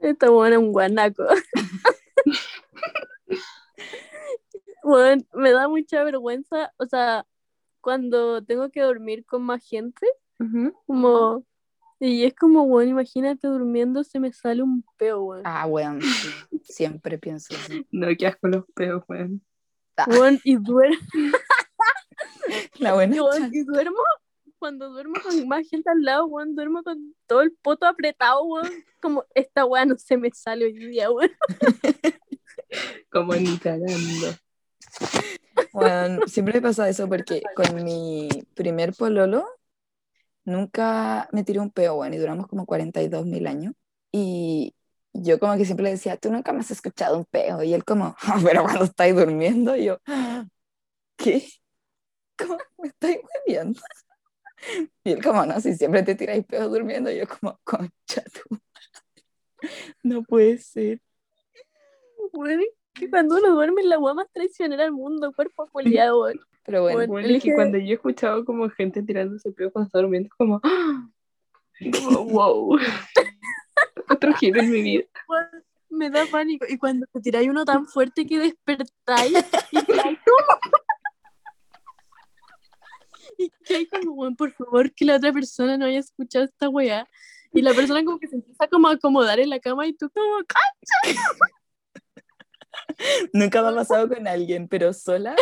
[0.00, 1.24] Esta buena un guanaco.
[4.82, 7.26] Bueno, me da mucha vergüenza, o sea,
[7.80, 10.06] cuando tengo que dormir con más gente,
[10.86, 11.44] como,
[12.00, 15.42] y es como, bueno, imagínate durmiendo, se me sale un peo, weón.
[15.44, 17.86] ah, weón, sí, siempre pienso así.
[17.90, 19.42] No, qué asco los peos, weón.
[19.96, 20.96] Ah, Weón, y duermo,
[22.78, 23.98] la buena weón, y duermo,
[24.58, 28.70] cuando duermo con más gente al lado, weón, duermo con todo el poto apretado, weón,
[29.00, 31.30] como, esta weá no se me sale hoy día, weón.
[33.10, 34.34] Como ni cagando.
[35.72, 39.46] Bueno, siempre me pasa eso porque con mi primer pololo
[40.44, 43.74] nunca me tiré un peo, bueno, y duramos como 42 mil años.
[44.12, 44.74] Y
[45.12, 47.62] yo como que siempre le decía, tú nunca me has escuchado un peo.
[47.62, 50.46] Y él como, "Ah, pero cuando estáis durmiendo, yo, "Ah,
[51.16, 51.46] ¿qué?
[52.38, 53.80] ¿Cómo me estáis bebiendo?
[55.04, 58.58] Y él como, no, si siempre te tiráis peos durmiendo, yo como, concha tú.
[60.02, 61.00] No puede ser.
[62.18, 62.32] Es
[62.94, 66.26] que cuando uno duerme es la weá más traicionera del mundo, cuerpo culiado.
[66.64, 69.88] Pero bueno, Bueno, Bueno, es que cuando yo he escuchado como gente tirándose peos cuando
[69.88, 71.08] está durmiendo, es como, ¡ah!
[71.92, 72.78] como, wow.
[74.08, 75.04] Otro giro en mi vida.
[75.90, 76.66] Me da pánico.
[76.68, 80.60] Y cuando te tiráis uno tan fuerte que despertáis y quedáis como...
[83.38, 87.08] Y quedáis como, weón, por favor, que la otra persona no haya escuchado esta weá.
[87.52, 90.10] Y la persona como que se empieza como a acomodar en la cama y tú
[90.10, 90.58] como, "Ca-".
[93.32, 95.36] Nunca me ha pasado con alguien, pero sola,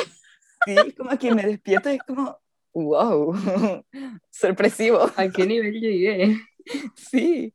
[0.65, 2.39] sí, como que me despierto y es como,
[2.73, 3.35] wow,
[4.31, 6.37] sorpresivo, ¿A qué nivel llegué?
[6.97, 7.53] sí.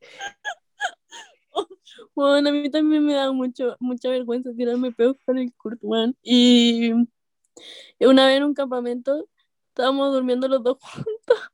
[2.13, 6.15] Bueno, a mí también me da mucho, mucha vergüenza tirarme peos con el Kurt, weón.
[6.21, 6.91] Y
[7.99, 9.27] una vez en un campamento
[9.69, 11.51] estábamos durmiendo los dos juntos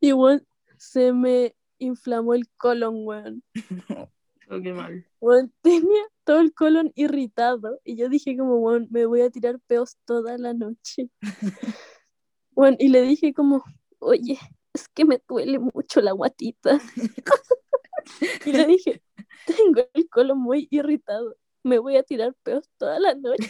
[0.00, 0.46] y weón,
[0.76, 3.42] se me inflamó el colon, weón.
[4.50, 5.06] Oh, qué mal.
[5.20, 9.58] Weón, tenía todo el colon irritado y yo dije como, weón, me voy a tirar
[9.66, 11.08] peos toda la noche.
[12.54, 13.64] Weón, y le dije como,
[13.98, 14.38] oye,
[14.74, 16.78] es que me duele mucho la guatita.
[18.44, 19.00] y le dije,
[19.46, 23.48] tengo el colon muy irritado, me voy a tirar peos toda la noche.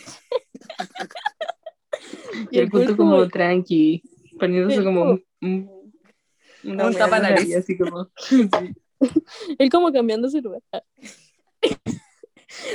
[2.53, 4.05] Y el culto como tranqui,
[4.39, 5.93] poniéndose como un, un,
[6.63, 7.41] una Un tapanariz.
[7.41, 8.49] nariz, así como, sí.
[9.59, 10.63] él como cambiando su lugar.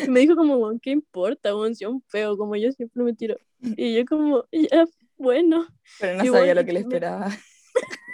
[0.05, 1.75] Y me dijo como, "Weón, ¿qué importa, weón?
[1.75, 3.37] Si un feo, como yo siempre me tiro.
[3.61, 4.85] Y yo como, ya,
[5.17, 5.67] bueno.
[5.99, 7.29] Pero no Y sabía bueno, lo que le esperaba.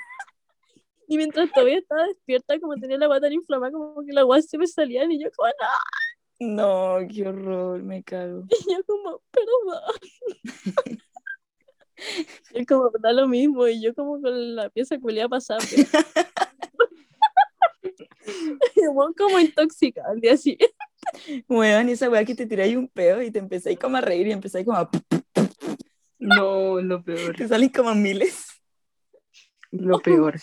[1.12, 4.44] Y mientras todavía estaba despierta, como tenía la guata tan inflamada, como que la guata
[4.44, 7.02] se me salía y yo como, no.
[7.02, 8.44] No, qué horror, me cago.
[8.50, 9.82] Y yo como, perdón.
[12.54, 13.68] Y él como, da lo mismo.
[13.68, 15.60] Y yo como con la pieza culiada pasada.
[18.76, 20.76] Y el weón como intoxicado al día siguiente.
[21.48, 24.32] Weón, esa weá que te tiráis un peo y te empezáis como a reír y
[24.32, 24.90] empezáis como a...
[26.20, 27.36] No, lo peor.
[27.36, 28.48] Te salen como miles.
[29.72, 30.40] Lo peor.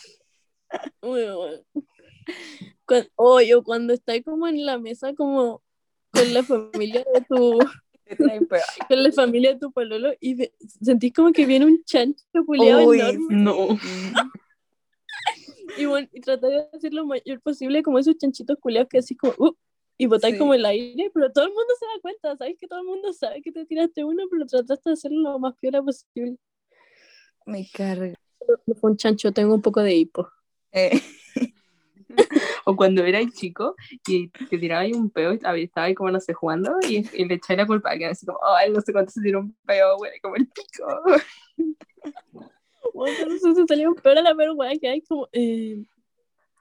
[1.03, 1.63] Weón.
[2.87, 5.63] Cuan- O yo cuando estás como en la mesa como
[6.11, 7.59] con la familia de tu
[8.89, 12.87] con la familia de tu pololo y ve- sentís como que viene un chancho culiado
[12.87, 13.79] Uy, enorme No.
[15.77, 19.17] y, bueno, y tratar de hacer lo mayor posible como esos chanchitos culiados que así
[19.17, 19.55] como uh,
[19.99, 20.39] y botar Sí.
[20.39, 23.13] como el aire, pero todo el mundo se da cuenta, sabes que todo el mundo
[23.13, 26.37] sabe que te tiraste uno, pero trataste de hacerlo lo más piola posible.
[27.47, 28.15] Me carga.
[28.67, 30.29] No fue un chancho, tengo un poco de hipo.
[30.73, 30.91] Eh,
[32.69, 33.77] O cuando erais chico
[34.09, 37.59] y te tirabais un peo y estabais como, no sé, jugando y, y le echáis
[37.59, 40.19] la culpa a alguien, así como, ay, no sé cuánto se tiró un peo, güey,
[40.21, 40.87] como el pico.
[42.95, 45.85] Bueno, entonces se salió peor a la vergüenza que hay como, eh,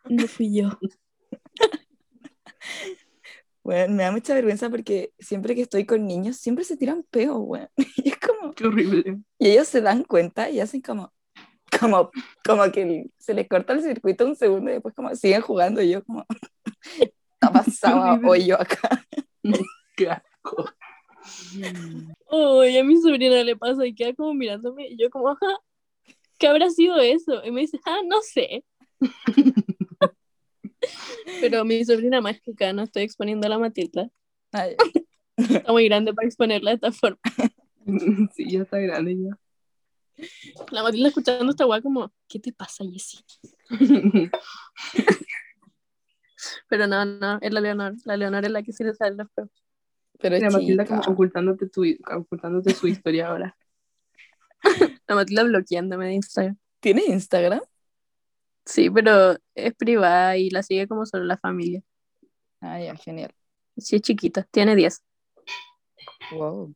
[0.10, 0.70] no fui yo.
[3.66, 7.38] weón, me da mucha vergüenza porque siempre que estoy con niños, siempre se tiran peo,
[7.40, 7.68] weón.
[7.98, 8.54] Y es como...
[8.54, 9.18] Qué horrible.
[9.40, 11.12] Y ellos se dan cuenta y hacen como...
[11.80, 12.12] Como,
[12.46, 15.90] como que se les corta el circuito un segundo y después como siguen jugando y
[15.90, 16.26] yo como...
[17.34, 19.04] Está pasado hoyo acá.
[19.98, 20.70] Qué asco.
[22.28, 25.58] Oh, y a mi sobrina le pasa y queda como mirándome y yo como, ajá,
[26.38, 27.44] ¿qué habrá sido eso?
[27.44, 28.64] Y me dice, ah, no sé.
[31.42, 34.10] Pero mi sobrina mágica, no estoy exponiendo a la Matilda.
[34.52, 34.76] Ay,
[35.38, 37.20] Está muy grande para exponerla de esta forma.
[38.34, 39.38] Sí, ya está grande ya.
[40.72, 43.20] La Matilda escuchando esta weá como, ¿qué te pasa, Jessie?
[46.68, 47.94] Pero no, no, es la Leonor.
[48.06, 49.52] La Leonor es la que sí le sale los peos.
[50.20, 53.56] pero La Matilda como ocultándote, tu, ocultándote su historia ahora.
[55.08, 56.58] La Matilda bloqueándome de Instagram.
[56.80, 57.62] ¿Tiene Instagram?
[58.66, 61.82] Sí, pero es privada y la sigue como solo la familia.
[62.62, 63.34] Ah, ya, genial.
[63.78, 65.04] Sí, es chiquita, tiene 10.
[66.32, 66.74] Wow.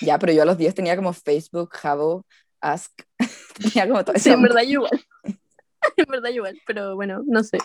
[0.00, 2.24] Ya, pero yo a los 10 tenía como Facebook, Jabo,
[2.60, 2.92] Ask.
[3.58, 4.38] tenía como todo Sí, eso.
[4.38, 5.04] en verdad yo igual.
[5.96, 7.58] en verdad yo igual, pero bueno, no sé.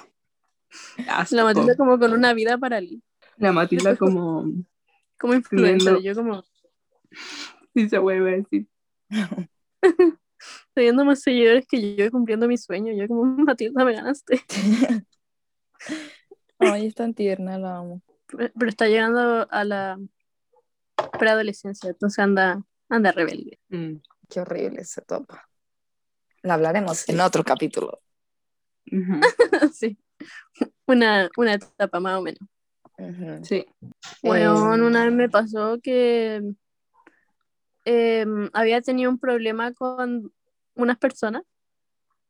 [1.07, 1.35] Asco.
[1.35, 2.99] La Matilda como con una vida paralela.
[3.37, 4.45] La Matilda como...
[5.19, 6.43] Como influencer, yo como
[7.75, 8.67] Sí, se vuelve a decir.
[10.73, 12.93] Teniendo más seguidores que yo cumpliendo mi sueño.
[12.93, 14.41] Yo como, Matilda, me ganaste.
[16.59, 18.01] Ay, es tan tierna, la amo.
[18.27, 19.99] Pero pero está llegando a la
[21.19, 23.59] preadolescencia, entonces anda, anda rebelde.
[23.69, 23.95] Mm.
[24.29, 25.29] Qué horrible ese top.
[26.41, 27.99] La hablaremos en otro capítulo.
[29.73, 29.97] Sí.
[30.85, 32.47] Una, una etapa más o menos.
[33.43, 33.65] Sí.
[34.21, 36.41] Bueno, Eh, una vez me pasó que
[37.85, 40.31] em, había tenido un problema con
[40.75, 41.43] unas personas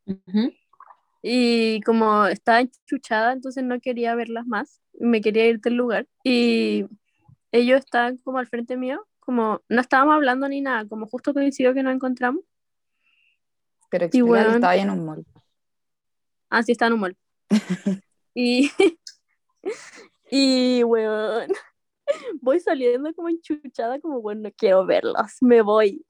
[0.05, 0.53] Ujú.
[1.21, 6.85] y como estaba enchuchada, entonces no quería verlas más, me quería ir del lugar y
[7.51, 11.73] ellos estaban como al frente mío, como no estábamos hablando ni nada, como justo coincidió
[11.73, 12.43] que nos encontramos,
[13.89, 14.55] Pero que weón.
[14.55, 15.25] estaba ahí en un mall.
[16.49, 17.17] así está en un mall.
[18.33, 18.71] y,
[20.31, 21.51] y weón,
[22.41, 26.05] voy saliendo como enchuchada, como bueno, no quiero verlos, me voy.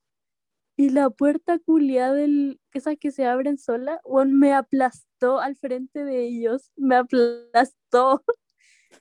[0.76, 6.04] Y la puerta culiada del, esas que se abren sola, weón, me aplastó al frente
[6.04, 8.24] de ellos, me aplastó.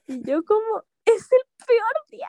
[0.07, 2.27] Y yo como, es el peor día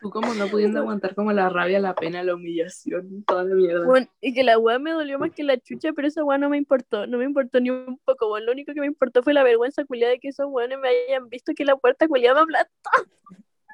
[0.00, 3.86] Tú como no pudiendo aguantar como la rabia, la pena, la humillación, toda la mierda.
[3.86, 6.48] Bueno, y que la weá me dolió más que la chucha, pero esa weá no
[6.48, 8.46] me importó, no me importó ni un poco, weón.
[8.46, 11.28] Lo único que me importó fue la vergüenza culiada de que esos weones me hayan
[11.28, 12.90] visto que la puerta culiada me aplastó.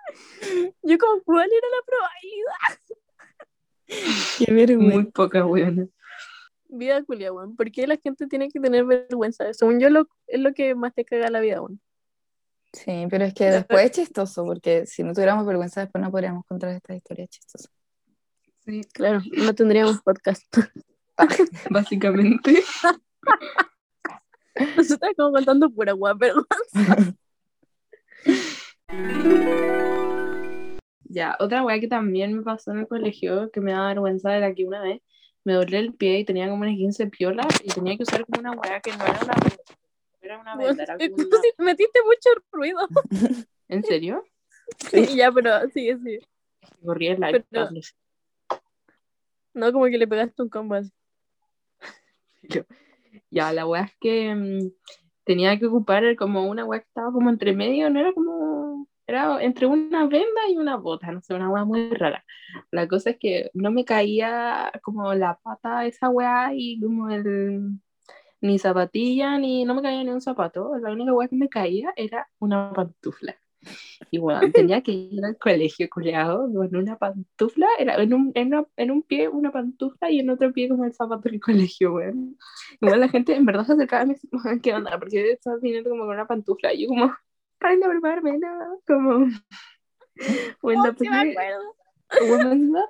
[0.83, 2.92] Yo como, ¿cuál era la probabilidad?
[4.39, 4.95] Qué vergüenza.
[4.95, 5.87] Muy poca buena.
[6.69, 7.57] Vida culiada, weón.
[7.57, 9.53] ¿Por qué la gente tiene que tener vergüenza?
[9.53, 11.81] Según yo, lo, es lo que más te caga la vida, weón.
[12.73, 16.47] Sí, pero es que después es chistoso, porque si no tuviéramos vergüenza, después no podríamos
[16.47, 17.71] contar estas historias chistosas.
[18.65, 20.43] Sí, Claro, no tendríamos podcast.
[21.71, 22.63] básicamente.
[24.77, 26.47] Nosotros como contando pura weá, pero
[31.15, 34.55] Ya, otra weá que también me pasó en el colegio, que me da vergüenza, era
[34.55, 35.03] que una vez
[35.45, 38.41] me dolía el pie y tenía como una 15 piola y tenía que usar como
[38.41, 39.35] una weá que no era una
[40.23, 42.79] era una era como una- metiste mucho ruido.
[43.69, 44.25] ¿En serio?
[44.91, 46.19] Sí, ya, pero sigue, sí.
[46.83, 47.45] Corría el live.
[47.51, 47.69] Pero-
[49.53, 50.91] No, como que le pegaste un combo así.
[53.31, 54.71] Ya, la weá es que mm,
[55.25, 58.62] tenía que ocupar como una weá que estaba como entre medio, no era como,
[59.13, 62.25] era entre una venda y una bota, no sé, una weá muy rara.
[62.71, 67.71] La cosa es que no me caía como la pata esa weá y como el,
[68.41, 71.93] ni zapatilla, ni, no me caía ni un zapato, la única weá que me caía
[71.97, 73.37] era una pantufla.
[74.11, 78.49] Y bueno, tenía que ir al colegio culeado con una pantufla, era en un, en,
[78.49, 81.95] una- en un pie una pantufla y en otro pie como el zapato del colegio,
[81.95, 82.37] weón.
[82.81, 84.99] Igual la gente en verdad se acercaba a mí y me decía, ¿qué onda?
[84.99, 87.15] Porque yo estaba viniendo como con una pantufla y yo como,
[87.63, 89.27] para de prepararme, no, como...
[90.61, 91.75] Bueno, Oh, sí me acuerdo.
[92.29, 92.85] Bueno,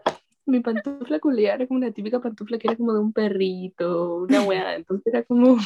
[0.47, 4.43] mi pantufla culiada era como una típica pantufla que era como de un perrito, una
[4.43, 5.57] weá, entonces era como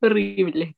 [0.00, 0.76] horrible.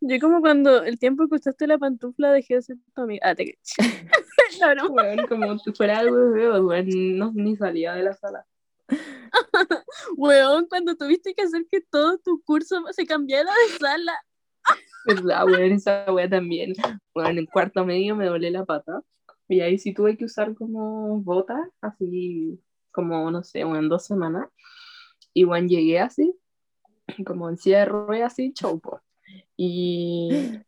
[0.00, 3.28] Yo como cuando el tiempo que usaste la pantufla dejé de ser tu amiga.
[3.30, 3.58] Ah, te
[4.60, 4.88] No, no.
[4.88, 8.46] Weón, como si fuera algo de weón, no, ni salía de la sala.
[10.16, 14.14] Weón, cuando tuviste que hacer que todo tu curso se cambiara de sala.
[15.06, 15.72] ¿Verdad, weón?
[15.72, 16.74] Esa weá también.
[17.14, 19.02] Bueno, en cuarto medio me dolé la pata.
[19.48, 22.60] Y ahí sí tuve que usar como botas, así
[22.90, 24.48] como, no sé, en dos semanas.
[25.32, 26.34] Y bueno, llegué así,
[27.26, 29.00] como en silla de ruedas, así, chaupo.
[29.56, 30.60] Y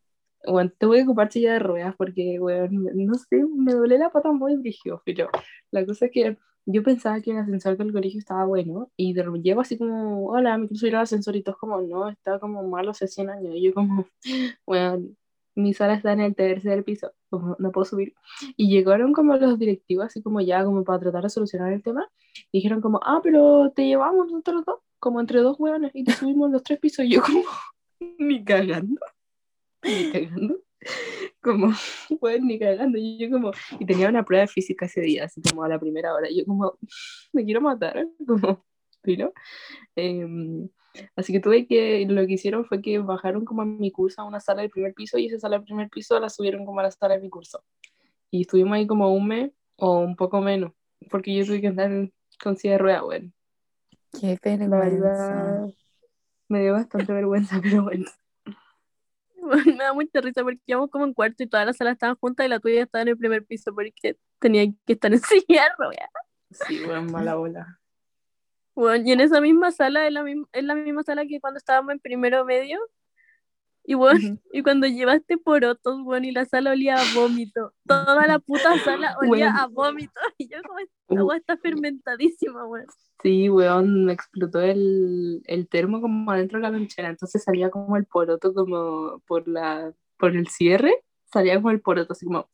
[0.47, 4.33] bueno, tuve que ocupar silla de ruedas porque, weón, no sé, me duele la pata
[4.33, 5.29] muy brígido, pero
[5.71, 6.39] la cosa es que
[6.73, 10.59] yo pensaba que el ascensor del colegio estaba bueno y de llego así como, hola,
[10.59, 13.55] me quiero subir al ascensor y todos como, no, está como malo hace 100 años.
[13.55, 14.07] Y yo como,
[14.67, 15.07] bueno,
[15.55, 18.15] mi sala está en el tercer piso, como no puedo subir.
[18.57, 22.09] Y llegaron como los directivos, así como ya, como para tratar de solucionar el tema.
[22.53, 26.13] Y dijeron como, ah, pero te llevamos nosotros dos, como entre dos hueones, y te
[26.13, 27.05] subimos los tres pisos.
[27.05, 27.43] Y yo como,
[28.19, 29.01] ni cagando,
[29.83, 30.61] ni cagando.
[31.43, 31.73] Como,
[32.21, 32.99] bueno, ni cagando.
[32.99, 35.79] Y yo como, y tenía una prueba de física ese día, así como a la
[35.79, 36.29] primera hora.
[36.31, 36.79] Y yo como,
[37.33, 38.65] me quiero matar, como,
[39.05, 39.33] ¿no?
[39.97, 40.69] Em,
[41.17, 44.25] así que tuve que, lo que hicieron fue que bajaron como a mi curso a
[44.25, 46.85] una sala del primer piso y esa sala del primer piso la subieron como a
[46.85, 47.63] la sala de mi curso.
[48.31, 50.73] Y estuvimos ahí como un mes o un poco menos,
[51.11, 52.11] porque yo tuve que andar
[52.43, 53.33] con silla de ruedas, bueno.
[54.21, 54.69] Qué vergüenza.
[54.69, 55.75] verdad,
[56.49, 58.07] me dio bastante vergüenza, pero bueno.
[59.79, 62.47] Me da mucha risa porque íbamos como en cuarto y todas las salas estaban juntas
[62.47, 65.21] y la tuya estaba en el primer piso porque tenía que estar en
[65.79, 66.11] ruedas.
[66.51, 67.81] Sí, bueno, mala bola.
[68.75, 71.59] Bueno, y en esa misma sala es la, misma, es la misma sala que cuando
[71.59, 72.79] estábamos en primero medio.
[73.85, 74.41] Y bueno, Ujú.
[74.53, 77.73] y cuando llevaste porotos, bueno, y la sala olía a vómito.
[77.87, 79.59] Toda la puta sala olía Bueno.
[79.59, 80.13] a vómito.
[80.39, 81.19] Y yo como esta Uh.
[81.19, 82.87] agua está fermentadísima, weón.
[83.21, 87.97] Sí, weón, me explotó el, el termo como adentro de la lonchera, entonces salía como
[87.97, 92.49] el poroto como por la, por el cierre, salía como el poroto así como,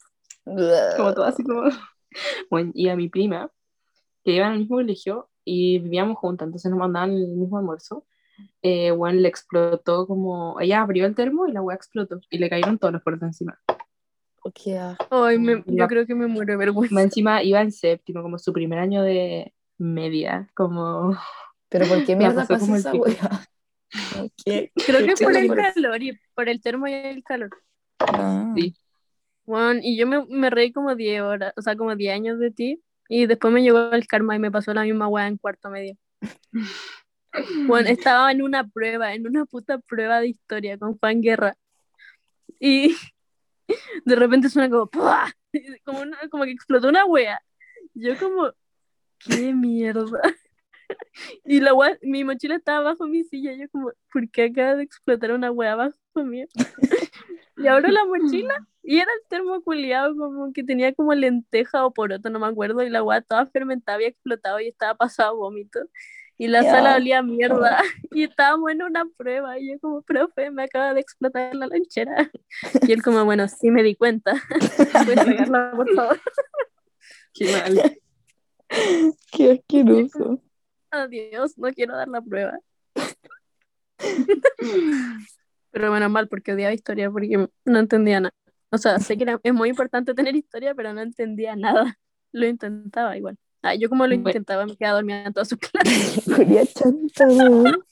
[0.44, 1.64] como todo así como,
[2.50, 3.50] bueno, y a mi prima,
[4.24, 8.06] que iba en el mismo colegio y vivíamos juntas, entonces nos mandaban el mismo almuerzo,
[8.62, 12.50] eh, bueno, le explotó como, ella abrió el termo y la weá explotó, y le
[12.50, 13.60] cayeron todos los porotos encima.
[14.42, 15.24] Oh, qué asco.
[15.24, 17.02] Ay, me- yo creo que me muero de vergüenza.
[17.02, 21.16] Encima iba en séptimo, como su primer año de media, como...
[21.68, 23.48] Pero ¿por qué mierda pasó como el esa?
[24.44, 24.72] ¿Qué?
[24.86, 27.50] Creo que es por el calor y por el termo y el calor.
[27.98, 28.52] Ah.
[28.56, 28.74] Sí.
[29.44, 32.50] Bueno, y yo me, me reí como 10 horas, o sea, como 10 años de
[32.50, 32.82] ti.
[33.08, 35.96] Y después me llegó el karma y me pasó la misma weá en cuarto medio.
[37.66, 41.56] Bueno, estaba en una prueba, en una puta prueba de historia con Juan Guerra.
[42.60, 42.94] Y
[44.04, 45.32] de repente suena como ¡pua!
[45.84, 47.40] Como, una- como que explotó una wea.
[47.94, 48.50] Yo como,
[49.18, 50.20] ¿qué mierda?
[51.44, 53.52] Y la wea, mi mochila estaba bajo mi silla.
[53.54, 56.44] Yo como, ¿por qué acaba de explotar una wea bajo mí?
[57.56, 61.92] Y abro la mochila y era el termo culiado como que tenía como lenteja o
[61.92, 62.82] poroto, no me acuerdo.
[62.82, 65.80] Y la wea toda fermentada había explotado y estaba pasado a vómito.
[66.38, 67.78] Y la sala olía mierda.
[68.12, 69.58] Y estábamos en una prueba.
[69.58, 72.30] Y yo como, profe, me acaba de explotar la lonchera.
[72.86, 74.34] Y él como, bueno, sí me di cuenta.
[75.04, 76.20] Puedes pegarla, por favor.
[77.34, 77.98] Qué mal.
[79.32, 80.42] Qué asqueroso.
[80.90, 82.58] Adiós, no quiero dar la prueba.
[85.70, 88.34] Pero bueno, mal, porque odiaba historia, porque no entendía nada.
[88.70, 91.98] O sea, sé que era- es muy importante tener historia, pero no entendía nada.
[92.32, 93.36] Lo intentaba igual.
[93.66, 94.28] Ah, yo como lo Bueno.
[94.30, 95.58] intentaba, me quedaba dormida en todas sus
[96.22, 96.24] clases.
[96.24, 97.84] Julia chanta, weón.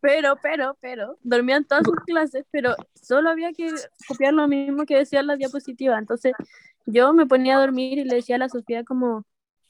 [0.00, 3.72] Pero, pero, pero, dormía en todas sus clases, pero solo había que
[4.06, 5.98] copiar lo mismo que decía la diapositiva.
[5.98, 6.34] Entonces,
[6.86, 9.24] yo me ponía a dormir y le decía a la Sofía como,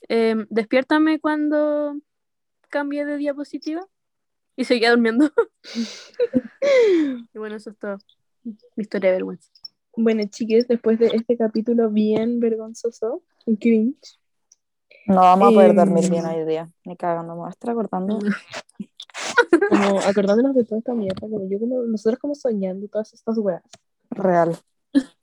[0.09, 1.97] em, despiértame cuando
[2.69, 3.87] cambie de diapositiva.
[4.57, 5.31] Y seguía durmiendo.
[7.33, 7.99] Y bueno, eso es todo.
[8.45, 9.49] Mi historia de vergüenza.
[9.97, 14.19] Bueno, chiques, después de este capítulo bien vergonzoso y cringe,
[15.09, 16.11] No vamos a poder dormir Em.
[16.11, 16.69] bien hoy día.
[16.85, 18.19] Ni cagando, me estar acordando.
[19.71, 23.63] como acordándonos de toda esta mierda, como yo como, nosotros como soñando todas estas weas.
[24.11, 24.57] Real.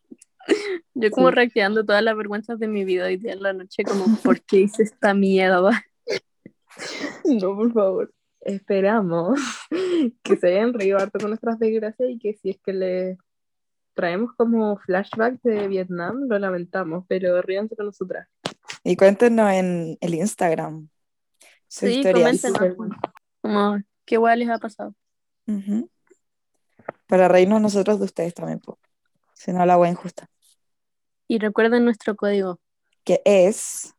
[0.93, 1.35] Yo como Sí.
[1.35, 4.61] reaccionando todas las vergüenzas de mi vida hoy día en la noche, como, ¿por qué
[4.61, 5.71] hice esta mierda?
[7.25, 8.13] No, por favor.
[8.41, 9.39] Esperamos
[10.23, 13.17] que se hayan reído harto con nuestras desgracias y que si es que les
[13.95, 18.27] traemos como flashback de Vietnam, lo lamentamos, pero ríanse con nosotras.
[18.85, 20.87] Y cuéntenos en el Instagram.
[21.67, 22.03] Su Sí.
[23.41, 24.93] Como, ¿qué guay les ha pasado?
[27.07, 28.77] Para reírnos nosotros de ustedes también, po.
[29.33, 30.29] Si no, la wea injusta.
[31.27, 32.59] Y recuerden nuestro código.
[33.03, 33.95] Que es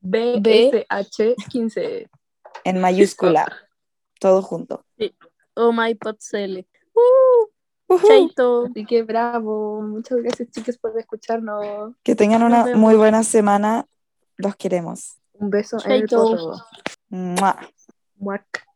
[0.00, 2.08] BSH15.
[2.64, 3.54] en mayúscula.
[4.18, 4.86] Todo junto.
[5.54, 6.66] Oh my potcl.
[7.86, 8.06] Ujú.
[8.06, 8.64] Chaito.
[8.70, 11.94] Así que bravo, muchas gracias chicas por escucharnos.
[12.02, 13.86] Que tengan una muy buena semana.
[14.36, 15.16] Los queremos.
[15.34, 16.08] Un beso en el.
[17.08, 17.58] ¡Mua!
[18.16, 18.66] Muac.